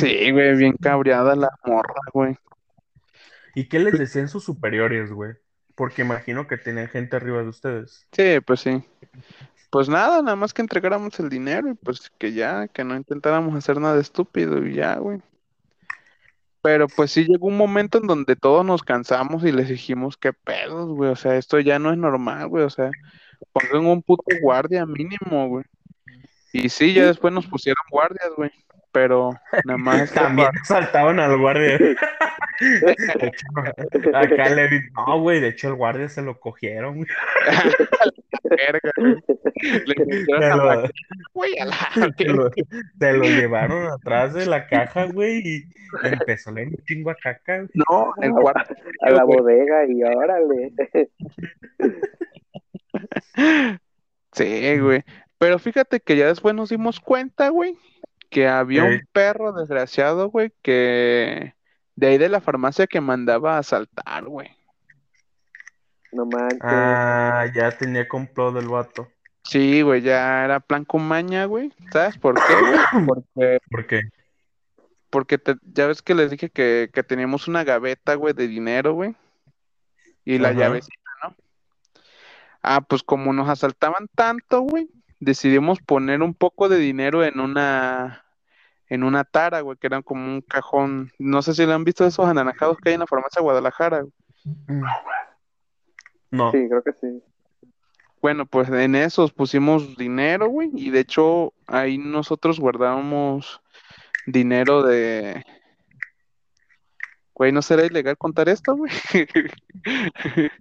Sí, 0.00 0.32
güey, 0.32 0.56
bien 0.56 0.76
cabreada 0.82 1.36
la 1.36 1.50
morra, 1.64 2.02
güey. 2.12 2.36
¿Y 3.54 3.68
qué 3.68 3.78
les 3.78 3.96
decían 3.96 4.28
sus 4.28 4.42
superiores, 4.42 5.12
güey? 5.12 5.34
Porque 5.76 6.02
imagino 6.02 6.48
que 6.48 6.58
tenían 6.58 6.88
gente 6.88 7.14
arriba 7.14 7.40
de 7.40 7.50
ustedes. 7.50 8.08
Sí, 8.10 8.40
pues 8.44 8.58
sí. 8.58 8.82
Pues 9.70 9.88
nada, 9.88 10.22
nada 10.22 10.36
más 10.36 10.54
que 10.54 10.62
entregáramos 10.62 11.18
el 11.20 11.28
dinero 11.28 11.70
y 11.70 11.74
pues 11.74 12.10
que 12.18 12.32
ya, 12.32 12.68
que 12.68 12.84
no 12.84 12.96
intentáramos 12.96 13.54
hacer 13.54 13.80
nada 13.80 14.00
estúpido 14.00 14.64
y 14.66 14.74
ya, 14.74 14.96
güey. 14.96 15.20
Pero 16.62 16.88
pues 16.88 17.12
sí 17.12 17.24
llegó 17.24 17.46
un 17.48 17.56
momento 17.56 17.98
en 17.98 18.06
donde 18.06 18.34
todos 18.34 18.64
nos 18.64 18.82
cansamos 18.82 19.44
y 19.44 19.52
les 19.52 19.68
dijimos 19.68 20.16
qué 20.16 20.32
pedos, 20.32 20.88
güey. 20.88 21.10
O 21.10 21.16
sea, 21.16 21.36
esto 21.36 21.60
ya 21.60 21.78
no 21.78 21.92
es 21.92 21.98
normal, 21.98 22.48
güey. 22.48 22.64
O 22.64 22.70
sea, 22.70 22.90
pongan 23.52 23.86
un 23.86 24.02
puto 24.02 24.24
guardia 24.42 24.84
mínimo, 24.86 25.48
güey. 25.48 25.64
Y 26.52 26.68
sí, 26.70 26.94
ya 26.94 27.06
después 27.06 27.32
nos 27.32 27.46
pusieron 27.46 27.84
guardias, 27.90 28.30
güey. 28.36 28.50
Pero 28.92 29.30
nada 29.64 29.76
más 29.78 30.12
También 30.12 30.48
saltaban 30.64 31.20
al 31.20 31.36
guardia. 31.38 31.78
De 32.58 32.96
hecho, 33.20 33.46
acá 34.16 34.48
le 34.48 34.68
di, 34.68 34.80
no, 34.96 35.20
güey, 35.20 35.40
de 35.40 35.48
hecho 35.50 35.68
el 35.68 35.74
guardia 35.74 36.08
se 36.08 36.22
lo 36.22 36.40
cogieron, 36.40 36.96
güey. 36.96 37.08
verga, 38.42 38.90
güey. 38.96 39.14
Le 39.86 39.94
pusieron 39.94 40.42
Se 40.42 40.48
lo, 40.56 40.64
la- 40.64 40.90
güey, 41.34 41.56
a 41.60 41.66
la 41.66 41.74
se 42.16 42.24
lo- 42.24 42.50
se 42.50 43.12
lo 43.12 43.22
llevaron 43.24 43.86
atrás 43.92 44.34
de 44.34 44.46
la 44.46 44.66
caja, 44.66 45.04
güey, 45.04 45.40
y 45.46 45.64
empezó 46.02 46.50
a 46.50 46.54
leer 46.54 46.68
un 46.68 46.76
chingo 46.84 47.10
a 47.10 47.14
caca. 47.14 47.58
güey. 47.58 47.68
No, 47.74 48.12
en 48.16 48.24
el 48.24 48.32
cuarto. 48.32 48.74
a 49.02 49.10
la 49.10 49.22
güey. 49.22 49.38
bodega 49.38 49.84
y 49.86 50.02
órale. 50.02 50.72
Sí, 54.32 54.78
güey. 54.80 55.04
Pero 55.38 55.58
fíjate 55.60 56.00
que 56.00 56.16
ya 56.16 56.26
después 56.26 56.54
nos 56.54 56.70
dimos 56.70 56.98
cuenta, 56.98 57.50
güey, 57.50 57.76
que 58.30 58.46
había 58.48 58.84
un 58.84 59.00
perro 59.12 59.52
desgraciado, 59.52 60.30
güey, 60.30 60.52
que 60.62 61.54
de 61.96 62.06
ahí 62.06 62.18
de 62.18 62.28
la 62.28 62.40
farmacia 62.40 62.86
que 62.86 63.00
mandaba 63.00 63.56
a 63.56 63.58
asaltar, 63.58 64.24
güey. 64.24 64.56
No 66.12 66.24
manches. 66.26 66.60
Ah, 66.62 67.46
ya 67.54 67.70
tenía 67.76 68.08
complot 68.08 68.54
del 68.54 68.68
vato. 68.68 69.08
Sí, 69.44 69.82
güey, 69.82 70.02
ya 70.02 70.44
era 70.44 70.60
plan 70.60 70.84
con 70.84 71.02
maña, 71.06 71.44
güey. 71.46 71.72
¿Sabes 71.92 72.18
por 72.18 72.34
qué, 72.34 72.54
güey? 72.54 72.78
Porque, 73.06 73.58
¿Por 73.70 73.86
qué? 73.86 74.00
porque 75.10 75.38
te- 75.38 75.56
ya 75.62 75.86
ves 75.86 76.02
que 76.02 76.14
les 76.14 76.30
dije 76.30 76.50
que, 76.50 76.90
que 76.92 77.02
teníamos 77.02 77.48
una 77.48 77.64
gaveta, 77.64 78.14
güey, 78.14 78.34
de 78.34 78.46
dinero, 78.46 78.92
güey. 78.92 79.16
Y 80.26 80.36
la 80.38 80.50
Ajá. 80.50 80.58
llavecita, 80.58 81.10
¿no? 81.22 81.34
Ah, 82.62 82.82
pues 82.82 83.02
como 83.02 83.32
nos 83.32 83.48
asaltaban 83.48 84.08
tanto, 84.14 84.60
güey, 84.60 84.90
decidimos 85.20 85.80
poner 85.80 86.22
un 86.22 86.34
poco 86.34 86.68
de 86.68 86.78
dinero 86.78 87.24
en 87.24 87.40
una 87.40 88.24
en 88.90 89.04
una 89.04 89.24
tara, 89.24 89.60
güey, 89.60 89.76
que 89.76 89.86
eran 89.86 90.02
como 90.02 90.24
un 90.24 90.40
cajón. 90.40 91.12
No 91.18 91.42
sé 91.42 91.54
si 91.54 91.66
lo 91.66 91.74
han 91.74 91.84
visto 91.84 92.06
esos 92.06 92.26
anaranjados 92.26 92.78
que 92.78 92.88
hay 92.88 92.94
en 92.94 93.00
la 93.00 93.06
farmacia 93.06 93.42
Guadalajara. 93.42 94.00
güey. 94.00 94.12
No. 96.30 96.50
Sí, 96.52 96.68
creo 96.68 96.82
que 96.82 96.92
sí. 96.92 97.22
Bueno, 98.20 98.46
pues 98.46 98.68
en 98.70 98.94
esos 98.94 99.32
pusimos 99.32 99.96
dinero, 99.96 100.48
güey, 100.48 100.70
y 100.74 100.90
de 100.90 101.00
hecho 101.00 101.52
ahí 101.66 101.98
nosotros 101.98 102.58
guardábamos 102.58 103.60
dinero 104.26 104.82
de... 104.82 105.44
Güey, 107.38 107.52
¿no 107.52 107.62
será 107.62 107.86
ilegal 107.86 108.18
contar 108.18 108.48
esto, 108.48 108.76
güey? 108.76 108.90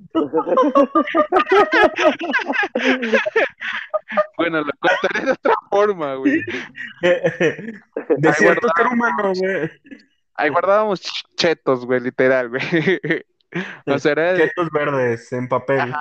bueno, 4.37 4.61
lo 4.61 4.71
contaré 4.79 5.25
de 5.25 5.31
otra 5.31 5.53
forma, 5.69 6.15
güey. 6.15 6.41
De 7.01 8.29
Ahí 8.29 8.33
cierto 8.35 8.67
ser 8.75 8.87
humano, 8.87 9.33
güey. 9.35 9.69
Ahí 10.35 10.49
guardábamos 10.49 11.01
ch- 11.01 11.25
chetos, 11.35 11.85
güey, 11.85 11.99
literal, 11.99 12.49
güey. 12.49 12.61
O 13.85 13.97
de- 13.97 14.37
Chetos 14.37 14.69
verdes 14.71 15.31
en 15.33 15.47
papel. 15.47 15.93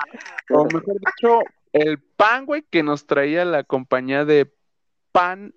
o 0.51 0.65
mejor 0.65 0.95
dicho, 0.99 1.39
el 1.73 1.99
pan, 1.99 2.45
güey, 2.45 2.63
que 2.69 2.83
nos 2.83 3.07
traía 3.07 3.45
la 3.45 3.63
compañía 3.63 4.25
de 4.25 4.51
pan 5.11 5.53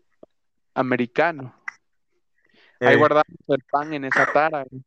americano. 0.75 1.55
Ahí 2.81 2.95
Eh, 2.95 2.97
guardábamos 2.97 3.37
el 3.49 3.63
pan 3.71 3.93
en 3.93 4.05
esa 4.07 4.27
tara, 4.33 4.65
güey. 4.71 4.83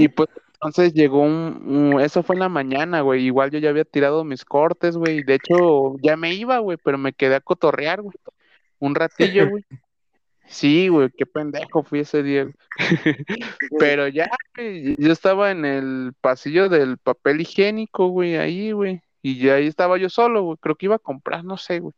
Y 0.00 0.08
pues 0.08 0.28
entonces 0.54 0.92
llegó 0.92 1.20
un, 1.22 1.62
un- 1.94 2.00
eso 2.00 2.22
fue 2.22 2.36
en 2.36 2.40
la 2.40 2.48
mañana, 2.48 3.00
güey. 3.02 3.24
Igual 3.24 3.50
yo 3.50 3.58
ya 3.58 3.70
había 3.70 3.84
tirado 3.84 4.24
mis 4.24 4.44
cortes, 4.44 4.96
güey. 4.96 5.22
De 5.22 5.34
hecho, 5.36 5.96
ya 6.02 6.16
me 6.16 6.34
iba, 6.34 6.58
güey, 6.58 6.76
pero 6.82 6.98
me 6.98 7.12
quedé 7.12 7.36
a 7.36 7.40
cotorrear, 7.40 8.02
güey. 8.02 8.16
Un 8.78 8.94
ratillo, 8.94 9.48
güey. 9.50 9.64
Sí, 10.52 10.88
güey, 10.88 11.10
qué 11.16 11.26
pendejo 11.26 11.84
fui 11.84 12.00
ese 12.00 12.24
día. 12.24 12.50
Pero 13.78 14.08
ya, 14.08 14.28
güey, 14.56 14.96
yo 14.98 15.12
estaba 15.12 15.52
en 15.52 15.64
el 15.64 16.12
pasillo 16.20 16.68
del 16.68 16.98
papel 16.98 17.40
higiénico, 17.42 18.08
güey, 18.08 18.36
ahí, 18.36 18.72
güey. 18.72 19.00
Y 19.22 19.38
ya 19.38 19.54
ahí 19.54 19.68
estaba 19.68 19.96
yo 19.96 20.08
solo, 20.08 20.42
güey. 20.42 20.58
Creo 20.60 20.74
que 20.74 20.86
iba 20.86 20.96
a 20.96 20.98
comprar, 20.98 21.44
no 21.44 21.56
sé, 21.56 21.78
güey. 21.78 21.94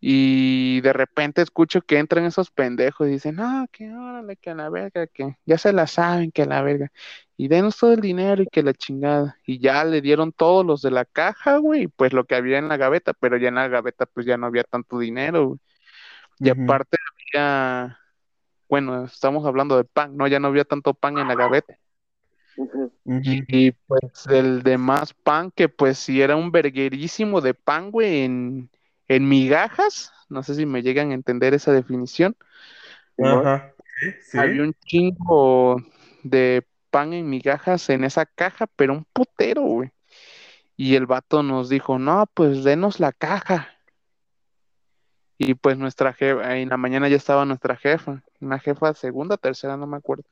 Y 0.00 0.80
de 0.82 0.92
repente 0.92 1.42
escucho 1.42 1.80
que 1.82 1.98
entran 1.98 2.24
esos 2.24 2.50
pendejos 2.50 3.08
y 3.08 3.12
dicen, 3.12 3.36
no, 3.36 3.66
que 3.72 3.92
órale, 3.92 4.36
que 4.36 4.50
a 4.50 4.54
la 4.54 4.70
verga, 4.70 5.08
que 5.08 5.36
ya 5.44 5.58
se 5.58 5.72
la 5.72 5.88
saben, 5.88 6.30
que 6.30 6.42
a 6.42 6.46
la 6.46 6.62
verga. 6.62 6.92
Y 7.36 7.48
denos 7.48 7.76
todo 7.76 7.92
el 7.92 8.00
dinero 8.00 8.42
y 8.42 8.46
que 8.46 8.62
la 8.62 8.74
chingada. 8.74 9.36
Y 9.44 9.58
ya 9.58 9.84
le 9.84 10.00
dieron 10.00 10.32
todos 10.32 10.64
los 10.64 10.82
de 10.82 10.92
la 10.92 11.04
caja, 11.04 11.58
güey, 11.58 11.84
y 11.84 11.88
pues 11.88 12.12
lo 12.12 12.24
que 12.26 12.36
había 12.36 12.58
en 12.58 12.68
la 12.68 12.76
gaveta, 12.76 13.12
pero 13.12 13.36
ya 13.36 13.48
en 13.48 13.56
la 13.56 13.68
gaveta 13.68 14.06
pues 14.06 14.24
ya 14.24 14.36
no 14.36 14.46
había 14.46 14.64
tanto 14.64 14.98
dinero, 14.98 15.48
güey. 15.48 15.60
Y 16.40 16.50
aparte 16.50 16.96
había, 17.34 17.98
bueno, 18.68 19.04
estamos 19.06 19.44
hablando 19.44 19.76
de 19.76 19.82
pan, 19.82 20.16
¿no? 20.16 20.28
Ya 20.28 20.38
no 20.38 20.46
había 20.46 20.64
tanto 20.64 20.94
pan 20.94 21.18
en 21.18 21.26
la 21.26 21.34
gaveta. 21.34 21.76
Ujú. 22.56 22.92
Y 23.04 23.72
pues 23.72 24.26
el 24.30 24.62
demás 24.62 25.14
pan, 25.14 25.50
que 25.50 25.68
pues 25.68 25.98
sí 25.98 26.20
era 26.22 26.36
un 26.36 26.52
verguerísimo 26.52 27.40
de 27.40 27.54
pan, 27.54 27.90
güey, 27.90 28.22
en, 28.22 28.70
en 29.08 29.28
migajas. 29.28 30.12
No 30.28 30.42
sé 30.42 30.54
si 30.54 30.66
me 30.66 30.82
llegan 30.82 31.10
a 31.10 31.14
entender 31.14 31.54
esa 31.54 31.72
definición. 31.72 32.36
Ajá. 33.22 33.72
Sí, 34.00 34.12
sí. 34.22 34.38
Había 34.38 34.62
un 34.62 34.74
chingo 34.74 35.82
de 36.22 36.66
pan 36.90 37.12
en 37.12 37.28
migajas 37.28 37.88
en 37.90 38.04
esa 38.04 38.26
caja, 38.26 38.66
pero 38.66 38.92
un 38.92 39.04
putero, 39.12 39.62
güey. 39.62 39.90
Y 40.76 40.94
el 40.94 41.06
vato 41.06 41.42
nos 41.42 41.68
dijo, 41.68 41.98
no, 41.98 42.26
pues 42.32 42.62
denos 42.62 43.00
la 43.00 43.12
caja. 43.12 43.68
Y 45.38 45.54
pues 45.54 45.78
nuestra 45.78 46.12
jefa, 46.12 46.56
en 46.56 46.68
la 46.68 46.76
mañana 46.76 47.08
ya 47.08 47.16
estaba 47.16 47.44
nuestra 47.44 47.76
jefa, 47.76 48.22
una 48.40 48.58
jefa 48.58 48.94
segunda, 48.94 49.36
tercera, 49.36 49.76
no 49.76 49.86
me 49.86 49.96
acuerdo. 49.96 50.24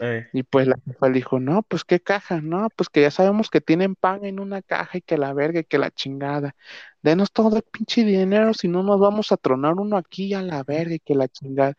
Eh, 0.00 0.28
Y 0.32 0.42
pues 0.42 0.66
la 0.66 0.76
jefa 0.84 1.08
le 1.08 1.14
dijo, 1.14 1.40
no, 1.40 1.62
pues 1.62 1.84
qué 1.84 2.00
caja, 2.00 2.40
no, 2.40 2.68
pues 2.76 2.88
que 2.88 3.00
ya 3.02 3.10
sabemos 3.10 3.50
que 3.50 3.60
tienen 3.60 3.94
pan 3.94 4.24
en 4.24 4.40
una 4.40 4.62
caja 4.62 4.98
y 4.98 5.00
que 5.00 5.18
la 5.18 5.32
verga 5.32 5.60
y 5.60 5.64
que 5.64 5.78
la 5.78 5.90
chingada. 5.90 6.54
Denos 7.02 7.32
todo 7.32 7.56
el 7.56 7.62
pinche 7.62 8.04
dinero, 8.04 8.54
si 8.54 8.68
no 8.68 8.82
nos 8.82 9.00
vamos 9.00 9.32
a 9.32 9.36
tronar 9.36 9.74
uno 9.74 9.96
aquí 9.96 10.34
a 10.34 10.42
la 10.42 10.62
verga 10.62 10.94
y 10.94 11.00
que 11.00 11.14
la 11.14 11.28
chingada. 11.28 11.74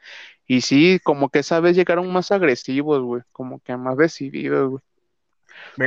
Y 0.46 0.62
sí, 0.62 1.00
como 1.04 1.30
que 1.30 1.40
esa 1.40 1.60
vez 1.60 1.76
llegaron 1.76 2.12
más 2.12 2.32
agresivos, 2.32 3.02
güey, 3.02 3.22
como 3.32 3.60
que 3.60 3.76
más 3.78 3.98
decididos, 3.98 4.70
güey. 4.70 4.84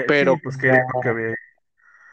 Pero 0.06 0.34
sí, 0.34 0.40
pues 0.42 0.56
qué 0.56 0.68
dijo 0.68 1.00
que 1.02 1.12
ve. 1.12 1.34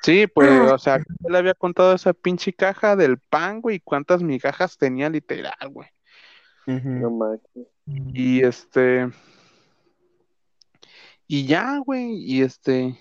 Sí, 0.01 0.27
pues, 0.27 0.49
o 0.49 0.77
sea, 0.77 0.97
yo 0.97 1.29
le 1.29 1.37
había 1.37 1.53
contado 1.53 1.93
esa 1.93 2.13
pinche 2.13 2.53
caja 2.53 2.95
del 2.95 3.19
pan, 3.19 3.59
güey, 3.59 3.77
y 3.77 3.79
cuántas 3.81 4.23
migajas 4.23 4.77
tenía 4.77 5.09
literal, 5.09 5.69
güey. 5.69 5.89
No 6.65 7.09
manches. 7.11 7.67
Y 7.85 8.41
este, 8.43 9.09
y 11.29 11.47
ya, 11.47 11.79
güey, 11.79 12.15
y 12.25 12.43
este, 12.43 12.99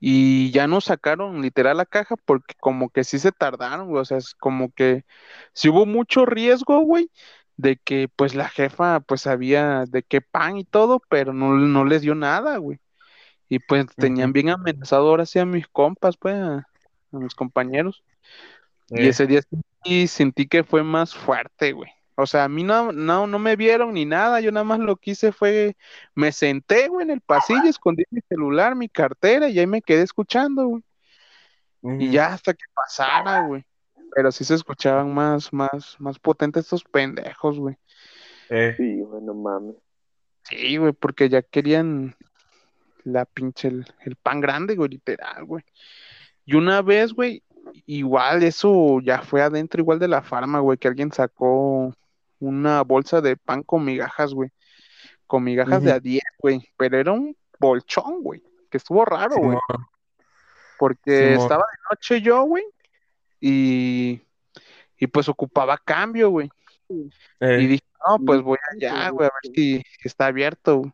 y 0.00 0.52
ya 0.52 0.68
nos 0.68 0.86
sacaron 0.86 1.42
literal 1.42 1.78
la 1.78 1.86
caja 1.86 2.16
porque 2.26 2.56
como 2.60 2.90
que 2.90 3.04
sí 3.04 3.20
se 3.20 3.32
tardaron, 3.32 3.88
güey, 3.90 4.02
o 4.02 4.06
sea, 4.06 4.18
es 4.18 4.34
como 4.36 4.72
que 4.72 5.04
sí 5.54 5.70
hubo 5.70 5.86
mucho 5.86 6.26
riesgo, 6.26 6.80
güey, 6.82 7.10
de 7.58 7.78
que 7.78 8.08
pues 8.16 8.36
la 8.36 8.48
jefa 8.50 9.00
pues 9.02 9.22
sabía 9.22 9.84
de 9.88 10.04
qué 10.04 10.22
pan 10.22 10.58
y 10.58 10.64
todo, 10.66 11.02
pero 11.10 11.34
no, 11.34 11.54
no 11.54 11.86
les 11.86 12.02
dio 12.02 12.16
nada, 12.16 12.58
güey. 12.58 12.80
Y 13.50 13.60
pues 13.60 13.86
tenían 13.98 14.32
bien 14.32 14.50
amenazado 14.50 15.08
ahora 15.10 15.26
sí 15.26 15.38
a 15.40 15.46
mis 15.46 15.68
compas, 15.68 16.16
pues, 16.18 16.36
a, 16.36 16.56
a 17.12 17.18
mis 17.18 17.34
compañeros. 17.36 18.04
Y 18.94 19.06
Eh, 19.06 19.08
ese 19.08 19.26
día 19.28 19.42
sí 19.84 20.08
sentí 20.08 20.48
que 20.48 20.64
fue 20.64 20.84
más 20.84 21.14
fuerte, 21.14 21.72
güey. 21.72 21.90
O 22.16 22.26
sea, 22.26 22.44
a 22.44 22.48
mí 22.48 22.64
no, 22.64 22.92
no, 22.92 23.26
no 23.26 23.38
me 23.38 23.56
vieron 23.56 23.92
ni 23.92 24.06
nada, 24.06 24.40
yo 24.40 24.50
nada 24.50 24.64
más 24.64 24.78
lo 24.78 24.96
que 24.96 25.10
hice 25.10 25.32
fue, 25.32 25.76
me 26.14 26.32
senté, 26.32 26.88
güey, 26.88 27.04
en 27.04 27.10
el 27.10 27.20
pasillo, 27.20 27.68
escondí 27.68 28.04
mi 28.10 28.20
celular, 28.26 28.74
mi 28.74 28.88
cartera 28.88 29.48
y 29.48 29.58
ahí 29.58 29.66
me 29.66 29.82
quedé 29.82 30.02
escuchando, 30.02 30.66
güey. 30.66 30.82
Y 32.00 32.10
ya 32.10 32.32
hasta 32.32 32.54
que 32.54 32.64
pasara, 32.74 33.42
güey. 33.42 33.64
Pero 34.14 34.32
sí 34.32 34.44
se 34.44 34.54
escuchaban 34.54 35.12
más, 35.12 35.52
más, 35.52 35.96
más 35.98 36.18
potentes 36.18 36.64
estos 36.64 36.84
pendejos, 36.84 37.58
güey. 37.58 37.76
Eh, 38.48 38.74
Sí, 38.76 39.00
güey, 39.00 39.22
no 39.22 39.34
mames. 39.34 39.76
Sí, 40.44 40.78
güey, 40.78 40.92
porque 40.92 41.28
ya 41.28 41.42
querían 41.42 42.16
la 43.04 43.24
pinche, 43.26 43.68
el, 43.68 43.86
el 44.04 44.16
pan 44.16 44.40
grande, 44.40 44.74
güey, 44.74 44.88
literal, 44.88 45.44
güey. 45.44 45.64
Y 46.46 46.54
una 46.54 46.80
vez, 46.80 47.12
güey, 47.12 47.42
igual 47.84 48.42
eso 48.42 49.00
ya 49.00 49.22
fue 49.22 49.42
adentro, 49.42 49.80
igual 49.80 49.98
de 49.98 50.08
la 50.08 50.22
farma, 50.22 50.60
güey, 50.60 50.78
que 50.78 50.88
alguien 50.88 51.12
sacó 51.12 51.92
una 52.48 52.82
bolsa 52.82 53.20
de 53.20 53.36
pan 53.36 53.62
con 53.62 53.84
migajas, 53.84 54.34
güey. 54.34 54.50
Con 55.26 55.44
migajas 55.44 55.82
de 55.82 55.92
a 55.92 56.00
10, 56.00 56.22
güey. 56.38 56.68
Pero 56.76 56.98
era 56.98 57.12
un 57.12 57.36
bolchón, 57.58 58.22
güey. 58.22 58.42
Que 58.70 58.78
estuvo 58.78 59.04
raro, 59.04 59.36
güey. 59.36 59.58
Porque 60.78 61.34
estaba 61.34 61.64
de 61.64 61.78
noche 61.90 62.20
yo, 62.20 62.42
güey. 62.42 62.64
Y, 63.40 64.20
y 64.98 65.06
pues 65.06 65.28
ocupaba 65.28 65.78
cambio, 65.78 66.30
güey. 66.30 66.50
Y 66.88 67.66
dije, 67.66 67.84
no, 68.06 68.18
pues 68.24 68.40
voy 68.42 68.58
allá, 68.72 69.08
güey, 69.10 69.28
a 69.28 69.32
ver 69.42 69.52
si 69.54 69.82
está 70.04 70.26
abierto. 70.26 70.78
güey. 70.78 70.92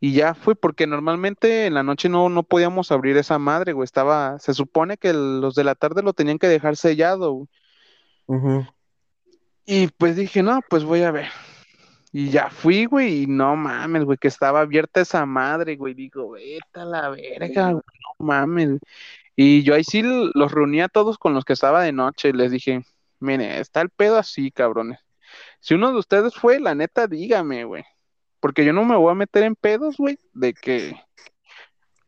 Y 0.00 0.12
ya 0.12 0.34
fui, 0.34 0.54
porque 0.54 0.86
normalmente 0.86 1.66
en 1.66 1.74
la 1.74 1.82
noche 1.82 2.08
no, 2.08 2.28
no 2.28 2.44
podíamos 2.44 2.92
abrir 2.92 3.16
esa 3.16 3.38
madre, 3.38 3.72
güey. 3.72 3.84
Estaba, 3.84 4.38
se 4.38 4.54
supone 4.54 4.96
que 4.96 5.12
los 5.12 5.54
de 5.54 5.64
la 5.64 5.74
tarde 5.74 6.02
lo 6.02 6.12
tenían 6.12 6.38
que 6.38 6.46
dejar 6.46 6.76
sellado, 6.76 7.32
güey. 7.32 7.48
ujú. 8.26 8.66
Y 9.70 9.88
pues 9.88 10.16
dije, 10.16 10.42
no, 10.42 10.62
pues 10.70 10.82
voy 10.82 11.02
a 11.02 11.10
ver. 11.10 11.28
Y 12.10 12.30
ya 12.30 12.48
fui, 12.48 12.86
güey, 12.86 13.24
y 13.24 13.26
no 13.26 13.54
mames, 13.54 14.04
güey, 14.04 14.16
que 14.16 14.28
estaba 14.28 14.62
abierta 14.62 15.02
esa 15.02 15.26
madre, 15.26 15.76
güey. 15.76 15.92
Digo, 15.92 16.30
vete 16.30 16.80
a 16.80 16.86
la 16.86 17.10
verga, 17.10 17.72
güey, 17.72 17.82
no 17.84 18.26
mames. 18.26 18.80
Y 19.36 19.62
yo 19.64 19.74
ahí 19.74 19.84
sí 19.84 20.02
los 20.02 20.52
reuní 20.52 20.80
a 20.80 20.88
todos 20.88 21.18
con 21.18 21.34
los 21.34 21.44
que 21.44 21.52
estaba 21.52 21.82
de 21.82 21.92
noche 21.92 22.30
y 22.30 22.32
les 22.32 22.50
dije, 22.50 22.82
mire, 23.20 23.60
está 23.60 23.82
el 23.82 23.90
pedo 23.90 24.16
así, 24.16 24.50
cabrones. 24.50 25.00
Si 25.60 25.74
uno 25.74 25.92
de 25.92 25.98
ustedes 25.98 26.34
fue, 26.34 26.60
la 26.60 26.74
neta, 26.74 27.06
dígame, 27.06 27.64
güey. 27.64 27.84
Porque 28.40 28.64
yo 28.64 28.72
no 28.72 28.86
me 28.86 28.96
voy 28.96 29.12
a 29.12 29.16
meter 29.16 29.42
en 29.42 29.54
pedos, 29.54 29.98
güey, 29.98 30.18
de 30.32 30.54
que, 30.54 30.98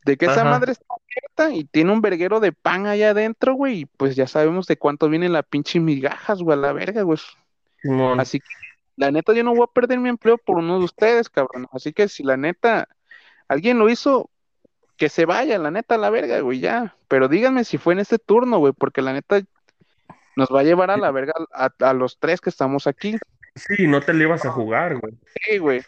de 0.07 0.17
que 0.17 0.25
esa 0.25 0.45
madre 0.45 0.73
está 0.73 0.87
abierta 0.95 1.55
y 1.55 1.65
tiene 1.65 1.93
un 1.93 2.01
verguero 2.01 2.41
de 2.41 2.53
pan 2.53 2.87
allá 2.87 3.11
adentro, 3.11 3.53
güey, 3.53 3.81
y 3.81 3.85
pues 3.85 4.17
ya 4.17 4.27
sabemos 4.27 4.67
de 4.67 4.79
cuánto 4.79 5.11
viene 5.11 5.29
la 5.29 5.43
pinche 5.43 5.79
migajas, 5.79 6.43
güey, 6.43 6.57
a 6.57 6.63
la 6.63 6.73
verga, 6.73 7.03
güey. 7.03 7.19
Simón. 7.83 8.21
Así 8.21 8.41
que, 8.41 8.47
la 8.97 9.11
neta, 9.11 9.33
yo 9.33 9.43
no 9.45 9.55
voy 9.55 9.65
a 9.65 9.73
perder 9.73 9.99
mi 9.99 10.09
empleo 10.09 10.39
por 10.39 10.59
uno 10.59 10.79
de 10.79 10.85
ustedes, 10.85 11.29
cabrón. 11.29 11.67
Así 11.73 11.93
que 11.93 12.09
si 12.09 12.23
la 12.23 12.37
neta, 12.37 12.89
alguien 13.49 13.79
lo 13.79 13.89
hizo, 13.89 14.31
que 14.97 15.09
se 15.09 15.25
vaya, 15.25 15.59
la 15.59 15.71
neta, 15.71 15.95
a 15.95 15.99
la 15.99 16.11
verga, 16.11 16.41
güey, 16.41 16.61
ya. 16.61 16.97
Pero 17.09 17.29
díganme 17.29 17.65
si 17.65 17.79
fue 17.79 17.95
en 17.95 18.01
este 18.01 18.19
turno, 18.19 18.59
güey, 18.59 18.73
porque 18.73 19.03
la 19.03 19.13
neta 19.13 19.41
nos 20.37 20.49
va 20.49 20.61
a 20.61 20.65
llevar 20.65 20.91
a 20.91 20.97
la 20.97 21.11
verga 21.11 21.33
a, 21.53 21.71
a 21.81 21.93
los 21.95 22.19
tres 22.19 22.41
que 22.41 22.51
estamos 22.51 22.87
aquí. 22.87 23.17
Sí, 23.55 23.87
no 23.87 24.01
te 24.01 24.15
le 24.15 24.25
ibas 24.25 24.45
a 24.45 24.51
jugar, 24.53 24.99
güey. 24.99 25.15
Sí, 25.43 25.59
güey. 25.59 25.83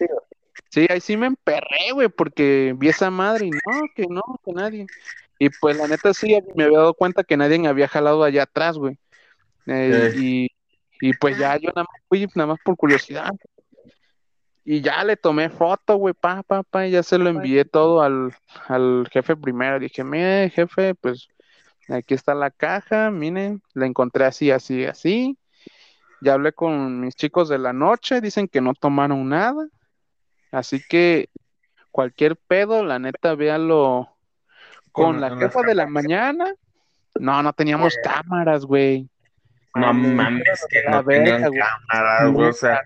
Sí, 0.70 0.86
ahí 0.88 1.01
sí 1.01 1.16
me 1.16 1.26
emperré, 1.26 1.93
güey, 1.93 2.09
porque 2.09 2.74
vi 2.76 2.88
esa 2.88 3.11
madre 3.11 3.47
y 3.47 3.51
no, 3.51 3.82
que 3.95 4.07
no, 4.09 4.22
que 4.45 4.53
nadie. 4.53 4.86
Y 5.38 5.51
pues 5.51 5.76
la 5.76 5.86
neta 5.86 6.14
sí, 6.14 6.38
me 6.55 6.64
había 6.64 6.78
dado 6.78 6.95
cuenta 6.95 7.24
que 7.24 7.36
nadie 7.36 7.59
me 7.59 7.68
había 7.68 7.88
jalado 7.88 8.24
allá 8.24 8.45
atrás, 8.45 8.78
güey. 8.78 8.99
Eh, 9.66 10.12
Eh. 10.14 10.18
y, 10.18 10.49
y 11.03 11.12
pues 11.14 11.36
ya 11.36 11.57
yo 11.57 11.70
nada 11.74 11.82
más 11.82 12.00
fui, 12.09 12.28
nada 12.36 12.46
más 12.46 12.61
por 12.64 12.76
curiosidad. 12.76 13.32
Y 14.64 14.82
ya 14.82 15.03
le 15.03 15.16
tomé 15.16 15.50
foto, 15.50 15.96
güey, 15.96 16.14
pa, 16.14 16.44
pa, 16.44 16.62
pa, 16.62 16.86
y 16.86 16.92
ya 16.92 17.03
se 17.03 17.18
lo 17.18 17.28
envié 17.28 17.64
todo 17.64 18.03
al, 18.03 18.32
al 18.68 19.09
jefe 19.11 19.34
primero. 19.34 19.80
Dije, 19.80 20.05
mire, 20.05 20.48
jefe, 20.50 20.94
pues 20.94 21.26
aquí 21.88 22.14
está 22.14 22.36
la 22.36 22.53
caja, 22.53 23.11
miren, 23.11 23.61
la 23.74 23.86
encontré 23.86 24.26
así, 24.26 24.53
así, 24.53 24.84
así. 24.84 25.36
Ya 26.20 26.34
hablé 26.34 26.53
con 26.53 27.00
mis 27.00 27.16
chicos 27.16 27.48
de 27.48 27.59
la 27.59 27.72
noche, 27.72 28.20
dicen 28.20 28.46
que 28.46 28.61
no 28.61 28.72
tomaron 28.72 29.28
nada. 29.28 29.66
Así 30.53 30.80
que 30.88 31.30
cualquier 31.90 32.36
pedo, 32.36 32.84
la 32.84 33.00
neta, 33.00 33.34
véalo 33.34 34.09
con 34.92 35.14
Con 35.14 35.20
la 35.20 35.36
jefa 35.36 35.62
de 35.62 35.74
la 35.74 35.88
mañana. 35.88 36.55
No, 37.18 37.42
no 37.42 37.53
teníamos 37.53 37.96
cámaras, 38.05 38.64
güey. 38.64 39.09
No 39.74 39.94
Mames, 39.94 40.66
que 40.68 40.82
no 40.90 41.04
tenían 41.04 41.42
verga, 41.50 42.26
güey. 42.28 42.48
o 42.48 42.52
sea, 42.52 42.82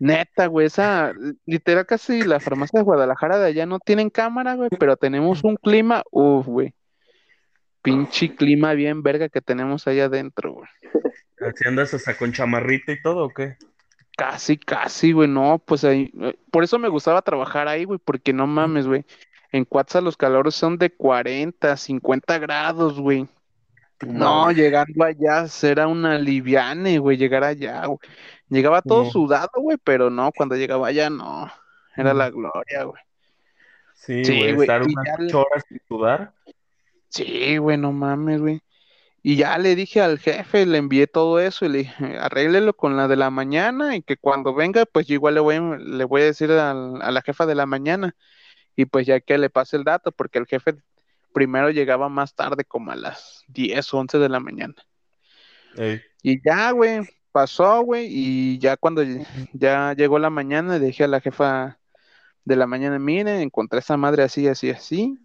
Neta, 0.00 0.46
güey. 0.46 0.66
Esa, 0.66 1.12
literal 1.44 1.84
casi 1.84 2.22
la 2.22 2.40
farmacia 2.40 2.78
de 2.78 2.84
Guadalajara 2.84 3.38
de 3.38 3.46
allá 3.48 3.66
no 3.66 3.78
tienen 3.78 4.08
cámara, 4.08 4.54
güey, 4.54 4.70
pero 4.78 4.96
tenemos 4.96 5.44
un 5.44 5.56
clima, 5.56 6.02
uff, 6.10 6.46
güey. 6.46 6.74
Pinche 7.82 8.34
clima 8.34 8.72
bien 8.72 9.02
verga 9.02 9.28
que 9.28 9.42
tenemos 9.42 9.86
allá 9.86 10.06
adentro, 10.06 10.54
güey. 10.54 10.68
¿así 11.40 11.68
andas 11.68 11.94
hasta 11.94 12.16
con 12.16 12.32
chamarrita 12.32 12.92
y 12.92 13.02
todo 13.02 13.26
o 13.26 13.28
qué? 13.30 13.56
Casi, 14.16 14.56
casi, 14.56 15.12
güey, 15.12 15.28
no, 15.28 15.62
pues 15.64 15.84
ahí, 15.84 16.10
eh, 16.20 16.34
por 16.50 16.64
eso 16.64 16.78
me 16.78 16.88
gustaba 16.88 17.22
trabajar 17.22 17.68
ahí, 17.68 17.84
güey, 17.84 17.98
porque 18.02 18.32
no 18.32 18.46
mames, 18.46 18.86
güey. 18.86 19.04
En 19.52 19.64
Cuatza 19.64 20.00
los 20.00 20.16
calores 20.16 20.54
son 20.54 20.78
de 20.78 20.90
40, 20.90 21.76
50 21.76 22.38
grados, 22.38 23.00
güey. 23.00 23.28
No, 24.06 24.50
llegando 24.50 25.04
allá 25.04 25.46
era 25.62 25.86
una 25.86 26.18
liviane, 26.18 26.98
güey, 26.98 27.16
llegar 27.16 27.44
allá, 27.44 27.84
güey. 27.86 27.98
Llegaba 28.48 28.82
todo 28.82 29.04
sudado, 29.10 29.50
güey, 29.56 29.76
pero 29.82 30.10
no, 30.10 30.30
cuando 30.34 30.56
llegaba 30.56 30.88
allá, 30.88 31.10
no. 31.10 31.50
Era 31.96 32.14
Mm. 32.14 32.16
la 32.18 32.30
gloria, 32.30 32.84
güey. 32.84 33.02
Sí, 33.94 34.24
Sí, 34.24 34.38
güey, 34.54 34.60
estar 34.62 34.82
y 34.82 34.92
unas 34.94 35.18
le- 35.18 35.26
ocho 35.26 35.40
horas 35.42 35.64
sin 35.68 35.80
sudar. 35.86 36.32
Sí, 37.08 37.58
güey, 37.58 37.76
no 37.76 37.92
mames, 37.92 38.40
güey. 38.40 38.62
Y 39.22 39.36
ya 39.36 39.58
le 39.58 39.74
dije 39.76 40.00
al 40.00 40.18
jefe, 40.18 40.64
le 40.64 40.78
envié 40.78 41.06
todo 41.06 41.38
eso 41.40 41.66
y 41.66 41.68
le 41.68 41.78
dije, 41.78 42.18
arréglelo 42.18 42.72
con 42.74 42.96
la 42.96 43.06
de 43.06 43.16
la 43.16 43.28
mañana 43.28 43.94
y 43.96 44.02
que 44.02 44.16
cuando 44.16 44.54
venga, 44.54 44.86
pues 44.86 45.06
yo 45.06 45.14
igual 45.14 45.34
le 45.34 45.40
voy, 45.40 45.56
a- 45.56 45.76
le 45.76 46.04
voy 46.04 46.22
a 46.22 46.24
decir 46.24 46.50
al- 46.52 47.02
a 47.02 47.10
la 47.10 47.20
jefa 47.20 47.44
de 47.44 47.54
la 47.54 47.66
mañana 47.66 48.16
y 48.76 48.86
pues 48.86 49.06
ya 49.06 49.20
que 49.20 49.36
le 49.36 49.50
pase 49.50 49.76
el 49.76 49.84
dato, 49.84 50.10
porque 50.10 50.38
el 50.38 50.46
jefe 50.46 50.74
primero 51.32 51.70
llegaba 51.70 52.08
más 52.08 52.34
tarde, 52.34 52.64
como 52.64 52.90
a 52.90 52.96
las 52.96 53.44
10 53.48 53.94
o 53.94 53.98
11 53.98 54.18
de 54.18 54.28
la 54.28 54.40
mañana. 54.40 54.74
Ey, 55.76 56.00
Y 56.22 56.42
ya, 56.44 56.70
güey, 56.72 57.00
pasó, 57.32 57.82
güey, 57.82 58.06
y 58.10 58.58
ya 58.58 58.76
cuando 58.76 59.02
ya 59.52 59.94
llegó 59.94 60.18
la 60.18 60.30
mañana, 60.30 60.78
dije 60.78 61.04
a 61.04 61.08
la 61.08 61.20
jefa 61.20 61.78
de 62.44 62.56
la 62.56 62.66
mañana, 62.66 62.98
mire, 62.98 63.42
encontré 63.42 63.78
esa 63.80 63.96
madre 63.96 64.22
así, 64.22 64.48
así, 64.48 64.70
así. 64.70 65.18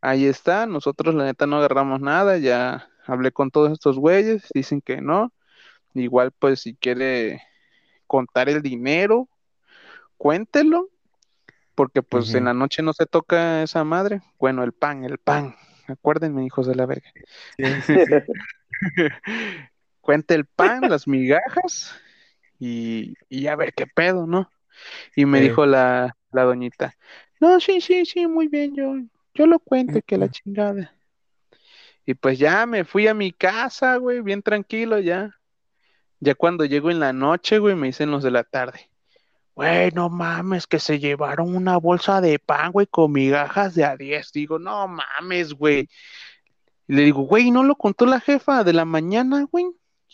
Ahí 0.00 0.26
está, 0.26 0.66
nosotros 0.66 1.14
la 1.14 1.24
neta 1.24 1.46
no 1.46 1.56
agarramos 1.56 2.00
nada, 2.00 2.38
ya 2.38 2.88
hablé 3.06 3.32
con 3.32 3.50
todos 3.50 3.72
estos 3.72 3.98
güeyes, 3.98 4.48
dicen 4.54 4.80
que 4.80 5.00
no. 5.00 5.32
Igual, 5.94 6.32
pues, 6.32 6.60
si 6.60 6.74
quiere 6.74 7.42
contar 8.06 8.48
el 8.48 8.62
dinero, 8.62 9.28
cuéntelo, 10.16 10.90
porque 11.76 12.02
pues 12.02 12.34
en 12.34 12.46
la 12.46 12.54
noche 12.54 12.82
no 12.82 12.92
se 12.92 13.06
toca 13.06 13.62
esa 13.62 13.84
madre. 13.84 14.22
Bueno, 14.40 14.64
el 14.64 14.72
pan, 14.72 15.04
el 15.04 15.18
pan. 15.18 15.54
Acuérdenme, 15.86 16.44
hijos 16.44 16.66
de 16.66 16.74
la 16.74 16.86
verga. 16.86 17.08
Cuente 20.00 20.34
el 20.34 20.46
pan, 20.46 20.88
las 20.88 21.06
migajas 21.06 21.94
y, 22.58 23.14
y 23.28 23.46
a 23.46 23.54
ver 23.54 23.72
qué 23.74 23.86
pedo, 23.86 24.26
¿no? 24.26 24.50
Y 25.14 25.26
me 25.26 25.40
dijo 25.40 25.66
la, 25.66 26.16
la 26.32 26.42
doñita, 26.42 26.94
no, 27.40 27.60
sí, 27.60 27.80
sí, 27.80 28.06
sí, 28.06 28.26
muy 28.26 28.48
bien, 28.48 28.74
yo, 28.74 28.94
yo 29.34 29.46
lo 29.46 29.58
cuento, 29.58 30.00
que 30.06 30.16
la 30.16 30.30
chingada. 30.30 30.92
Y 32.06 32.14
pues 32.14 32.38
ya 32.38 32.64
me 32.66 32.84
fui 32.84 33.08
a 33.08 33.14
mi 33.14 33.32
casa, 33.32 33.96
güey, 33.96 34.22
bien 34.22 34.42
tranquilo 34.42 34.98
ya. 34.98 35.34
Ya 36.20 36.34
cuando 36.34 36.64
llego 36.64 36.90
en 36.90 37.00
la 37.00 37.12
noche, 37.12 37.58
güey, 37.58 37.74
me 37.74 37.88
dicen 37.88 38.10
los 38.10 38.22
de 38.22 38.30
la 38.30 38.44
tarde. 38.44 38.90
Güey, 39.56 39.90
no 39.92 40.10
mames, 40.10 40.66
que 40.66 40.78
se 40.78 40.98
llevaron 40.98 41.56
una 41.56 41.78
bolsa 41.78 42.20
de 42.20 42.38
pan, 42.38 42.72
güey, 42.72 42.86
con 42.86 43.10
migajas 43.12 43.74
de 43.74 43.86
a 43.86 43.96
10. 43.96 44.30
Digo, 44.32 44.58
no 44.58 44.86
mames, 44.86 45.54
güey. 45.54 45.88
Y 46.86 46.94
le 46.94 47.02
digo, 47.02 47.22
güey, 47.22 47.50
¿no 47.50 47.64
lo 47.64 47.74
contó 47.74 48.04
la 48.04 48.20
jefa 48.20 48.62
de 48.64 48.74
la 48.74 48.84
mañana, 48.84 49.46
güey? 49.50 49.64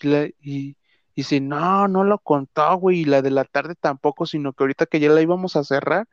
Y, 0.01 0.07
la- 0.09 0.26
y- 0.26 0.32
y 0.40 0.76
dice, 1.16 1.40
no, 1.40 1.88
no 1.88 2.05
lo 2.05 2.18
contó, 2.20 2.76
güey, 2.76 3.01
y 3.01 3.05
la 3.05 3.20
de 3.20 3.30
la 3.32 3.45
tarde 3.45 3.74
tampoco, 3.74 4.26
sino 4.26 4.53
que 4.53 4.62
ahorita 4.62 4.86
que 4.86 5.01
ya 5.01 5.11
la 5.11 5.20
íbamos 5.20 5.57
a 5.57 5.64
cerrar, 5.64 6.07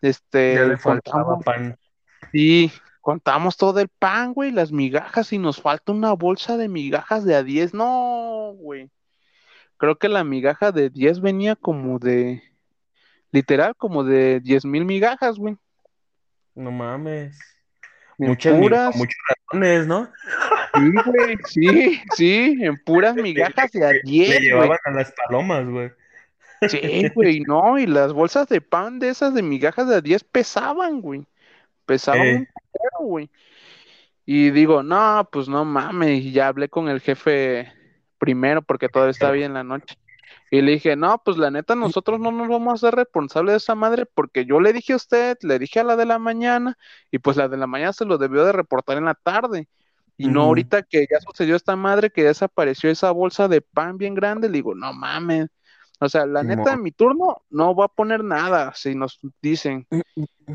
este, 0.00 0.54
Ya 0.54 0.64
le 0.64 0.76
faltaba 0.78 1.24
contamos, 1.34 1.44
pan. 1.44 1.78
sí, 2.32 2.70
contamos 3.00 3.56
todo 3.56 3.80
el 3.80 3.88
pan, 3.88 4.32
güey, 4.34 4.52
las 4.52 4.70
migajas, 4.72 5.32
y 5.32 5.38
nos 5.38 5.60
falta 5.60 5.90
una 5.92 6.12
bolsa 6.12 6.56
de 6.56 6.68
migajas 6.68 7.24
de 7.24 7.34
a 7.34 7.42
10. 7.42 7.74
No, 7.74 8.52
güey. 8.54 8.88
Creo 9.76 9.98
que 9.98 10.08
la 10.08 10.22
migaja 10.22 10.70
de 10.70 10.90
10 10.90 11.20
venía 11.20 11.56
como 11.56 11.98
de, 11.98 12.42
literal, 13.32 13.74
como 13.76 14.04
de 14.04 14.40
10 14.40 14.64
mil 14.64 14.84
migajas, 14.84 15.36
güey. 15.38 15.56
No 16.54 16.70
mames. 16.70 17.38
En 18.18 18.28
Muchas, 18.28 18.56
puras, 18.58 18.94
muchos 18.94 19.16
ratones, 19.28 19.86
¿no? 19.86 20.08
sí, 20.74 20.92
güey, 21.06 21.38
sí, 21.46 22.02
sí, 22.14 22.56
en 22.60 22.76
puras 22.84 23.16
migajas 23.16 23.70
de 23.72 23.84
a 23.84 23.90
Le 23.92 24.00
10, 24.04 24.28
güey. 24.28 24.40
llevaban 24.42 24.78
a 24.84 24.90
las 24.92 25.12
palomas, 25.12 25.66
güey. 25.66 25.90
Sí, 26.68 27.08
güey, 27.14 27.40
no, 27.40 27.78
y 27.78 27.86
las 27.86 28.12
bolsas 28.12 28.46
de 28.48 28.60
pan 28.60 29.00
de 29.00 29.08
esas 29.08 29.34
de 29.34 29.42
migajas 29.42 29.88
de 29.88 29.96
a 29.96 30.00
10 30.00 30.22
pesaban, 30.24 31.00
güey. 31.00 31.26
Pesaban 31.86 32.20
Eh. 32.26 32.48
un 33.00 33.06
güey. 33.08 33.30
Y 34.24 34.50
digo, 34.50 34.84
no, 34.84 35.28
pues 35.32 35.48
no 35.48 35.64
mames, 35.64 36.20
y 36.22 36.30
ya 36.32 36.46
hablé 36.48 36.68
con 36.68 36.88
el 36.88 37.00
jefe 37.00 37.72
primero 38.18 38.62
porque 38.62 38.88
todavía 38.88 39.10
estaba 39.10 39.32
bien 39.32 39.46
en 39.46 39.54
la 39.54 39.64
noche. 39.64 39.96
Y 40.52 40.60
le 40.60 40.72
dije, 40.72 40.96
no, 40.96 41.18
pues 41.24 41.38
la 41.38 41.50
neta, 41.50 41.74
nosotros 41.74 42.20
no 42.20 42.30
nos 42.30 42.46
vamos 42.46 42.72
a 42.72 42.74
hacer 42.74 42.94
responsables 42.94 43.54
de 43.54 43.56
esa 43.56 43.74
madre 43.74 44.04
porque 44.04 44.44
yo 44.44 44.60
le 44.60 44.74
dije 44.74 44.92
a 44.92 44.96
usted, 44.96 45.38
le 45.40 45.58
dije 45.58 45.80
a 45.80 45.82
la 45.82 45.96
de 45.96 46.04
la 46.04 46.18
mañana, 46.18 46.76
y 47.10 47.20
pues 47.20 47.38
la 47.38 47.48
de 47.48 47.56
la 47.56 47.66
mañana 47.66 47.94
se 47.94 48.04
lo 48.04 48.18
debió 48.18 48.44
de 48.44 48.52
reportar 48.52 48.98
en 48.98 49.06
la 49.06 49.14
tarde. 49.14 49.70
Y 50.18 50.28
no 50.28 50.42
ahorita 50.42 50.82
que 50.82 51.06
ya 51.10 51.20
sucedió 51.20 51.56
esta 51.56 51.74
madre, 51.74 52.10
que 52.10 52.20
ya 52.20 52.28
desapareció 52.28 52.90
esa 52.90 53.10
bolsa 53.12 53.48
de 53.48 53.62
pan 53.62 53.96
bien 53.96 54.14
grande, 54.14 54.50
le 54.50 54.58
digo, 54.58 54.74
no 54.74 54.92
mames. 54.92 55.48
O 56.00 56.10
sea, 56.10 56.26
la 56.26 56.42
neta, 56.42 56.74
en 56.74 56.82
mi 56.82 56.92
turno 56.92 57.38
no 57.48 57.74
va 57.74 57.86
a 57.86 57.88
poner 57.88 58.22
nada, 58.22 58.74
si 58.74 58.94
nos 58.94 59.20
dicen. 59.40 59.86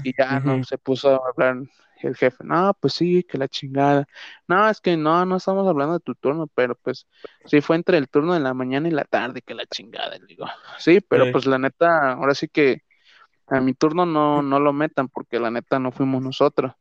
Y 0.03 0.15
ya 0.15 0.39
no 0.41 0.63
se 0.63 0.77
puso 0.77 1.09
a 1.09 1.27
hablar 1.27 1.57
el 2.03 2.15
jefe, 2.15 2.43
no, 2.43 2.75
pues 2.79 2.93
sí, 2.93 3.23
que 3.23 3.37
la 3.37 3.47
chingada. 3.47 4.05
No, 4.47 4.69
es 4.69 4.79
que 4.81 4.95
no, 4.97 5.25
no 5.25 5.37
estamos 5.37 5.67
hablando 5.67 5.93
de 5.93 5.99
tu 6.01 6.13
turno, 6.15 6.47
pero 6.53 6.75
pues 6.75 7.07
sí 7.45 7.61
fue 7.61 7.75
entre 7.77 7.97
el 7.97 8.09
turno 8.09 8.33
de 8.33 8.39
la 8.39 8.53
mañana 8.53 8.87
y 8.87 8.91
la 8.91 9.05
tarde, 9.05 9.41
que 9.41 9.55
la 9.55 9.65
chingada, 9.65 10.17
le 10.17 10.25
digo. 10.27 10.45
Sí, 10.77 10.99
pero 11.01 11.25
Sí. 11.25 11.31
pues 11.31 11.45
la 11.45 11.57
neta, 11.57 12.11
ahora 12.13 12.35
sí 12.35 12.47
que 12.47 12.81
a 13.47 13.61
mi 13.61 13.73
turno 13.73 14.05
no, 14.05 14.41
no 14.41 14.59
lo 14.59 14.73
metan, 14.73 15.07
porque 15.07 15.39
la 15.39 15.49
neta 15.49 15.79
no 15.79 15.91
fuimos 15.91 16.21
nosotros. 16.21 16.73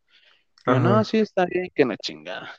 Yo, 0.67 0.81
no, 0.81 1.03
sí, 1.05 1.19
está 1.19 1.47
bien, 1.47 1.71
que 1.73 1.85
la 1.85 1.97
chingada. 1.97 2.51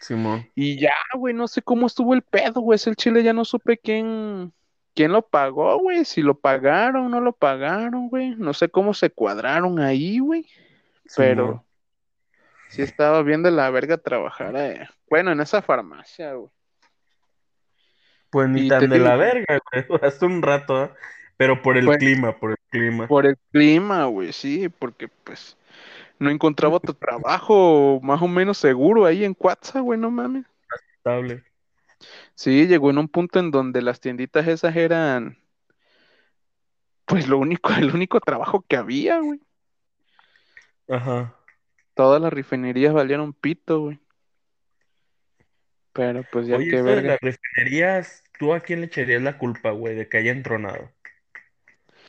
Simón. 0.00 0.50
Y 0.54 0.80
ya, 0.80 0.92
güey, 1.16 1.32
no 1.32 1.46
sé 1.46 1.62
cómo 1.62 1.86
estuvo 1.86 2.12
el 2.12 2.22
pedo, 2.22 2.60
güey. 2.60 2.74
Es 2.76 2.86
el 2.88 2.96
chile, 2.96 3.22
ya 3.22 3.32
no 3.32 3.44
supe 3.44 3.78
quién, 3.78 4.52
quién 4.94 5.12
lo 5.12 5.22
pagó, 5.22 5.78
güey. 5.78 6.04
Si 6.04 6.22
lo 6.22 6.38
pagaron, 6.40 7.10
no 7.10 7.20
lo 7.20 7.32
pagaron, 7.32 8.08
güey. 8.08 8.34
No 8.36 8.52
sé 8.52 8.68
cómo 8.68 8.92
se 8.94 9.10
cuadraron 9.10 9.78
ahí, 9.78 10.18
güey. 10.18 10.46
Pero 11.16 11.64
sí 12.68 12.82
estaba 12.82 13.22
bien 13.22 13.42
de 13.42 13.50
la 13.50 13.70
verga 13.70 13.98
trabajar, 13.98 14.54
eh. 14.56 14.88
Bueno, 15.08 15.32
en 15.32 15.40
esa 15.40 15.62
farmacia, 15.62 16.34
güey. 16.34 16.50
Pues 18.30 18.48
ni 18.48 18.62
Y 18.66 18.68
tan 18.68 18.88
de 18.88 18.96
digo- 18.96 19.04
la 19.08 19.16
verga, 19.16 19.58
güey. 19.72 19.84
Duraste 19.88 20.26
un 20.26 20.42
rato, 20.42 20.84
¿eh? 20.84 20.90
Pero 21.36 21.62
por 21.62 21.76
el 21.76 21.86
Pues- 21.86 21.98
clima, 21.98 22.38
por 22.38 22.50
el 22.52 22.56
clima. 22.70 23.06
Por 23.08 23.26
el 23.26 23.36
clima, 23.52 24.04
güey, 24.06 24.32
sí, 24.32 24.68
porque 24.68 25.08
pues 25.08 25.56
no 26.18 26.30
encontraba 26.30 26.76
otro 26.76 26.94
trabajo 26.94 28.00
más 28.02 28.22
o 28.22 28.28
menos 28.28 28.56
seguro 28.58 29.04
ahí 29.04 29.24
en 29.24 29.34
Cuatza, 29.34 29.80
güey, 29.80 29.98
no 29.98 30.10
mames. 30.10 30.44
Estable. 30.96 31.44
Sí, 32.34 32.66
llegó 32.66 32.90
en 32.90 32.98
un 32.98 33.08
punto 33.08 33.38
en 33.40 33.50
donde 33.50 33.82
las 33.82 34.00
tienditas 34.00 34.46
esas 34.48 34.74
eran, 34.76 35.38
pues 37.04 37.28
lo 37.28 37.38
único, 37.38 37.70
el 37.90 37.94
único 37.94 38.20
trabajo 38.20 38.64
que 38.66 38.76
había, 38.76 39.18
güey. 39.20 39.40
Ajá. 40.88 41.34
Todas 41.94 42.20
las 42.20 42.32
refinerías 42.32 42.92
valieron 42.92 43.32
pito, 43.32 43.80
güey. 43.80 44.00
Pero 45.92 46.24
pues 46.32 46.48
ya 46.48 46.56
Oye, 46.56 46.70
de 46.72 46.82
verga. 46.82 47.08
las 47.10 47.20
refinerías, 47.20 48.24
¿tú 48.38 48.52
a 48.52 48.60
quién 48.60 48.80
le 48.80 48.86
echarías 48.86 49.22
la 49.22 49.38
culpa, 49.38 49.70
güey, 49.70 49.94
de 49.94 50.08
que 50.08 50.18
haya 50.18 50.32
entronado? 50.32 50.90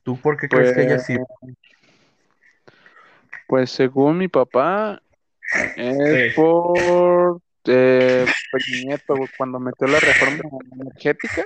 ¿Tú 0.03 0.19
por 0.19 0.37
qué 0.37 0.49
crees 0.49 0.73
que 0.73 0.81
haya 0.81 0.95
Pues, 0.95 1.05
sido? 1.05 1.27
pues 3.47 3.69
según 3.69 4.17
mi 4.17 4.27
papá, 4.27 5.01
Es 5.77 6.31
Sí. 6.31 6.35
por 6.35 7.39
eh, 7.65 8.25
Peña 8.51 8.85
Nieto, 8.85 9.15
güey, 9.15 9.29
cuando 9.37 9.59
metió 9.59 9.87
la 9.87 9.99
reforma 9.99 10.43
energética. 10.73 11.45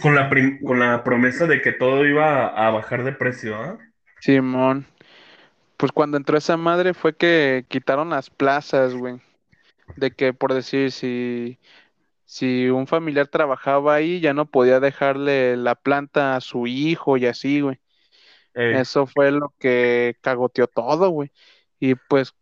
Con 0.00 0.14
la, 0.16 0.28
con 0.66 0.78
la 0.80 1.04
promesa 1.04 1.46
de 1.46 1.62
que 1.62 1.72
todo 1.72 2.04
iba 2.04 2.46
a, 2.46 2.66
a 2.66 2.70
bajar 2.70 3.04
de 3.04 3.12
precio, 3.12 3.56
¿ah? 3.56 3.78
Simón. 4.24 4.86
Pues 5.76 5.92
cuando 5.92 6.16
entró 6.16 6.38
esa 6.38 6.56
madre 6.56 6.94
fue 6.94 7.14
que 7.14 7.66
quitaron 7.68 8.08
las 8.08 8.30
plazas, 8.30 8.94
güey. 8.94 9.20
De 9.96 10.12
que, 10.12 10.32
por 10.32 10.54
decir, 10.54 10.92
si, 10.92 11.58
si 12.24 12.70
un 12.70 12.86
familiar 12.86 13.28
trabajaba 13.28 13.94
ahí, 13.94 14.20
ya 14.20 14.32
no 14.32 14.46
podía 14.46 14.80
dejarle 14.80 15.58
la 15.58 15.74
planta 15.74 16.36
a 16.36 16.40
su 16.40 16.66
hijo 16.66 17.18
y 17.18 17.26
así, 17.26 17.60
güey. 17.60 17.78
Ey, 18.54 18.76
Eso 18.76 19.06
fue 19.06 19.30
lo 19.30 19.52
que 19.58 20.16
cagoteó 20.22 20.68
todo, 20.68 21.10
güey. 21.10 21.30
Y 21.78 21.94
pues 21.94 22.32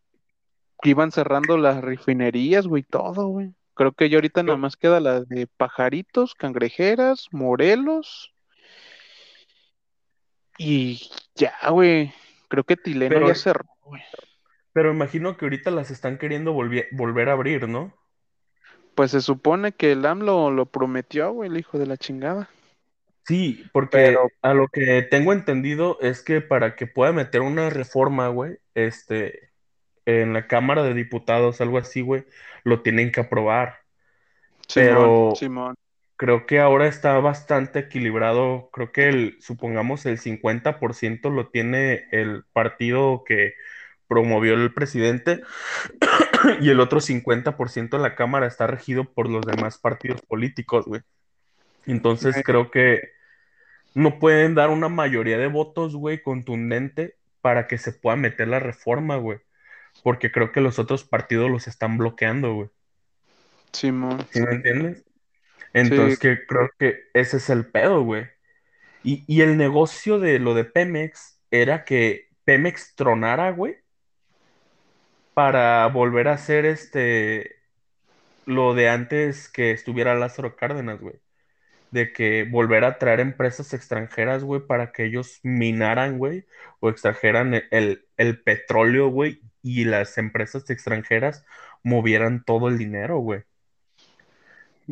iban 0.85 1.11
cerrando 1.11 1.57
las 1.59 1.81
refinerías, 1.83 2.69
güey, 2.69 2.85
todo, 2.85 3.27
güey. 3.27 3.55
Creo 3.75 3.91
que 3.91 4.09
ya 4.09 4.19
ahorita 4.19 4.45
nada 4.45 4.57
más 4.59 4.77
queda 4.77 5.01
la 5.01 5.23
de 5.23 5.49
Pajaritos, 5.49 6.35
Cangrejeras, 6.37 7.27
Morelos. 7.33 8.33
Y 10.59 11.01
ya, 11.35 11.55
güey. 11.71 12.13
Creo 12.49 12.65
que 12.65 12.77
Tileno 12.77 13.15
Pero- 13.15 13.29
ya 13.29 13.35
cerró, 13.35 13.65
güey. 13.85 14.03
Pero 14.73 14.91
imagino 14.91 15.37
que 15.37 15.45
ahorita 15.45 15.71
las 15.71 15.91
están 15.91 16.17
queriendo 16.19 16.53
volver 16.53 17.29
a 17.29 17.33
abrir, 17.33 17.69
¿no? 17.69 17.95
Pues 18.95 19.11
se 19.11 19.21
supone 19.21 19.73
que 19.73 19.93
el 19.93 20.05
AMLO 20.07 20.51
lo 20.51 20.67
prometió, 20.67 21.33
güey, 21.33 21.51
el 21.51 21.59
hijo 21.59 21.79
de 21.79 21.87
la 21.87 21.97
chingada. 21.97 22.49
Sí, 23.27 23.65
porque 23.73 23.99
Pero- 23.99 24.29
a 24.43 24.55
lo 24.55 24.69
que 24.69 25.03
tengo 25.03 25.33
entendido 25.33 25.99
es 26.01 26.23
que 26.23 26.41
para 26.41 26.75
que 26.75 26.87
pueda 26.87 27.13
meter 27.13 27.41
una 27.43 27.71
reforma, 27.71 28.29
güey, 28.29 28.59
este, 28.75 29.51
en 30.07 30.33
la 30.33 30.47
Cámara 30.47 30.83
de 30.83 30.95
Diputados, 30.95 31.61
algo 31.61 31.79
así, 31.79 32.01
güey, 32.01 32.25
lo 32.65 32.83
tienen 32.83 33.13
que 33.13 33.21
aprobar. 33.21 33.79
Pero- 34.75 35.33
Simón, 35.37 35.37
Simón. 35.37 35.75
Creo 36.17 36.47
que 36.47 36.61
ahora 36.61 36.87
está 36.87 37.19
bastante 37.19 37.81
equilibrado. 37.81 38.71
Creo 38.73 38.93
que 38.93 39.09
el, 39.09 39.37
supongamos 39.41 40.07
el 40.07 40.19
50% 40.19 41.31
lo 41.31 41.49
tiene 41.49 42.07
el 42.13 42.45
partido 42.53 43.25
que 43.27 43.55
promovió 44.07 44.55
el 44.55 44.75
presidente 44.75 45.43
y 46.61 46.69
el 46.69 46.81
otro 46.81 47.01
50% 47.01 47.97
en 47.97 48.03
la 48.03 48.15
Cámara 48.15 48.47
está 48.47 48.67
regido 48.67 49.05
por 49.05 49.29
los 49.29 49.45
demás 49.47 49.79
partidos 49.79 50.21
políticos, 50.23 50.85
güey. 50.87 51.01
Entonces 51.87 52.43
creo 52.45 52.71
que 52.71 53.01
no 53.95 54.19
pueden 54.19 54.55
dar 54.55 54.71
una 54.71 54.89
mayoría 54.89 55.39
de 55.39 55.49
votos, 55.49 55.97
güey, 55.97 56.23
contundente 56.23 57.17
para 57.41 57.67
que 57.67 57.79
se 57.79 57.93
pueda 57.93 58.17
meter 58.17 58.49
la 58.49 58.61
reforma, 58.61 59.17
güey. 59.17 59.39
Porque 60.03 60.31
creo 60.31 60.53
que 60.53 60.61
los 60.61 60.79
otros 60.79 61.05
partidos 61.05 61.51
los 61.51 61.67
están 61.67 61.99
bloqueando, 61.99 62.55
güey. 62.55 62.69
Simón. 63.73 64.27
¿Sí 64.31 64.41
me 64.41 64.53
entiendes? 64.53 65.05
Entonces, 65.73 66.19
que 66.19 66.47
creo 66.47 66.71
que 66.79 67.05
ese 67.15 67.39
es 67.39 67.51
el 67.51 67.71
pedo, 67.71 68.03
güey. 68.05 68.27
Y, 69.03 69.25
y 69.33 69.43
el 69.43 69.57
negocio 69.59 70.19
de 70.21 70.39
lo 70.41 70.55
de 70.55 70.65
Pemex 70.67 71.41
era 71.51 71.85
que 71.85 72.29
Pemex 72.45 72.95
tronara, 72.97 73.53
güey, 73.53 73.77
para 75.35 75.87
volver 75.89 76.29
a 76.29 76.35
hacer 76.35 76.67
este 76.67 77.57
lo 78.47 78.75
de 78.75 78.89
antes 78.91 79.49
que 79.51 79.73
estuviera 79.73 80.15
Lázaro 80.17 80.57
Cárdenas, 80.57 81.01
güey. 81.01 81.17
De 81.91 82.13
que 82.13 82.45
volver 82.51 82.85
a 82.85 82.99
traer 82.99 83.21
empresas 83.21 83.75
extranjeras, 83.75 84.45
güey, 84.45 84.63
para 84.67 84.93
que 84.93 85.07
ellos 85.07 85.41
minaran, 85.45 86.19
güey, 86.19 86.47
o 86.81 86.91
extrajeran 86.91 87.55
el, 87.55 87.69
el, 87.73 88.07
el 88.19 88.43
petróleo, 88.43 89.09
güey, 89.11 89.43
y 89.63 89.85
las 89.87 90.19
empresas 90.19 90.71
extranjeras 90.71 91.45
movieran 91.85 92.45
todo 92.45 92.69
el 92.69 92.79
dinero, 92.79 93.19
güey. 93.21 93.43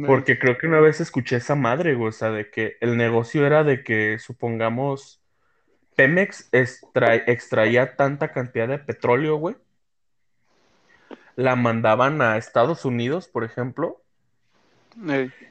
Porque 0.07 0.39
creo 0.39 0.57
que 0.57 0.67
una 0.67 0.81
vez 0.81 1.01
escuché 1.01 1.37
esa 1.37 1.55
madre, 1.57 1.95
güey, 1.95 2.09
o 2.09 2.13
sea, 2.13 2.31
de 2.31 2.51
que 2.51 2.77
el 2.81 2.97
negocio 2.97 3.47
era 3.47 3.65
de 3.65 3.83
que, 3.83 4.19
supongamos, 4.19 5.21
Pemex 5.97 6.49
extra- 6.53 7.17
extraía 7.17 7.97
tanta 7.97 8.33
cantidad 8.33 8.69
de 8.69 8.79
petróleo, 8.79 9.37
güey, 9.37 9.57
la 11.37 11.57
mandaban 11.57 12.23
a 12.23 12.37
Estados 12.37 12.85
Unidos, 12.85 13.29
por 13.29 13.45
ejemplo, 13.45 14.01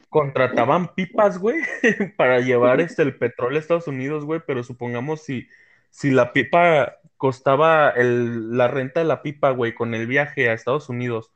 contrataban 0.10 0.94
pipas, 0.96 1.38
güey, 1.38 1.58
para 2.18 2.40
llevar 2.40 2.82
este, 2.82 3.02
el 3.04 3.16
petróleo 3.18 3.58
a 3.58 3.62
Estados 3.62 3.88
Unidos, 3.88 4.26
güey, 4.26 4.42
pero 4.46 4.64
supongamos 4.64 5.22
si, 5.24 5.48
si 5.90 6.12
la 6.12 6.34
pipa 6.34 6.96
costaba 7.18 7.90
el, 7.90 8.56
la 8.58 8.68
renta 8.68 9.02
de 9.02 9.06
la 9.06 9.22
pipa, 9.22 9.52
güey, 9.52 9.74
con 9.76 9.94
el 9.94 10.08
viaje 10.08 10.50
a 10.50 10.54
Estados 10.54 10.90
Unidos, 10.90 11.32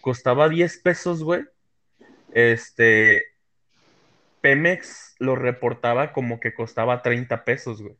costaba 0.00 0.48
10 0.48 0.78
pesos, 0.78 1.24
güey, 1.24 1.44
este, 2.32 3.24
Pemex 4.42 5.14
lo 5.18 5.36
reportaba 5.36 6.12
como 6.12 6.38
que 6.40 6.54
costaba 6.54 7.02
30 7.02 7.44
pesos, 7.44 7.82
güey. 7.82 7.96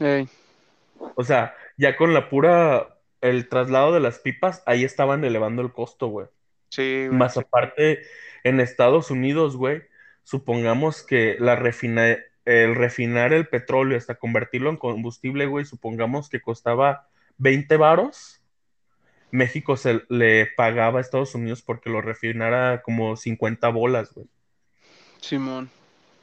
ey, 0.00 0.28
O 1.14 1.24
sea, 1.24 1.54
ya 1.76 1.96
con 1.96 2.14
la 2.14 2.28
pura, 2.28 2.98
el 3.20 3.48
traslado 3.48 3.92
de 3.92 4.00
las 4.00 4.18
pipas, 4.20 4.62
ahí 4.66 4.84
estaban 4.84 5.24
elevando 5.24 5.62
el 5.62 5.72
costo, 5.72 6.08
güey. 6.08 6.28
sí, 6.70 7.08
güey, 7.08 7.10
Más 7.10 7.34
sí. 7.34 7.42
aparte, 7.42 8.02
en 8.44 8.60
Estados 8.60 9.10
Unidos, 9.10 9.56
güey, 9.56 9.84
supongamos 10.24 11.04
que 11.04 11.36
la 11.40 11.56
refina, 11.56 12.18
el 12.46 12.76
refinar 12.76 13.32
el 13.34 13.48
petróleo 13.48 13.98
hasta 13.98 14.16
convertirlo 14.16 14.70
en 14.70 14.78
combustible, 14.78 15.46
güey, 15.46 15.66
supongamos 15.66 16.30
que 16.30 16.42
costaba 16.42 17.08
20 17.38 17.76
varos. 17.78 18.43
México 19.34 19.76
se 19.76 20.02
le 20.08 20.46
pagaba 20.46 20.98
a 20.98 21.02
Estados 21.02 21.34
Unidos 21.34 21.62
porque 21.62 21.90
lo 21.90 22.00
refinara 22.00 22.82
como 22.82 23.16
50 23.16 23.68
bolas, 23.70 24.12
güey. 24.14 24.28
Simón. 25.20 25.70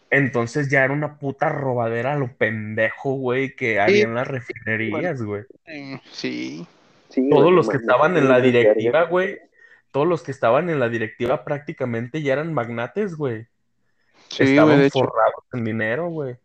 Entonces 0.09 0.69
ya 0.69 0.83
era 0.83 0.93
una 0.93 1.17
puta 1.19 1.49
robadera 1.49 2.13
a 2.13 2.17
lo 2.17 2.35
pendejo, 2.35 3.13
güey, 3.13 3.55
que 3.55 3.79
había 3.79 4.03
en 4.03 4.15
las 4.15 4.27
refinerías, 4.27 5.21
güey. 5.21 5.43
Sí, 6.11 6.67
Sí, 7.09 7.29
Todos 7.29 7.43
güey, 7.43 7.55
los 7.55 7.69
que 7.69 7.77
estaban 7.77 8.17
en 8.17 8.27
la 8.29 8.39
directiva, 8.41 9.03
güey, 9.03 9.39
todos 9.91 10.07
los 10.07 10.23
que 10.23 10.31
estaban 10.31 10.69
en 10.69 10.79
la 10.79 10.89
directiva 10.89 11.43
prácticamente 11.43 12.21
ya 12.21 12.33
eran 12.33 12.53
magnates, 12.53 13.15
güey. 13.15 13.47
sí, 14.29 14.43
güey, 14.43 14.49
Estaban 14.49 14.81
hecho. 14.81 14.99
forrados 14.99 15.45
en 15.53 15.63
dinero, 15.65 16.09
güey. 16.09 16.37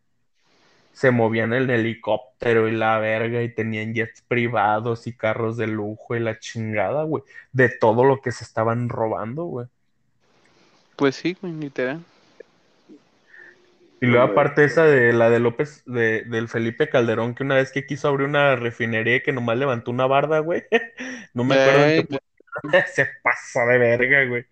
Se 0.97 1.11
movían 1.13 1.53
en 1.55 1.71
helicóptero 1.71 2.69
y 2.69 2.73
la 2.73 2.99
verga 2.99 3.43
y 3.43 3.55
tenían 3.55 3.95
jets 3.95 4.23
privados 4.23 5.07
y 5.07 5.17
carros 5.17 5.57
de 5.59 5.67
lujo 5.69 6.17
y 6.17 6.21
la 6.21 6.39
chingada, 6.41 7.05
güey. 7.05 7.23
De 7.53 7.69
todo 7.69 8.05
lo 8.05 8.23
que 8.23 8.33
se 8.33 8.45
estaban 8.45 8.89
robando, 8.89 9.45
güey. 9.45 9.69
Pues 10.97 11.17
sí, 11.17 11.37
güey, 11.41 11.53
literal. 11.55 12.05
Y 14.01 14.07
luego 14.07 14.27
Güey. 14.27 14.31
aparte 14.31 14.65
esa 14.65 14.85
de 14.85 15.13
la 15.13 15.31
de 15.31 15.41
López, 15.41 15.83
de, 15.87 16.23
del 16.25 16.49
Felipe 16.49 16.89
Calderón, 16.91 17.35
que 17.35 17.43
una 17.45 17.57
vez 17.57 17.73
que 17.73 17.87
quiso 17.87 18.09
abrir 18.09 18.29
una 18.29 18.55
refinería 18.57 19.17
y 19.17 19.23
que 19.23 19.33
nomás 19.33 19.57
levantó 19.59 19.91
una 19.91 20.07
barda, 20.07 20.41
güey. 20.41 20.65
No 21.35 21.45
me 21.45 21.55
acuerdo 21.57 21.85
en 21.87 21.91
Ey, 21.91 22.05
qué 22.09 22.19
Se 22.95 23.07
pasó 23.23 23.61
de 23.67 23.79
verga, 23.79 24.25
güey. 24.27 24.47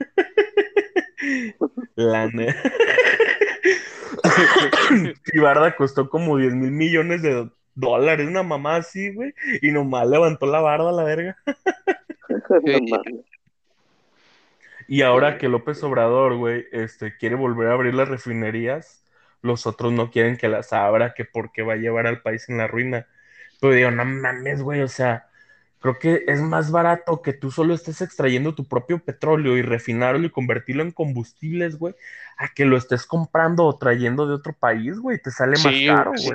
La 1.96 2.28
Y 5.32 5.38
barda 5.38 5.74
costó 5.76 6.08
como 6.08 6.36
10 6.36 6.54
mil 6.54 6.70
millones 6.70 7.22
de 7.22 7.50
dólares, 7.74 8.28
una 8.28 8.42
mamá 8.42 8.76
así, 8.76 9.12
güey. 9.12 9.34
Y 9.62 9.70
nomás 9.70 10.08
levantó 10.08 10.46
la 10.46 10.60
barda, 10.60 10.92
la 10.92 11.04
verga. 11.04 11.36
No. 12.50 13.02
Y 14.86 15.02
ahora 15.02 15.36
que 15.36 15.48
López 15.48 15.82
Obrador, 15.82 16.36
güey, 16.36 16.66
este, 16.72 17.16
quiere 17.16 17.36
volver 17.36 17.68
a 17.68 17.74
abrir 17.74 17.94
las 17.94 18.08
refinerías, 18.08 19.04
los 19.42 19.66
otros 19.66 19.92
no 19.92 20.10
quieren 20.10 20.38
que 20.38 20.48
las 20.48 20.72
abra, 20.72 21.12
que 21.14 21.26
porque 21.26 21.62
va 21.62 21.74
a 21.74 21.76
llevar 21.76 22.06
al 22.06 22.22
país 22.22 22.48
en 22.48 22.56
la 22.58 22.66
ruina. 22.66 23.06
Pero 23.60 23.74
digo, 23.74 23.90
no 23.90 24.04
mames, 24.06 24.62
güey, 24.62 24.80
o 24.80 24.88
sea, 24.88 25.27
creo 25.80 25.98
que 25.98 26.24
es 26.26 26.40
más 26.40 26.70
barato 26.70 27.22
que 27.22 27.32
tú 27.32 27.50
solo 27.50 27.74
estés 27.74 28.00
extrayendo 28.00 28.54
tu 28.54 28.64
propio 28.64 28.98
petróleo 28.98 29.56
y 29.56 29.62
refinarlo 29.62 30.26
y 30.26 30.30
convertirlo 30.30 30.82
en 30.82 30.92
combustibles, 30.92 31.78
güey, 31.78 31.94
a 32.36 32.48
que 32.48 32.64
lo 32.64 32.76
estés 32.76 33.06
comprando 33.06 33.64
o 33.64 33.76
trayendo 33.76 34.26
de 34.26 34.34
otro 34.34 34.52
país, 34.52 34.98
güey, 34.98 35.18
te 35.18 35.30
sale 35.30 35.56
más 35.62 35.74
caro, 35.86 36.10
güey, 36.10 36.22
sí. 36.22 36.30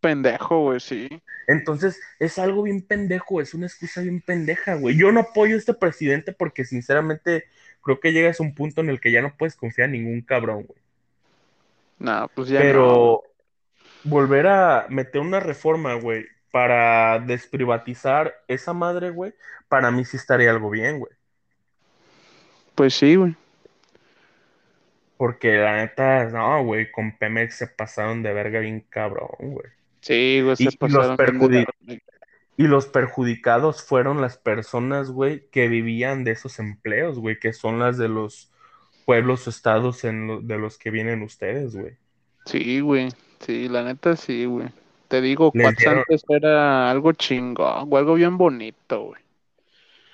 Pendejo, 0.00 0.60
güey, 0.60 0.80
sí. 0.80 1.08
Entonces, 1.46 2.00
es 2.18 2.38
algo 2.38 2.62
bien 2.62 2.82
pendejo, 2.82 3.40
es 3.40 3.54
una 3.54 3.66
excusa 3.66 4.02
bien 4.02 4.20
pendeja, 4.20 4.74
güey. 4.74 4.96
Yo 4.96 5.10
no 5.12 5.20
apoyo 5.20 5.54
a 5.54 5.58
este 5.58 5.74
presidente 5.74 6.32
porque 6.32 6.64
sinceramente 6.64 7.44
creo 7.82 8.00
que 8.00 8.12
llegas 8.12 8.38
a 8.38 8.42
un 8.42 8.54
punto 8.54 8.80
en 8.80 8.90
el 8.90 9.00
que 9.00 9.12
ya 9.12 9.22
no 9.22 9.34
puedes 9.36 9.56
confiar 9.56 9.86
en 9.86 9.92
ningún 9.92 10.20
cabrón, 10.20 10.64
güey. 10.64 10.78
No, 11.98 12.28
pues 12.34 12.48
ya 12.48 12.58
no. 12.58 12.64
Pero 12.64 13.22
volver 14.04 14.46
a 14.46 14.86
meter 14.90 15.20
una 15.20 15.40
reforma, 15.40 15.94
güey, 15.94 16.26
para 16.54 17.18
desprivatizar 17.18 18.32
esa 18.46 18.72
madre, 18.72 19.10
güey, 19.10 19.34
para 19.68 19.90
mí 19.90 20.04
sí 20.04 20.16
estaría 20.16 20.52
algo 20.52 20.70
bien, 20.70 21.00
güey. 21.00 21.10
Pues 22.76 22.94
sí, 22.94 23.16
güey. 23.16 23.34
Porque 25.16 25.56
la 25.56 25.78
neta, 25.78 26.26
no, 26.26 26.62
güey, 26.62 26.92
con 26.92 27.18
Pemex 27.18 27.56
se 27.56 27.66
pasaron 27.66 28.22
de 28.22 28.32
verga 28.32 28.60
bien 28.60 28.86
cabrón, 28.88 29.30
güey. 29.40 29.66
Sí, 30.00 30.42
güey, 30.44 30.54
se 30.54 30.62
y 30.62 30.76
pasaron 30.76 31.16
de. 31.16 31.66
Y 32.56 32.68
los 32.68 32.86
perjudicados 32.86 33.82
fueron 33.82 34.20
las 34.20 34.38
personas, 34.38 35.10
güey, 35.10 35.48
que 35.50 35.66
vivían 35.66 36.22
de 36.22 36.30
esos 36.30 36.60
empleos, 36.60 37.18
güey, 37.18 37.40
que 37.40 37.52
son 37.52 37.80
las 37.80 37.98
de 37.98 38.08
los 38.08 38.52
pueblos 39.06 39.48
o 39.48 39.50
estados 39.50 40.04
en 40.04 40.28
lo- 40.28 40.40
de 40.40 40.56
los 40.56 40.78
que 40.78 40.90
vienen 40.92 41.22
ustedes, 41.22 41.74
güey. 41.74 41.96
Sí, 42.46 42.78
güey. 42.78 43.08
Sí, 43.40 43.68
la 43.68 43.82
neta 43.82 44.14
sí, 44.14 44.44
güey. 44.44 44.68
Te 45.08 45.20
digo, 45.20 45.50
dieron- 45.54 45.98
antes 45.98 46.24
era 46.28 46.90
algo 46.90 47.12
chingón, 47.12 47.88
güey, 47.88 48.00
algo 48.00 48.14
bien 48.14 48.36
bonito, 48.38 49.02
güey. 49.02 49.22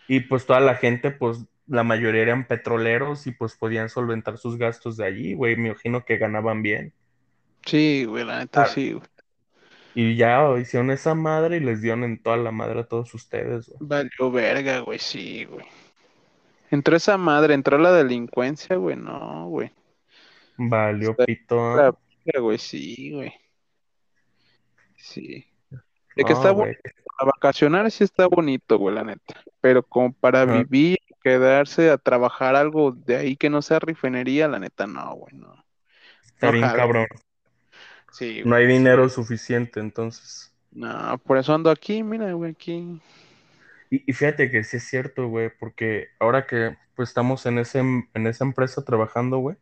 Y 0.09 0.21
pues 0.21 0.45
toda 0.47 0.61
la 0.61 0.75
gente, 0.75 1.11
pues 1.11 1.45
la 1.67 1.85
mayoría 1.85 2.23
eran 2.23 2.47
petroleros 2.47 3.27
y 3.29 3.31
pues 3.33 3.57
podían 3.57 3.89
solventar 3.89 4.39
sus 4.39 4.57
gastos 4.59 4.97
de 4.97 5.07
allí, 5.07 5.35
güey. 5.35 5.57
Me 5.57 5.69
imagino 5.69 6.05
que 6.05 6.17
ganaban 6.19 6.63
bien. 6.63 6.93
Sí, 7.65 8.05
güey, 8.07 8.25
la 8.25 8.41
neta 8.41 8.63
Ah. 8.63 8.67
sí, 8.67 8.93
güey. 8.93 9.07
Y 9.95 10.17
ya 10.17 10.57
hicieron 10.59 10.91
esa 10.91 11.15
madre 11.15 11.57
y 11.57 11.61
les 11.61 11.81
dieron 11.83 12.05
en 12.05 12.21
toda 12.23 12.37
la 12.37 12.51
madre 12.53 12.81
a 12.81 12.85
todos 12.85 13.13
ustedes, 13.15 13.69
güey. 13.69 13.79
Valió 13.81 14.31
verga, 14.31 14.81
güey, 14.81 14.99
sí, 14.99 15.45
güey. 15.45 15.67
Entró 16.71 16.97
esa 16.97 17.17
madre, 17.17 17.55
entró 17.55 17.79
la 17.79 17.93
delincuencia, 17.93 18.77
güey, 18.77 18.97
no, 18.97 19.47
güey. 19.49 19.73
Valió 20.57 21.17
pito. 21.17 21.97
Güey, 22.39 22.59
sí, 22.59 23.13
güey. 23.13 23.33
Sí. 25.01 25.47
De 26.17 26.25
que 26.25 26.33
No, 26.33 26.39
está 26.39 26.53
bonito, 26.53 26.81
para 27.19 27.33
vacacionar 27.33 27.91
sí 27.91 28.05
está 28.05 28.27
bonito, 28.27 28.79
güey, 28.79 28.95
la 28.95 29.05
neta. 29.05 29.43
Pero 29.61 29.83
como 29.83 30.13
para 30.13 30.45
vivir, 30.45 30.99
quedarse 31.23 31.91
a 31.91 31.99
trabajar 31.99 32.57
algo 32.57 32.93
de 32.93 33.17
ahí 33.17 33.37
que 33.37 33.51
no 33.51 33.63
sea 33.63 33.79
refinería, 33.79 34.49
la 34.49 34.59
neta 34.59 34.87
no, 34.87 35.15
güey, 35.15 35.35
no. 35.37 35.65
Está 36.25 36.51
bien 36.51 36.69
cabrón. 36.69 37.07
Sí, 38.13 38.43
No 38.45 38.57
hay 38.57 38.67
dinero 38.67 39.09
suficiente, 39.09 39.81
entonces. 39.81 40.53
No, 40.73 41.19
por 41.19 41.39
eso 41.39 41.55
ando 41.55 41.71
aquí, 41.71 42.03
mira, 42.03 42.33
güey, 42.33 42.53
aquí. 42.53 43.01
Y, 43.91 44.09
y 44.09 44.13
fíjate 44.13 44.51
que 44.51 44.65
sí 44.65 44.77
es 44.79 44.85
cierto, 44.89 45.29
güey, 45.29 45.51
porque 45.59 46.09
ahora 46.19 46.47
que 46.47 46.77
pues 46.95 47.11
estamos 47.11 47.47
en 47.47 47.59
ese, 47.59 47.79
en 47.81 48.27
esa 48.27 48.45
empresa 48.45 48.85
trabajando, 48.85 49.39
güey, 49.39 49.57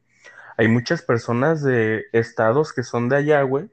hay 0.56 0.68
muchas 0.68 1.02
personas 1.02 1.62
de 1.62 2.06
estados 2.12 2.72
que 2.72 2.82
son 2.82 3.08
de 3.08 3.16
allá, 3.16 3.42
güey, 3.42 3.70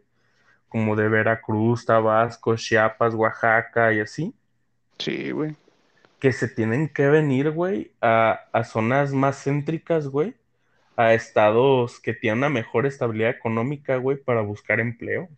como 0.75 0.95
de 0.97 1.09
Veracruz, 1.09 1.85
Tabasco, 1.85 2.55
Chiapas, 2.57 3.15
Oaxaca 3.15 3.93
y 3.93 4.01
así, 4.01 4.35
Sí, 4.99 5.31
güey. 5.31 5.55
que 6.19 6.31
se 6.33 6.47
tienen 6.49 6.89
que 6.89 7.07
venir, 7.09 7.51
güey, 7.51 7.93
a, 8.01 8.49
a 8.53 8.63
zonas 8.63 9.13
más 9.13 9.43
céntricas, 9.43 10.07
güey, 10.07 10.35
a 10.97 11.13
estados 11.13 11.99
que 12.01 12.13
tienen 12.13 12.39
una 12.39 12.49
mejor 12.49 12.85
estabilidad 12.85 13.31
económica, 13.31 13.97
güey, 13.97 14.17
para 14.17 14.41
buscar 14.41 14.79
empleo. 14.81 15.29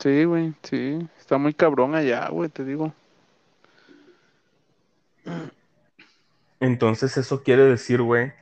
Sí, 0.00 0.24
güey, 0.24 0.54
sí. 0.62 1.08
Está 1.18 1.38
muy 1.38 1.54
cabrón 1.54 1.94
allá, 1.94 2.28
güey, 2.30 2.48
te 2.48 2.64
digo. 2.64 2.94
Entonces 6.60 7.16
eso 7.16 7.42
quiere 7.42 7.64
decir, 7.64 8.02
güey, 8.02 8.32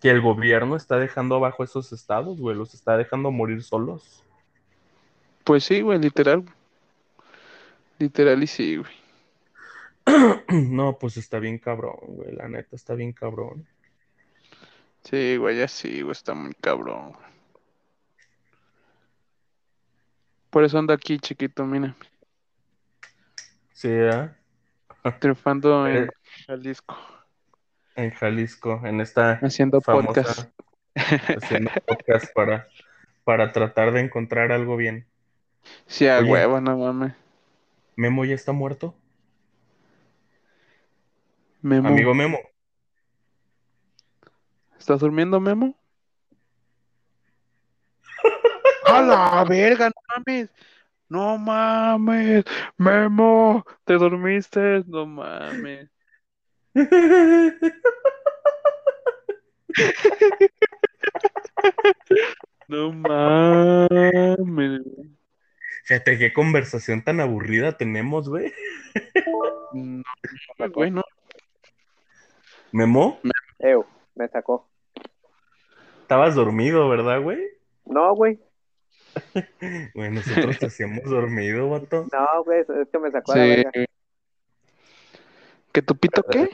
que 0.00 0.10
el 0.10 0.20
gobierno 0.20 0.76
está 0.76 0.98
dejando 0.98 1.36
abajo 1.36 1.64
esos 1.64 1.92
estados, 1.92 2.38
güey, 2.40 2.56
los 2.56 2.74
está 2.74 2.96
dejando 2.96 3.30
morir 3.30 3.62
solos. 3.62 4.24
Pues 5.48 5.64
sí, 5.64 5.80
güey, 5.80 5.98
literal. 5.98 6.44
Literal 7.98 8.42
y 8.42 8.46
sí, 8.46 8.76
güey. 8.76 8.92
No, 10.68 10.98
pues 10.98 11.16
está 11.16 11.38
bien 11.38 11.58
cabrón, 11.58 11.96
güey, 12.02 12.32
la 12.36 12.48
neta 12.48 12.76
está 12.76 12.92
bien 12.92 13.14
cabrón. 13.14 13.66
Sí, 15.04 15.38
güey, 15.38 15.56
ya 15.56 15.66
sí, 15.66 16.02
güey, 16.02 16.12
está 16.12 16.34
muy 16.34 16.52
cabrón. 16.52 17.12
güey. 17.12 17.26
Por 20.50 20.64
eso 20.64 20.78
ando 20.78 20.92
aquí, 20.92 21.18
chiquito, 21.18 21.64
mira, 21.64 21.96
Sí, 23.72 23.88
¿eh? 23.90 24.28
triunfando 25.18 25.88
en 25.88 26.04
Eh. 26.04 26.08
Jalisco, 26.46 26.94
En 27.96 28.10
Jalisco, 28.10 28.82
en 28.84 29.00
esta 29.00 29.40
haciendo 29.42 29.80
famosa, 29.80 30.08
podcast. 30.08 30.50
haciendo 31.42 31.70
podcast 31.86 32.34
para, 32.34 32.68
para 33.24 33.50
tratar 33.50 33.92
de 33.92 34.00
encontrar 34.00 34.52
algo 34.52 34.76
bien. 34.76 35.06
Sí, 35.86 36.06
a 36.06 36.18
Oye. 36.18 36.30
huevo, 36.30 36.60
no 36.60 36.78
mames. 36.78 37.14
¿Memo 37.96 38.24
ya 38.24 38.34
está 38.34 38.52
muerto? 38.52 38.94
Memo, 41.62 41.88
Amigo 41.88 42.14
Memo. 42.14 42.38
¿estás 44.78 45.00
durmiendo, 45.00 45.40
Memo? 45.40 45.74
¡A 48.86 49.02
la 49.02 49.44
verga, 49.44 49.88
no 49.88 50.00
mames! 50.16 50.50
¡No 51.08 51.38
mames! 51.38 52.44
¡Memo! 52.76 53.64
¿Te 53.84 53.94
dormiste? 53.94 54.84
No 54.86 55.06
mames. 55.06 55.90
No 62.68 62.92
mames. 62.92 64.82
Fíjate 65.88 66.18
qué 66.18 66.34
conversación 66.34 67.02
tan 67.02 67.18
aburrida 67.18 67.78
tenemos, 67.78 68.28
güey. 68.28 68.52
No, 69.72 70.02
güey, 70.74 70.90
no. 70.90 71.02
Memo, 72.72 73.18
Ew, 73.60 73.86
me 74.14 74.28
sacó. 74.28 74.68
estabas 76.02 76.34
dormido, 76.34 76.90
¿verdad, 76.90 77.22
güey? 77.22 77.38
No, 77.86 78.14
güey. 78.14 78.38
Güey, 79.94 80.10
nosotros 80.10 80.58
te 80.58 80.66
hacíamos 80.66 81.04
dormido, 81.04 81.70
vato. 81.70 82.06
No, 82.12 82.44
güey, 82.44 82.60
es 82.60 82.88
que 82.92 82.98
me 82.98 83.10
sacó 83.10 83.32
a 83.32 83.36
la 83.38 83.44
Sí. 83.44 83.48
verga. 83.48 83.72
¿Que 85.72 85.80
tu 85.80 85.96
pito 85.96 86.22
qué? 86.24 86.50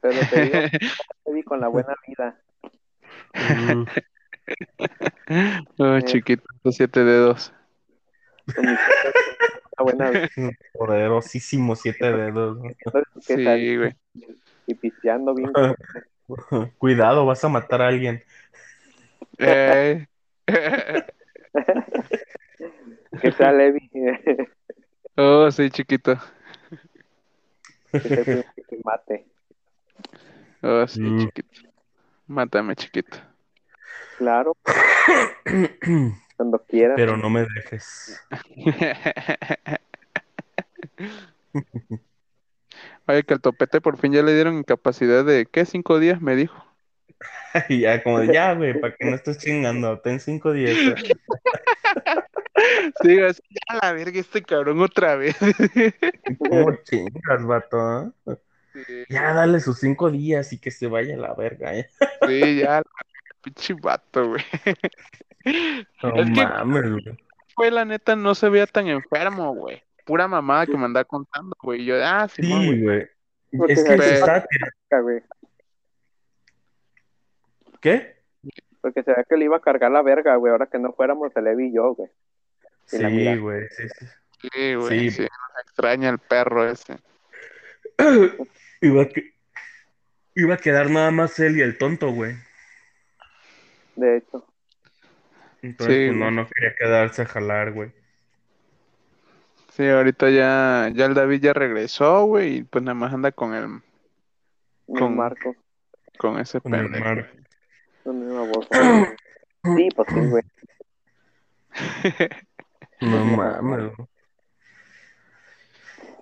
Pero 0.00 0.20
te 0.30 0.40
digo, 0.42 0.58
te 1.24 1.32
vi 1.32 1.42
con 1.42 1.60
la 1.60 1.66
buena 1.66 1.94
vida. 2.06 2.40
Oh, 5.78 6.00
chiquito, 6.02 6.44
siete 6.70 7.02
dedos. 7.02 7.52
Buena. 9.78 10.10
Poderosísimo 10.72 11.76
siete 11.76 12.12
dedos. 12.12 12.58
Sí, 13.20 13.76
güey. 13.76 13.94
Y 14.66 14.74
pisteando 14.74 15.34
bien. 15.34 15.50
Cuidado, 16.78 17.24
vas 17.26 17.42
a 17.44 17.48
matar 17.48 17.82
a 17.82 17.88
alguien. 17.88 18.22
Eh. 19.38 20.06
que 23.20 23.32
sea 23.32 23.52
Levi. 23.52 23.90
Oh, 25.16 25.50
sí, 25.50 25.70
chiquito. 25.70 26.16
que 27.92 28.44
mate. 28.84 29.26
Oh, 30.62 30.86
sí, 30.86 31.00
Mm. 31.00 31.18
chiquito. 31.20 31.68
Mátame, 32.26 32.74
chiquito. 32.76 33.16
Claro, 34.18 34.56
cuando 36.36 36.62
quieras. 36.64 36.96
Pero 36.96 37.16
no 37.16 37.30
me 37.30 37.46
dejes. 37.54 38.20
Oye, 43.08 43.22
que 43.22 43.34
al 43.34 43.40
topete 43.40 43.80
por 43.80 43.96
fin 43.98 44.12
ya 44.12 44.22
le 44.22 44.34
dieron 44.34 44.58
incapacidad 44.58 45.24
de, 45.24 45.46
¿qué? 45.46 45.64
Cinco 45.64 45.98
días, 45.98 46.20
me 46.20 46.36
dijo. 46.36 46.64
Y 47.70 47.80
ya, 47.80 48.02
como 48.02 48.18
de, 48.20 48.34
ya, 48.34 48.52
güey, 48.52 48.78
para 48.78 48.94
que 48.94 49.08
no 49.08 49.16
estés 49.16 49.38
chingando. 49.38 49.98
Ten 50.00 50.20
cinco 50.20 50.52
días. 50.52 50.74
güey. 50.74 50.94
Sí, 53.02 53.20
así, 53.20 53.42
ya 53.50 53.78
la 53.82 53.92
verga 53.92 54.18
este 54.18 54.40
cabrón 54.42 54.80
otra 54.80 55.14
vez. 55.16 55.36
¿Cómo 56.38 56.74
chingas, 56.84 57.44
vato? 57.44 58.14
eh? 58.26 59.04
Ya, 59.10 59.34
dale 59.34 59.60
sus 59.60 59.78
cinco 59.78 60.10
días 60.10 60.54
y 60.54 60.58
que 60.58 60.70
se 60.70 60.86
vaya 60.86 61.16
a 61.16 61.18
la 61.18 61.34
verga, 61.34 61.74
¿eh? 61.74 61.90
Sí, 62.26 62.60
ya, 62.60 62.76
la 62.76 62.82
pinche 63.46 63.74
vato, 63.74 64.28
güey. 64.28 64.42
No 66.02 66.14
Es 66.16 66.30
que- 66.32 66.44
mames, 66.44 66.90
güey. 66.90 67.18
Fue 67.54 67.70
la 67.70 67.84
neta, 67.84 68.16
no 68.16 68.34
se 68.34 68.48
veía 68.48 68.66
tan 68.66 68.88
enfermo, 68.88 69.54
güey. 69.54 69.82
Pura 70.04 70.26
mamada 70.28 70.66
que 70.66 70.76
me 70.76 70.84
andaba 70.84 71.04
contando, 71.04 71.56
güey. 71.62 71.82
Y 71.82 71.84
yo, 71.86 71.94
ah, 72.04 72.26
sí, 72.28 72.42
Sí, 72.42 72.82
güey. 72.82 73.08
Es 73.68 73.84
que 73.84 73.96
se 73.98 74.16
se 74.18 75.00
güey. 75.00 75.22
¿Qué? 77.80 78.16
Porque 78.80 79.02
se 79.02 79.12
ve 79.12 79.24
que 79.28 79.36
le 79.36 79.44
iba 79.46 79.56
a 79.56 79.60
cargar 79.60 79.90
la 79.90 80.02
verga, 80.02 80.36
güey. 80.36 80.50
Ahora 80.52 80.66
que 80.66 80.78
no 80.78 80.92
fuéramos 80.92 81.30
el 81.36 81.44
Levi 81.44 81.68
y 81.68 81.74
yo, 81.74 81.94
güey. 81.94 82.10
Sí, 82.86 83.36
güey. 83.38 83.62
Sí, 83.70 83.84
sí. 83.88 84.06
Sí, 84.52 84.74
güey, 84.74 84.98
Sí. 84.98 85.10
sí, 85.10 85.22
me 85.22 85.60
extraña 85.62 86.08
el 86.10 86.18
perro 86.18 86.68
ese. 86.68 86.98
Iba 88.82 89.02
a, 89.02 89.08
que- 89.08 89.32
iba 90.34 90.54
a 90.54 90.58
quedar 90.58 90.90
nada 90.90 91.10
más 91.10 91.38
él 91.40 91.56
y 91.56 91.62
el 91.62 91.78
tonto, 91.78 92.10
güey. 92.12 92.34
De 93.96 94.18
hecho. 94.18 94.46
Entonces, 95.62 95.96
Sí, 95.96 96.06
pues, 96.06 96.16
no, 96.18 96.24
güey. 96.26 96.36
no 96.36 96.46
quería 96.48 96.74
quedarse 96.78 97.22
a 97.22 97.26
jalar, 97.26 97.72
güey. 97.72 97.92
Sí, 99.72 99.86
ahorita 99.88 100.30
ya, 100.30 100.90
ya 100.94 101.04
el 101.06 101.14
David 101.14 101.40
ya 101.42 101.52
regresó, 101.52 102.24
güey, 102.24 102.58
y 102.58 102.62
pues 102.62 102.82
nada 102.84 102.94
más 102.94 103.12
anda 103.12 103.30
con 103.32 103.52
el, 103.54 103.82
Con 104.86 104.98
Con- 104.98 105.16
Marco. 105.16 105.54
con 106.18 106.38
ese 106.38 106.60
Con 106.60 106.74
el 106.74 106.84
pendejo. 106.90 107.04
mar. 107.04 107.30
Sí, 109.76 109.88
pues 109.94 110.08
sí, 110.08 110.20
güey. 110.30 110.42
No 113.00 113.24
mames. 113.36 113.94
güey. 113.96 114.08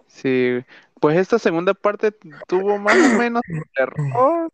Sí, 0.08 0.64
pues 1.00 1.16
esta 1.18 1.38
segunda 1.38 1.74
parte 1.74 2.12
tuvo 2.48 2.78
más 2.78 2.96
o 2.96 3.18
menos 3.18 3.42
de 3.48 3.62
terror, 3.74 4.50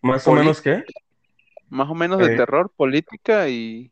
Más 0.00 0.26
o 0.28 0.34
menos 0.34 0.60
qué? 0.60 0.84
Más 1.72 1.88
o 1.88 1.94
menos 1.94 2.18
de 2.18 2.34
Eh. 2.34 2.36
terror, 2.36 2.70
política 2.76 3.48
y 3.48 3.90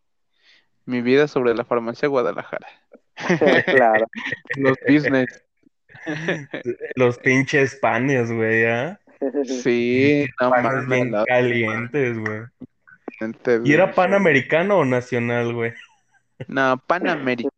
mi 0.85 1.01
vida 1.01 1.27
sobre 1.29 1.55
la 1.55 1.65
farmacia 1.65 2.09
Guadalajara. 2.09 2.67
claro. 3.67 4.07
Los 4.57 4.77
business. 4.87 5.43
Los 6.95 7.19
pinches 7.19 7.77
panes, 7.77 8.31
güey, 8.31 8.67
¿ah? 8.67 8.99
Sí, 9.45 10.27
no 10.41 10.51
Panes 10.51 10.87
bien 10.89 11.11
la 11.13 11.25
calientes, 11.25 12.19
güey. 12.19 12.41
¿Y 13.65 13.73
era 13.73 13.93
pan 13.93 14.15
americano 14.15 14.79
o 14.79 14.85
nacional, 14.85 15.53
güey? 15.53 15.73
No, 16.49 16.83
panamericano, 16.87 17.51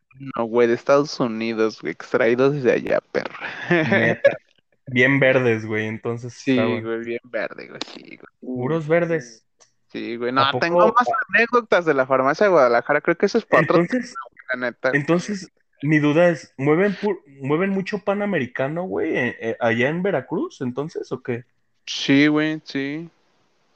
güey, 0.47 0.67
de 0.67 0.75
Estados 0.75 1.21
Unidos, 1.21 1.81
güey, 1.81 1.93
extraídos 1.93 2.55
desde 2.55 2.73
allá, 2.73 3.01
perro. 3.13 3.35
Neta. 3.71 4.37
Bien 4.87 5.21
verdes, 5.21 5.65
güey, 5.65 5.87
entonces 5.87 6.35
Sí, 6.35 6.57
güey, 6.57 7.05
bien 7.05 7.21
verde, 7.23 7.69
güey, 7.69 7.81
sí, 7.95 8.03
güey. 8.17 8.27
Puros 8.41 8.89
verdes. 8.89 9.47
Sí, 9.93 10.17
güey. 10.17 10.31
¿A 10.31 10.53
No, 10.53 10.59
tengo 10.59 10.79
más 10.99 11.09
anécdotas 11.29 11.85
de 11.85 11.95
la 11.95 12.07
farmacia 12.07 12.47
de 12.47 12.53
Guadalajara, 12.53 13.01
creo 13.01 13.17
que 13.17 13.27
eso 13.27 13.39
es 13.39 13.45
para 13.45 13.63
otro 13.63 13.79
Entonces, 13.79 14.15
la 14.55 14.67
neta. 14.67 14.91
entonces, 14.93 15.49
mi 15.83 15.99
duda 15.99 16.29
es, 16.29 16.55
¿mueven, 16.57 16.95
pu- 16.97 17.21
¿mueven 17.43 17.71
mucho 17.71 17.99
pan 17.99 18.23
americano, 18.23 18.85
güey, 18.85 19.17
eh, 19.17 19.37
eh, 19.41 19.57
allá 19.61 19.89
en 19.89 20.03
Veracruz, 20.03 20.61
entonces, 20.61 21.11
o 21.13 21.23
qué? 21.23 21.45
Sí, 21.87 22.27
güey, 22.29 22.61
sí. 22.65 23.11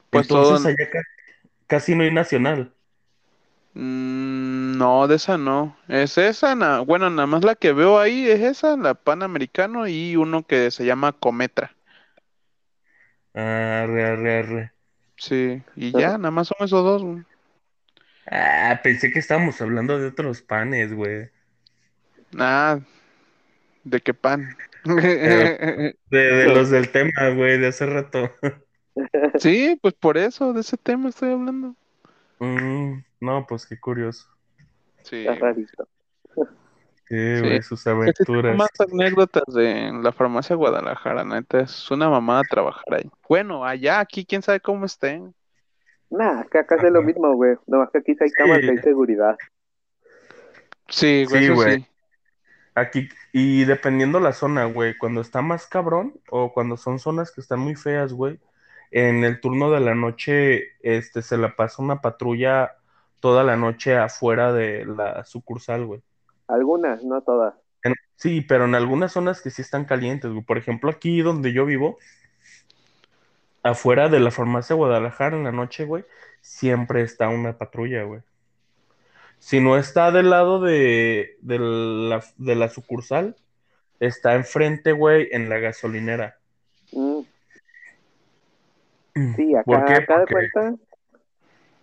Pues 0.09 0.27
todo. 0.27 0.51
Entonces 0.51 0.65
allá 0.65 0.89
ca- 0.89 1.03
casi 1.67 1.95
no 1.95 2.03
hay 2.03 2.11
nacional. 2.13 2.73
Mm, 3.73 4.77
no, 4.77 5.07
de 5.07 5.15
esa 5.15 5.37
no. 5.37 5.77
Es 5.87 6.17
esa, 6.17 6.55
na- 6.55 6.81
bueno, 6.81 7.09
nada 7.09 7.27
más 7.27 7.43
la 7.43 7.55
que 7.55 7.71
veo 7.73 7.99
ahí 7.99 8.27
es 8.29 8.41
esa, 8.41 8.75
la 8.77 8.93
Panamericano 8.95 9.87
y 9.87 10.15
uno 10.15 10.43
que 10.45 10.71
se 10.71 10.85
llama 10.85 11.13
Cometra. 11.13 11.75
Arre, 13.33 14.03
arre, 14.05 14.31
arre. 14.39 14.73
Sí, 15.17 15.61
y 15.75 15.91
ya, 15.91 16.17
nada 16.17 16.31
más 16.31 16.47
son 16.47 16.65
esos 16.65 16.83
dos, 16.83 17.03
güey. 17.03 17.23
Ah, 18.29 18.79
pensé 18.83 19.11
que 19.11 19.19
estábamos 19.19 19.61
hablando 19.61 19.97
de 19.99 20.07
otros 20.07 20.41
panes, 20.41 20.93
güey. 20.93 21.29
Ah, 22.37 22.79
¿de 23.83 24.01
qué 24.01 24.13
pan? 24.13 24.55
De, 26.09 26.19
de 26.19 26.45
los 26.47 26.69
del 26.69 26.89
tema, 26.89 27.29
güey, 27.35 27.57
de 27.59 27.67
hace 27.67 27.85
rato. 27.85 28.31
Sí, 29.39 29.77
pues 29.81 29.93
por 29.93 30.17
eso, 30.17 30.53
de 30.53 30.61
ese 30.61 30.77
tema 30.77 31.09
estoy 31.09 31.31
hablando. 31.31 31.75
Mm, 32.39 33.03
no, 33.21 33.45
pues 33.47 33.65
qué 33.67 33.79
curioso. 33.79 34.27
Sí. 35.03 35.17
Está 35.17 35.35
rarito. 35.35 35.87
Sí, 37.09 37.35
Sí. 37.37 37.41
güey, 37.41 37.61
sus 37.61 37.83
Que 37.83 37.89
aventuras. 37.91 38.57
más 38.57 38.69
anécdotas 38.79 39.43
de 39.53 39.91
la 40.03 40.11
farmacia 40.11 40.55
Guadalajara, 40.55 41.23
neta, 41.23 41.61
es 41.61 41.89
una 41.89 42.09
mamada 42.09 42.43
trabajar 42.49 42.95
ahí. 42.95 43.09
Bueno, 43.29 43.63
allá, 43.65 43.99
aquí, 44.01 44.25
quién 44.25 44.41
sabe 44.41 44.59
cómo 44.59 44.85
estén. 44.85 45.33
Nah, 46.09 46.41
acá 46.41 46.65
casi 46.65 46.85
es 46.87 46.91
lo 46.91 47.01
mismo, 47.01 47.33
güey. 47.35 47.55
Nomás 47.65 47.89
que 47.91 47.99
aquí 47.99 48.13
sí 48.13 48.23
hay 48.23 48.29
Sí. 48.29 48.35
cámaras 48.35 48.69
hay 48.69 48.77
seguridad. 48.79 49.37
Sí, 50.89 51.25
güey, 51.29 51.43
Sí, 51.47 51.49
güey. 51.53 51.75
sí. 51.81 51.87
Aquí, 52.75 53.09
y 53.33 53.65
dependiendo 53.65 54.19
la 54.19 54.33
zona, 54.33 54.65
güey, 54.65 54.97
cuando 54.97 55.21
está 55.21 55.41
más 55.41 55.65
cabrón 55.67 56.13
o 56.29 56.53
cuando 56.53 56.77
son 56.77 56.99
zonas 56.99 57.31
que 57.31 57.41
están 57.41 57.59
muy 57.59 57.75
feas, 57.75 58.13
güey, 58.13 58.39
en 58.91 59.23
el 59.23 59.41
turno 59.41 59.71
de 59.71 59.79
la 59.79 59.95
noche, 59.95 60.73
este, 60.81 61.21
se 61.21 61.37
la 61.37 61.55
pasa 61.55 61.81
una 61.81 62.01
patrulla 62.01 62.75
toda 63.19 63.43
la 63.43 63.55
noche 63.57 63.97
afuera 63.97 64.53
de 64.53 64.85
la 64.85 65.25
sucursal, 65.25 65.85
güey. 65.85 66.01
Algunas, 66.47 67.03
no 67.03 67.21
todas. 67.21 67.55
Sí, 68.15 68.41
pero 68.41 68.65
en 68.65 68.75
algunas 68.75 69.11
zonas 69.11 69.41
que 69.41 69.51
sí 69.51 69.61
están 69.61 69.85
calientes, 69.85 70.31
güey. 70.31 70.43
Por 70.43 70.57
ejemplo, 70.57 70.89
aquí 70.89 71.21
donde 71.21 71.53
yo 71.53 71.65
vivo, 71.65 71.97
afuera 73.63 74.09
de 74.09 74.19
la 74.19 74.31
farmacia 74.31 74.75
Guadalajara 74.75 75.37
en 75.37 75.43
la 75.43 75.51
noche, 75.51 75.85
güey, 75.85 76.03
siempre 76.41 77.01
está 77.03 77.29
una 77.29 77.57
patrulla, 77.57 78.03
güey. 78.03 78.21
Si 79.39 79.59
no 79.59 79.77
está 79.77 80.11
del 80.11 80.31
lado 80.31 80.59
de, 80.59 81.37
de 81.41 81.59
la, 81.59 82.23
de 82.37 82.55
la 82.55 82.69
sucursal, 82.69 83.35
está 83.99 84.35
enfrente, 84.35 84.93
güey, 84.93 85.29
en 85.31 85.47
la 85.47 85.59
gasolinera. 85.59 86.37
Mm, 86.91 87.21
sí, 89.35 89.55
acá, 89.55 89.63
¿Por 89.63 89.85
qué? 89.85 89.93
acá 89.93 90.19
de 90.19 90.25
cuenta. 90.25 90.75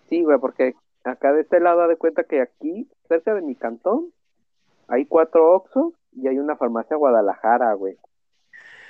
Sí, 0.09 0.23
güey, 0.25 0.39
porque 0.39 0.75
acá 1.05 1.33
de 1.33 1.43
este 1.43 1.61
lado 1.61 1.87
de 1.87 1.97
cuenta 1.97 2.25
que 2.25 2.41
aquí, 2.41 2.89
cerca 3.09 3.35
de 3.35 3.43
mi 3.43 3.55
cantón, 3.55 4.13
hay 4.89 5.07
cuatro 5.07 5.55
Oxxos 5.55 5.95
y 6.13 6.29
hay 6.29 6.39
una 6.39 6.57
farmacia 6.57 6.97
Guadalajara, 6.97 7.73
güey. 7.75 7.97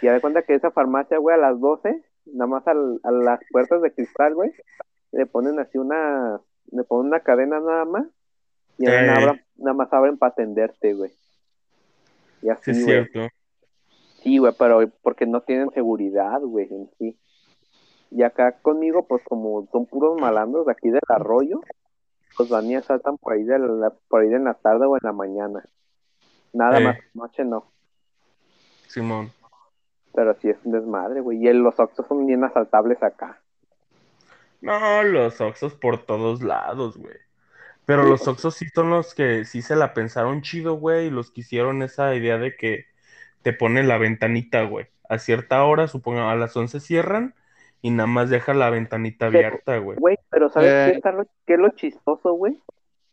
Y 0.02 0.06
de 0.08 0.20
cuenta 0.20 0.42
que 0.42 0.54
esa 0.54 0.70
farmacia, 0.70 1.18
güey, 1.18 1.34
a 1.34 1.38
las 1.38 1.58
12, 1.60 2.02
nada 2.26 2.46
más 2.46 2.66
al- 2.66 3.00
a 3.04 3.10
las 3.10 3.40
puertas 3.50 3.80
de 3.82 3.92
cristal, 3.92 4.34
güey, 4.34 4.52
le 5.12 5.26
ponen 5.26 5.58
así 5.60 5.78
una, 5.78 6.40
le 6.70 6.84
ponen 6.84 7.06
una 7.08 7.20
cadena 7.20 7.60
nada 7.60 7.84
más 7.84 8.06
y 8.78 8.84
nada, 8.84 9.38
más 9.74 9.92
abren 9.92 10.18
para 10.18 10.32
atenderte, 10.32 10.94
güey. 10.94 11.10
Y 12.42 12.46
Sí, 12.46 12.50
así, 12.50 12.70
es 12.72 12.84
güey. 12.84 12.86
cierto. 13.06 13.34
Sí, 14.22 14.38
güey, 14.38 14.52
pero 14.58 14.80
porque 15.02 15.26
no 15.26 15.42
tienen 15.42 15.70
seguridad, 15.70 16.40
güey, 16.40 16.66
en 16.70 16.90
sí. 16.98 17.18
Y 18.10 18.22
acá 18.22 18.58
conmigo, 18.60 19.06
pues 19.06 19.22
como 19.24 19.66
son 19.72 19.86
puros 19.86 20.20
malandros 20.20 20.66
de 20.66 20.72
aquí 20.72 20.90
del 20.90 21.00
arroyo, 21.08 21.60
pues 22.36 22.48
van 22.48 22.66
y 22.66 22.74
asaltan 22.76 23.16
por 23.18 23.32
ahí, 23.34 23.44
de 23.44 23.58
la, 23.58 23.92
por 24.08 24.20
ahí 24.22 24.32
en 24.32 24.44
la 24.44 24.54
tarde 24.54 24.86
o 24.86 24.96
en 24.96 25.00
la 25.02 25.12
mañana. 25.12 25.64
Nada 26.54 26.78
Eh. 26.80 26.84
más, 26.84 26.96
noche 27.12 27.44
no. 27.44 27.70
Simón. 28.88 29.30
Pero 30.14 30.34
sí 30.40 30.48
es 30.48 30.56
un 30.64 30.72
desmadre, 30.72 31.20
güey. 31.20 31.38
Y 31.42 31.48
el- 31.48 31.58
los 31.58 31.78
Oxxos 31.78 32.06
son 32.06 32.26
bien 32.26 32.42
asaltables 32.44 33.02
acá. 33.02 33.40
No, 34.60 35.02
los 35.02 35.40
Oxxos 35.40 35.74
por 35.74 35.98
todos 36.06 36.42
lados, 36.42 36.96
güey. 36.96 37.16
Pero 37.84 38.04
Sí, 38.04 38.10
los. 38.10 38.28
Oxxos 38.28 38.54
sí 38.54 38.66
son 38.74 38.90
los 38.90 39.14
que 39.14 39.44
sí 39.44 39.60
se 39.60 39.76
la 39.76 39.92
pensaron 39.92 40.40
chido, 40.40 40.74
güey, 40.74 41.08
y 41.08 41.10
los 41.10 41.30
que 41.30 41.42
hicieron 41.42 41.82
esa 41.82 42.14
idea 42.14 42.38
de 42.38 42.56
que 42.56 42.86
te 43.42 43.52
ponen 43.52 43.88
la 43.88 43.98
ventanita, 43.98 44.62
güey. 44.62 44.86
A 45.08 45.18
cierta 45.18 45.62
hora, 45.64 45.86
supongo, 45.86 46.20
a 46.22 46.34
las 46.34 46.56
11 46.56 46.80
cierran 46.80 47.34
y 47.82 47.90
nada 47.90 48.06
más 48.06 48.30
deja 48.30 48.54
la 48.54 48.70
ventanita 48.70 49.28
Pero, 49.30 49.48
abierta, 49.48 49.76
güey. 49.78 49.98
Güey, 49.98 50.16
pero 50.30 50.48
¿sabes 50.48 50.70
Eh. 50.70 50.90
qué, 50.92 50.96
está 50.96 51.12
lo, 51.12 51.26
qué 51.46 51.54
es 51.54 51.58
lo 51.60 51.68
chistoso, 51.70 52.32
güey? 52.32 52.58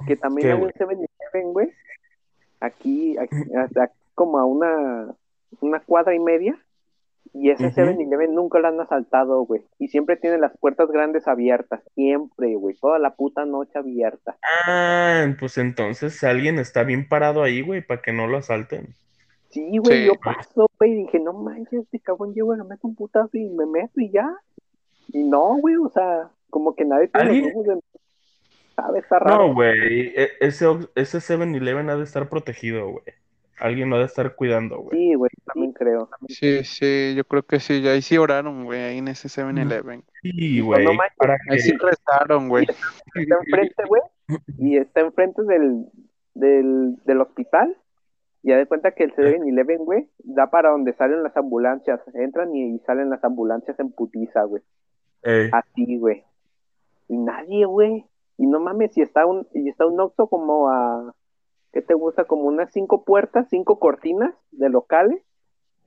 Que 0.08 0.16
también 0.16 0.48
¿Qué, 0.48 0.52
hay 0.54 0.56
un 0.56 0.62
güey? 0.62 0.72
7-Eleven, 0.74 1.52
güey. 1.54 1.74
Aquí, 2.62 3.18
aquí, 3.18 3.36
hasta 3.58 3.92
como 4.16 4.40
a 4.40 4.46
una, 4.46 5.14
una 5.60 5.80
cuadra 5.82 6.16
y 6.16 6.20
media. 6.20 6.58
Y 7.34 7.50
ese 7.50 7.68
Ujú. 7.68 7.76
7-Eleven 7.76 8.34
nunca 8.34 8.60
lo 8.60 8.68
han 8.68 8.80
asaltado, 8.82 9.42
güey. 9.46 9.62
Y 9.80 9.88
siempre 9.88 10.18
tiene 10.18 10.38
las 10.38 10.58
puertas 10.58 10.90
grandes 10.92 11.28
abiertas. 11.28 11.82
Siempre, 11.96 12.56
güey. 12.56 12.76
Toda 12.76 13.00
la 13.00 13.16
puta 13.16 13.46
noche 13.46 13.80
abierta. 13.80 14.38
Ah, 14.68 15.26
pues 15.40 15.58
entonces 15.58 16.24
alguien 16.24 16.60
está 16.60 16.84
bien 16.84 17.08
parado 17.08 17.42
ahí, 17.44 17.62
güey, 17.62 17.82
para 17.82 18.02
que 18.02 18.12
no 18.12 18.28
lo 18.28 18.38
asalten. 18.38 18.96
Sí, 19.50 19.78
güey. 19.78 20.02
Sí. 20.02 20.08
Yo 20.08 20.14
paso, 20.16 20.70
güey. 20.78 20.92
Y 20.92 20.96
dije, 21.04 21.20
no 21.20 21.34
manches, 21.34 21.84
este 21.84 22.00
cabrón 22.00 22.34
llego, 22.34 22.54
le 22.56 22.64
meto 22.64 22.88
un 22.88 22.96
putazo 22.96 23.38
y 23.38 23.50
me 23.50 23.66
meto 23.66 24.02
y 24.02 24.12
ya. 24.12 24.30
Y 25.14 25.24
no, 25.24 25.56
güey. 25.56 25.78
O 25.78 25.90
sea, 25.90 26.30
como 26.50 26.76
que 26.76 26.84
nadie 26.84 27.08
tiene 27.08 27.30
¿Alguien? 27.30 27.82
Raro. 29.10 29.26
No, 29.48 29.54
güey, 29.54 30.14
e- 30.16 30.32
ese, 30.40 30.66
ese 30.96 31.18
7-Eleven 31.20 31.90
ha 31.90 31.96
de 31.98 32.04
estar 32.04 32.30
protegido, 32.30 32.90
güey. 32.90 33.04
Alguien 33.60 33.92
lo 33.92 33.98
ha 33.98 34.00
de 34.00 34.06
estar 34.06 34.34
cuidando, 34.36 34.80
güey. 34.80 34.98
Sí, 34.98 35.14
güey. 35.14 35.30
También 35.46 35.72
creo. 35.74 36.10
Sí, 36.30 36.64
sí, 36.64 37.14
yo 37.16 37.24
creo 37.26 37.44
que 37.44 37.60
sí, 37.60 37.88
ahí 37.88 38.02
sí 38.02 38.18
oraron, 38.18 38.66
güey, 38.66 38.82
ahí 38.82 38.98
en 38.98 39.08
ese 39.08 39.28
7-Eleven. 39.28 40.04
Sí, 40.24 40.60
no 40.60 40.66
güey, 40.66 40.88
para 41.18 41.38
Ahí 41.50 41.60
sí 41.60 41.78
que... 41.78 41.86
rezaron, 41.86 42.50
güey. 42.50 42.66
está 42.66 43.36
enfrente, 43.36 43.84
güey, 43.88 44.02
y 44.58 44.78
está 44.78 45.02
enfrente 45.02 45.44
del, 45.44 45.86
del, 46.34 46.96
del 47.06 47.22
hospital. 47.22 47.78
Y 48.44 48.50
ya 48.50 48.58
de 48.58 48.66
cuenta 48.66 48.94
que 48.94 49.04
el 49.04 49.14
7-Eleven, 49.14 49.86
güey, 49.86 50.10
da 50.24 50.50
para 50.50 50.72
donde 50.72 50.94
salen 50.94 51.22
las 51.22 51.38
ambulancias. 51.38 52.00
Entran 52.16 52.56
y, 52.56 52.76
y 52.76 52.80
salen 52.80 53.12
las 53.12 53.24
ambulancias 53.24 53.80
en 53.80 53.92
putiza, 53.92 54.42
güey. 54.46 54.64
eh, 55.22 55.52
Así, 55.54 55.98
güey. 56.00 56.24
Y 57.08 57.16
nadie, 57.18 57.66
güey. 57.66 58.06
Y 58.42 58.48
no 58.48 58.60
mames, 58.60 58.92
si 58.96 59.04
está 59.04 59.28
un, 59.28 59.48
y 59.54 59.70
está 59.70 59.86
un 59.86 60.00
Oxxo 60.00 60.26
como 60.26 60.68
a, 60.68 61.14
¿qué 61.72 61.84
te 61.84 61.94
gusta? 61.94 62.24
Como 62.24 62.46
unas 62.46 62.74
cinco 62.74 63.06
puertas, 63.06 63.46
cinco 63.52 63.78
cortinas 63.78 64.34
de 64.50 64.68
locales. 64.68 65.22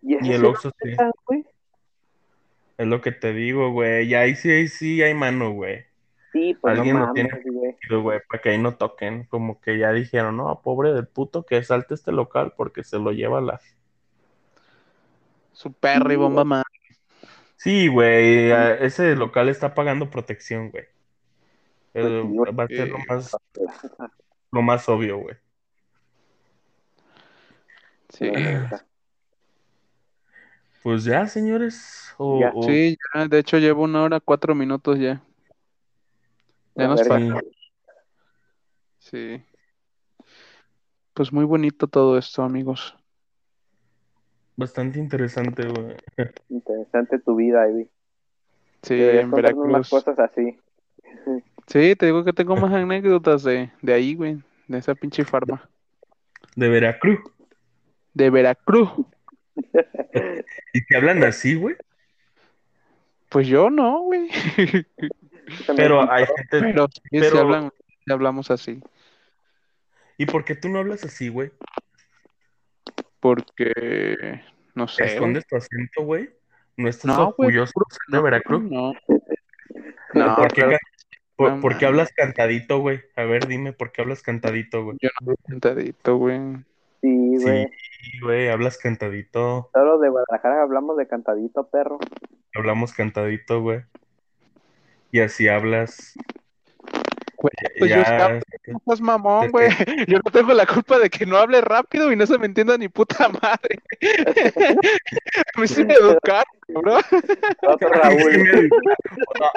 Y, 0.03 0.15
ese 0.15 0.27
y 0.29 0.33
el 0.35 0.45
Oxxo 0.45 0.71
sí, 0.81 0.91
está, 0.91 1.11
güey. 1.27 1.45
es 2.79 2.87
lo 2.87 3.01
que 3.01 3.11
te 3.11 3.33
digo, 3.33 3.73
güey. 3.73 4.07
Y 4.07 4.15
ahí 4.15 4.37
sí, 4.37 4.53
ahí 4.53 4.69
sí 4.69 5.03
hay 5.03 5.15
mano, 5.15 5.51
güey. 5.51 5.81
Sí, 6.33 6.57
pues 6.61 6.77
no 6.77 6.83
Alguien 6.83 7.01
lo 7.01 7.07
mames, 7.07 7.27
tiene 7.43 8.01
güey. 8.01 8.21
Para 8.29 8.41
que 8.41 8.51
ahí 8.51 8.59
no 8.59 8.77
toquen. 8.77 9.25
Como 9.25 9.61
que 9.61 9.77
ya 9.77 9.91
dijeron, 9.91 10.37
no, 10.37 10.61
pobre 10.63 10.93
del 10.93 11.09
puto 11.09 11.45
que 11.45 11.61
salte 11.65 11.95
este 11.95 12.13
local 12.13 12.53
porque 12.57 12.85
se 12.85 13.01
lo 13.01 13.11
lleva 13.11 13.41
la... 13.41 13.61
Su 15.51 15.73
perro 15.73 16.13
y 16.13 16.17
bomba 16.17 16.45
más. 16.45 16.65
Sí, 17.57 17.89
güey, 17.89 18.53
ese 18.81 19.17
local 19.17 19.49
está 19.49 19.75
pagando 19.75 20.09
protección, 20.09 20.71
güey. 20.71 20.85
Pues 22.03 22.25
güey. 22.25 22.53
va 22.53 22.65
a 22.65 22.69
ser 22.69 22.89
lo 22.89 22.99
Eh, 22.99 23.05
más, 23.09 23.37
lo 24.53 24.63
más 24.63 24.89
obvio, 24.89 25.19
güey. 25.19 25.37
Sí. 28.09 28.31
Pues 30.83 31.05
ya, 31.05 31.27
señores. 31.27 32.13
O, 32.19 32.41
Ya. 32.41 32.53
o- 32.55 32.63
Sí, 32.65 32.97
ya, 33.15 33.27
de 33.29 33.39
hecho 33.39 33.59
llevo 33.59 33.85
una 33.85 34.03
hora, 34.03 34.21
cuatro 34.21 34.55
minutos 34.55 34.99
ya. 34.99 35.23
Ya 36.75 36.89
nos 36.89 37.07
falta. 37.07 37.41
Sí. 38.99 39.43
Pues 41.15 41.33
muy 41.33 41.45
bonito 41.45 41.87
todo 41.87 42.19
esto, 42.19 42.43
amigos. 42.43 42.97
bastante 44.57 44.99
interesante, 44.99 45.67
güey. 45.67 45.97
Interesante 46.49 47.19
tu 47.21 47.37
vida, 47.37 47.69
Ivy. 47.69 47.89
Sí, 48.83 48.95
Deberías 48.95 49.25
en 49.25 49.31
contarnos 49.31 49.67
más 49.67 49.91
Veracruz. 49.91 49.91
cosas 49.91 50.19
así. 50.19 50.59
Sí, 51.67 51.97
te 51.97 52.07
digo 52.07 52.25
que 52.25 52.33
tengo 52.33 52.57
más 52.57 52.73
anécdotas 52.73 53.43
de, 53.43 53.71
de 53.83 53.93
ahí, 53.95 54.15
güey. 54.15 54.39
De 54.69 54.79
esa 54.79 54.95
pinche 54.95 55.25
farma. 55.25 55.69
De 56.57 56.69
Veracruz. 56.69 57.21
De 58.13 58.31
Veracruz. 58.31 58.91
Y 60.73 60.85
que 60.85 60.97
hablan 60.97 61.23
así, 61.25 61.55
güey. 61.55 61.77
Pues 63.29 63.47
yo 63.49 63.71
no, 63.71 64.01
güey. 64.03 64.29
Pero 65.77 66.11
hay 66.11 66.25
gente. 66.27 66.61
Pero 66.61 66.87
sí, 66.93 67.01
Pero- 67.13 67.39
hablan- 67.41 67.73
hablamos 68.09 68.51
así. 68.51 68.81
¿Y 70.19 70.27
por 70.27 70.45
qué 70.45 70.55
tú 70.55 70.69
no 70.69 70.79
hablas 70.81 71.05
así, 71.05 71.29
güey? 71.29 71.51
Porque, 73.21 74.41
no 74.75 74.87
sé. 74.89 75.03
güey. 75.05 75.15
¿Escondes 75.15 75.47
tu 75.47 75.57
acento, 75.57 76.03
güey? 76.03 76.31
¿No 76.77 76.89
estás 76.89 77.07
No, 77.17 77.29
orgulloso 77.29 77.73
de 78.09 78.21
Veracruz? 78.21 78.63
No. 78.65 78.93
No, 80.15 80.37
¿Por 80.37 80.49
qué, 80.53 80.63
pero 80.63 80.71
can- 80.71 80.79
por, 81.37 81.53
no 81.53 81.61
por 81.61 81.79
qué 81.79 81.87
hablas 81.87 82.13
cantadito, 82.13 82.79
güey? 82.79 83.01
A 83.17 83.25
ver, 83.25 83.47
dime, 83.47 83.73
¿por 83.73 83.93
qué 83.93 84.03
hablas 84.03 84.23
cantadito, 84.23 84.85
güey? 84.85 84.97
yo 85.01 85.09
no 85.21 85.27
soy 85.27 85.37
sentadito, 85.47 86.17
güey. 86.17 86.41
Sí, 87.01 87.37
güey. 87.43 87.67
Sí, 88.01 88.21
güey, 88.23 88.49
hablas 88.49 88.79
cantadito. 88.79 89.71
Solo 89.73 89.99
de 89.99 90.09
Guadalajara 90.09 90.63
hablamos 90.63 90.97
de 90.97 91.07
cantadito, 91.07 91.69
perro. 91.69 91.99
Hablamos 92.55 92.93
cantadito, 92.93 93.61
güey. 93.63 93.83
Y 95.11 95.21
así 95.21 95.49
hablas. 95.49 96.15
Güey, 97.45 97.53
Ya- 97.63 97.69
pues 97.79 97.91
yo 97.91 97.97
ya- 97.97 98.03
estaba- 98.03 98.41
No 98.87 98.97
mamón, 99.05 99.51
güey. 99.51 99.69
Yo 100.09 100.19
no 100.25 100.31
tengo 100.33 100.55
la 100.55 100.65
culpa 100.65 100.99
de 100.99 101.11
que 101.11 101.27
no 101.27 101.37
hable 101.37 101.61
rápido 101.61 102.11
y 102.11 102.17
no 102.17 102.25
se 102.27 102.39
me 102.39 102.47
entienda 102.47 102.79
ni 102.79 102.89
puta 102.89 103.29
madre. 103.43 103.81
A 105.55 105.61
mí 105.61 105.69
sí 105.69 105.85
me 105.85 105.93
educaron, 105.93 106.45
bro. 106.69 106.97
Otro 107.69 107.89
Raúl. 107.91 108.71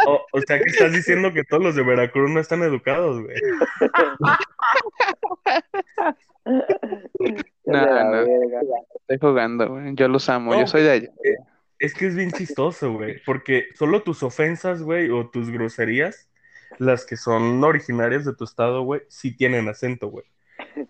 o, 0.05 0.11
o- 0.11 0.25
o 0.33 0.41
sea 0.41 0.57
que 0.59 0.65
estás 0.69 0.91
diciendo 0.91 1.31
que 1.31 1.45
todos 1.45 1.63
los 1.63 1.75
de 1.75 1.83
Veracruz 1.83 2.29
no 2.29 2.41
están 2.41 2.61
educados, 2.63 3.21
güey. 3.23 3.37
No, 7.65 8.11
no. 8.11 8.21
Estoy 9.01 9.17
jugando, 9.19 9.69
güey. 9.69 9.95
Yo 9.95 10.07
los 10.07 10.27
amo. 10.29 10.51
No, 10.53 10.59
Yo 10.61 10.67
soy 10.67 10.83
de 10.83 10.91
allá. 10.91 11.09
Es 11.79 11.93
que 11.93 12.07
es 12.07 12.15
bien 12.15 12.31
chistoso, 12.31 12.91
güey, 12.93 13.21
porque 13.23 13.67
solo 13.75 14.01
tus 14.01 14.23
ofensas, 14.23 14.81
güey, 14.81 15.09
o 15.11 15.29
tus 15.29 15.51
groserías, 15.51 16.27
las 16.79 17.05
que 17.05 17.17
son 17.17 17.63
originarias 17.63 18.25
de 18.25 18.35
tu 18.35 18.43
estado, 18.43 18.81
güey, 18.83 19.01
sí 19.07 19.35
tienen 19.35 19.67
acento, 19.69 20.07
güey. 20.09 20.25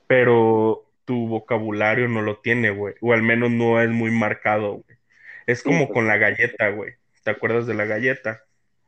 Pero 0.07 0.85
tu 1.05 1.27
vocabulario 1.27 2.07
no 2.07 2.21
lo 2.21 2.37
tiene, 2.39 2.69
güey, 2.71 2.95
o 3.01 3.13
al 3.13 3.23
menos 3.23 3.51
no 3.51 3.81
es 3.81 3.89
muy 3.89 4.11
marcado, 4.11 4.73
güey. 4.73 4.97
Es 5.45 5.59
Sí, 5.59 5.65
como 5.65 5.87
pues. 5.87 5.93
con 5.93 6.07
la 6.07 6.17
galleta, 6.17 6.69
güey. 6.69 6.93
¿Te 7.23 7.31
acuerdas 7.31 7.65
de 7.67 7.73
la 7.73 7.85
galleta? 7.85 8.43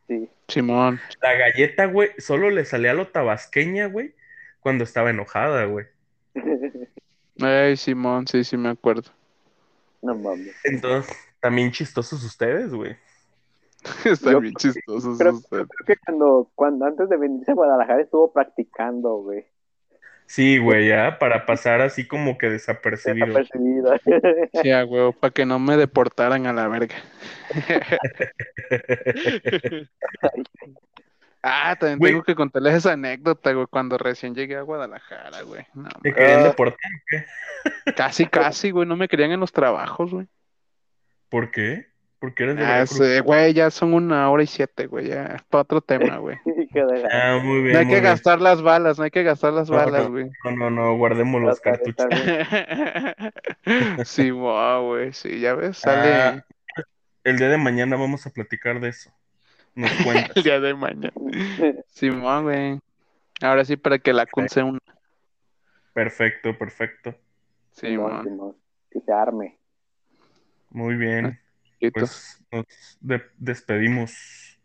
Sí. 0.08 0.30
Simón. 0.48 1.00
La 1.22 1.34
galleta, 1.36 1.86
güey, 1.86 2.10
solo 2.18 2.50
le 2.50 2.66
salía 2.66 2.92
a 2.92 2.96
lo 2.96 3.08
tabasqueña, 3.08 3.88
güey, 3.88 4.14
cuando 4.60 4.84
estaba 4.84 5.10
enojada, 5.10 5.66
güey. 5.66 5.86
Ay, 7.42 7.78
Simón, 7.78 8.28
sí, 8.28 8.44
sí 8.44 8.58
me 8.58 8.70
acuerdo. 8.70 9.12
No 10.02 10.16
mames. 10.16 10.56
Entonces, 10.64 11.16
también 11.40 11.72
chistosos 11.72 12.24
ustedes, 12.24 12.72
güey. 12.72 12.96
Están 14.06 14.34
Yo 14.34 14.42
bien 14.42 14.54
chistosos 14.56 15.18
Creo, 15.18 15.40
creo 15.50 15.68
que 15.86 15.96
cuando, 16.06 16.52
cuando 16.56 16.86
antes 16.86 17.10
de 17.10 17.18
venirse 17.18 17.52
a 17.52 17.56
Guadalajara 17.56 18.02
estuvo 18.02 18.32
practicando, 18.34 19.16
güey. 19.18 19.46
Sí, 20.26 20.60
güey, 20.60 20.88
ya, 20.90 21.18
para 21.18 21.48
pasar 21.48 21.82
así 21.82 22.08
como 22.08 22.38
que 22.38 22.50
desapercibido. 22.52 23.26
Desapercibido. 23.26 23.96
Sí, 24.62 24.72
a 24.72 24.86
huevo, 24.86 25.12
para 25.12 25.32
que 25.32 25.44
no 25.46 25.58
me 25.58 25.76
deportaran 25.76 26.46
a 26.46 26.54
la 26.54 26.68
verga. 26.68 26.96
ah, 31.42 31.76
también 31.80 32.00
Güey. 32.00 32.12
tengo 32.12 32.24
que 32.24 32.36
contarles 32.36 32.76
esa 32.76 32.92
anécdota, 32.94 33.52
güey, 33.54 33.66
cuando 33.68 33.98
recién 33.98 34.36
llegué 34.36 34.56
a 34.58 34.62
Guadalajara, 34.62 35.42
güey. 35.44 35.66
No, 35.74 35.90
Te 36.04 36.14
querían 36.14 36.44
deportar. 36.44 36.78
casi, 37.96 38.28
casi, 38.28 38.72
güey, 38.72 38.88
no 38.88 38.96
me 38.96 39.08
querían 39.08 39.32
en 39.32 39.40
los 39.40 39.52
trabajos, 39.52 40.12
güey. 40.14 40.28
¿Por 41.30 41.50
qué? 41.52 41.88
Porque 42.20 42.44
eres 42.44 42.58
de 42.58 42.64
Ah, 42.66 42.68
Veracruz. 42.80 42.98
sí, 42.98 43.20
güey, 43.22 43.54
ya 43.54 43.72
son 43.72 43.94
una 43.94 44.30
hora 44.30 44.44
y 44.44 44.48
siete, 44.48 44.88
güey, 44.88 45.08
ya, 45.08 45.26
es 45.38 45.44
para 45.44 45.62
otro 45.62 45.80
tema, 46.14 46.18
güey. 46.18 46.38
Ah, 47.12 47.40
muy 47.42 47.62
bien. 47.62 47.74
No 47.74 47.80
hay 47.80 47.86
que 47.86 47.92
bien. 47.94 48.04
gastar 48.04 48.42
las 48.42 48.62
balas, 48.62 48.98
no 48.98 49.06
hay 49.06 49.12
que 49.12 49.24
gastar 49.24 49.54
las 49.54 49.70
No, 49.70 49.78
balas, 49.78 50.04
no. 50.04 50.12
güey. 50.12 50.30
No, 50.44 50.52
no, 50.52 50.70
no, 50.70 50.98
guardemos 50.98 51.42
los 51.42 51.60
cartuchos. 51.62 52.08
Sí, 54.06 54.30
güey, 54.32 55.14
sí, 55.14 55.40
ya 55.40 55.54
ves, 55.56 55.78
sale 55.78 56.14
Ah, 56.14 56.46
el 57.24 57.38
día 57.38 57.50
de 57.50 57.58
mañana 57.58 57.96
vamos 57.96 58.26
a 58.26 58.30
platicar 58.32 58.80
de 58.80 58.90
eso. 58.90 59.12
Nos 59.76 59.92
cuentas. 60.04 60.36
el 60.36 60.44
día 60.44 60.60
de 60.60 60.74
mañana. 60.74 61.14
Simón, 61.88 62.44
güey. 62.44 62.80
Ahora 63.42 63.64
sí, 63.64 63.78
para 63.78 64.00
que 64.00 64.12
la 64.12 64.26
Kun 64.26 64.50
se 64.50 64.64
una. 64.64 64.80
perfecto, 65.94 66.58
perfecto. 66.58 67.16
Simón. 67.72 68.24
Simón. 68.24 68.56
Que 68.92 69.00
se 69.00 69.12
arme. 69.14 69.58
Muy 70.72 70.96
bien. 70.96 71.40
Pues 71.94 72.42
nos 72.52 72.66
de- 73.00 73.24
despedimos. 73.38 74.60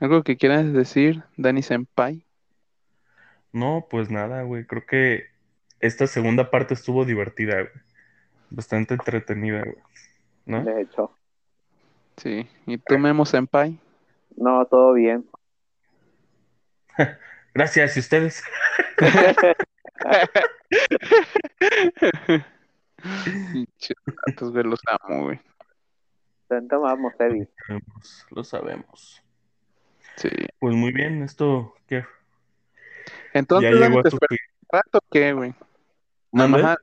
¿Algo 0.00 0.22
que 0.22 0.36
quieras 0.36 0.72
decir, 0.72 1.22
Dani 1.36 1.62
Senpai? 1.62 2.24
No, 3.52 3.86
pues 3.90 4.10
nada, 4.10 4.42
güey. 4.42 4.66
Creo 4.66 4.84
que 4.86 5.26
esta 5.80 6.06
segunda 6.06 6.50
parte 6.50 6.74
estuvo 6.74 7.04
divertida, 7.04 7.56
güey. 7.56 7.68
Bastante 8.50 8.94
entretenida, 8.94 9.62
güey. 9.62 9.76
¿No? 10.44 10.62
De 10.62 10.82
hecho. 10.82 11.10
Sí. 12.16 12.48
¿Y 12.66 12.78
tú, 12.78 12.98
Memo 12.98 13.24
Senpai? 13.26 13.78
No, 14.36 14.64
todo 14.66 14.92
bien. 14.94 15.26
Gracias, 17.54 17.96
y 17.96 18.00
ustedes. 18.00 18.42
Güey, 24.40 24.64
los 24.64 24.80
amo, 24.86 25.24
güey. 25.24 25.40
Tanto 26.48 26.80
vamos, 26.80 27.12
Eddie. 27.18 27.48
Sabemos, 27.66 28.26
Lo 28.30 28.44
sabemos. 28.44 29.22
Sí. 30.16 30.28
Pues 30.58 30.74
muy 30.74 30.92
bien, 30.92 31.22
esto 31.22 31.74
¿qué? 31.86 32.04
Entonces, 33.32 33.70
ya 33.70 33.86
llegó 33.86 34.00
a 34.00 34.02
¿te 34.02 34.08
al 34.08 34.38
rato 34.70 34.98
o 34.98 35.04
qué, 35.10 35.32
güey? 35.32 35.54
Nada 36.32 36.48
más 36.48 36.64
a 36.64 36.76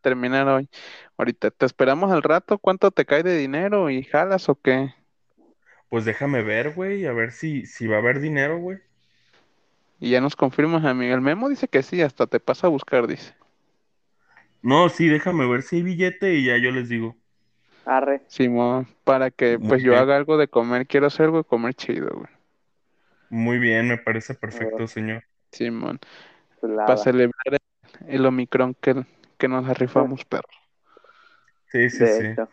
terminar 0.00 0.48
hoy. 0.48 0.68
Ahorita, 1.16 1.50
¿te 1.50 1.66
esperamos 1.66 2.10
al 2.10 2.22
rato? 2.22 2.58
¿Cuánto 2.58 2.90
te 2.90 3.04
cae 3.04 3.22
de 3.22 3.36
dinero 3.36 3.90
y 3.90 4.02
jalas 4.02 4.48
o 4.48 4.54
qué? 4.56 4.94
Pues 5.88 6.04
déjame 6.04 6.42
ver, 6.42 6.72
güey, 6.74 7.06
a 7.06 7.12
ver 7.12 7.32
si, 7.32 7.66
si 7.66 7.86
va 7.86 7.96
a 7.96 7.98
haber 7.98 8.20
dinero, 8.20 8.58
güey. 8.58 8.78
Y 10.00 10.10
ya 10.10 10.20
nos 10.20 10.34
confirmas, 10.34 10.84
amigo. 10.84 11.14
El 11.14 11.20
Memo 11.20 11.48
dice 11.48 11.68
que 11.68 11.82
sí, 11.82 12.02
hasta 12.02 12.26
te 12.26 12.40
pasa 12.40 12.66
a 12.66 12.70
buscar, 12.70 13.06
dice. 13.06 13.34
No, 14.62 14.88
sí, 14.88 15.08
déjame 15.08 15.46
ver 15.46 15.62
si 15.62 15.76
hay 15.76 15.82
billete 15.82 16.34
y 16.34 16.46
ya 16.46 16.56
yo 16.56 16.70
les 16.70 16.88
digo. 16.88 17.16
Arre. 17.84 18.22
Simón, 18.26 18.88
para 19.04 19.30
que 19.30 19.58
Muy 19.58 19.68
pues 19.68 19.82
yo 19.82 19.96
haga 19.96 20.16
algo 20.16 20.36
de 20.38 20.48
comer. 20.48 20.86
Quiero 20.86 21.06
hacer 21.06 21.26
algo 21.26 21.38
de 21.38 21.44
comer 21.44 21.74
chido, 21.74 22.10
güey. 22.14 22.28
Muy 23.30 23.58
bien, 23.58 23.88
me 23.88 23.98
parece 23.98 24.34
perfecto, 24.34 24.86
señor. 24.86 25.24
Simón, 25.50 25.98
para 26.84 26.96
celebrar 26.96 27.32
el, 27.46 28.14
el 28.14 28.26
Omicron 28.26 28.74
que, 28.74 29.04
que 29.38 29.48
nos 29.48 29.66
la 29.66 29.74
rifamos, 29.74 30.24
perro. 30.24 30.48
Sí, 31.70 31.88
sí, 31.90 31.98
De 31.98 32.18
sí. 32.18 32.26
hecho, 32.32 32.48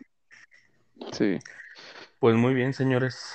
Sí, 1.12 1.40
Pues 2.20 2.36
muy 2.36 2.54
bien, 2.54 2.74
señores. 2.74 3.32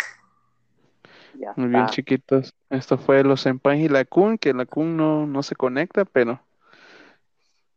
ya 1.34 1.54
muy 1.56 1.68
bien, 1.68 1.86
chiquitos. 1.86 2.52
Esto 2.70 2.98
fue 2.98 3.22
los 3.22 3.40
Senpai 3.42 3.84
y 3.84 3.88
la 3.88 4.04
Kun, 4.04 4.38
que 4.38 4.52
la 4.52 4.66
Kun 4.66 4.96
no, 4.96 5.26
no 5.26 5.42
se 5.42 5.54
conecta, 5.56 6.04
pero 6.04 6.40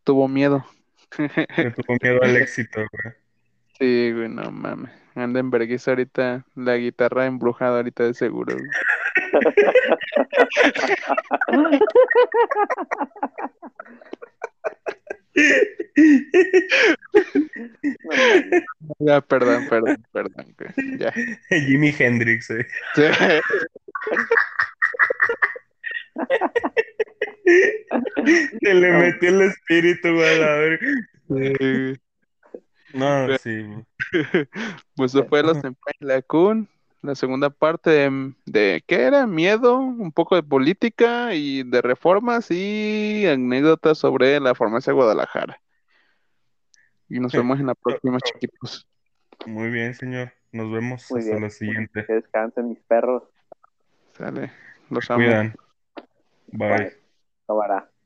tuvo 0.04 0.28
miedo. 0.28 0.66
Me 1.62 1.72
tuvo 1.72 1.98
miedo 2.02 2.22
al 2.24 2.36
éxito, 2.38 2.80
güey. 2.92 3.14
Sí, 3.80 4.12
güey, 4.12 4.30
no 4.30 4.52
mames. 4.52 4.92
Anda 5.16 5.40
en 5.40 5.50
vergüenza 5.52 5.92
ahorita, 5.92 6.46
la 6.56 6.76
guitarra 6.78 7.26
embrujada 7.26 7.78
ahorita 7.78 8.04
de 8.04 8.14
seguro, 8.14 8.56
güey. 8.56 8.70
Ya, 19.00 19.22
perdón, 19.22 19.68
perdón, 19.70 20.04
perdón, 20.12 20.56
güey. 20.58 20.98
Ya. 20.98 21.14
Jimi 21.50 21.94
Hendrix, 21.98 22.50
eh. 22.50 22.66
Sí. 22.96 23.04
Se 28.62 28.74
le 28.74 28.92
metió 28.92 29.30
el 29.30 29.42
espíritu, 29.42 30.14
güey, 30.14 30.36
a 30.36 30.40
la 30.40 30.56
verga. 30.56 30.88
Sí, 31.28 31.54
güey. 31.60 32.07
No, 32.98 33.38
sí. 33.38 33.66
Pues 34.96 35.14
eso 35.14 35.26
fue 35.26 35.44
los 35.44 35.58
Senpai 35.62 36.24
Kun, 36.26 36.68
la 37.02 37.16
segunda 37.16 37.50
parte 37.50 37.90
de, 37.90 38.34
de, 38.46 38.84
¿qué 38.86 39.04
era? 39.04 39.28
Miedo, 39.28 39.78
un 39.78 40.12
poco 40.12 40.36
de 40.36 40.44
política 40.44 41.34
y 41.36 41.64
de 41.64 41.82
reformas 41.82 42.50
y 42.50 43.26
anécdotas 43.28 43.98
sobre 43.98 44.40
la 44.40 44.56
farmacia 44.56 44.92
de 44.92 44.96
Guadalajara. 44.96 45.62
Y 47.10 47.20
nos 47.20 47.32
vemos 47.32 47.60
en 47.60 47.68
la 47.68 47.76
próxima, 47.76 48.20
chiquitos. 48.20 48.88
Muy 49.46 49.70
bien, 49.70 49.94
señor. 49.94 50.34
Nos 50.52 50.72
vemos 50.72 51.10
Muy 51.12 51.20
hasta 51.20 51.32
bien. 51.32 51.44
la 51.44 51.50
siguiente. 51.50 52.06
Que 52.06 52.14
descansen 52.14 52.70
mis 52.70 52.80
perros. 52.80 53.24
Sale, 54.14 54.52
los 54.90 55.10
amo. 55.12 55.24
Cuidan. 55.24 55.56
Bye. 56.52 56.98
Bye. 57.48 57.97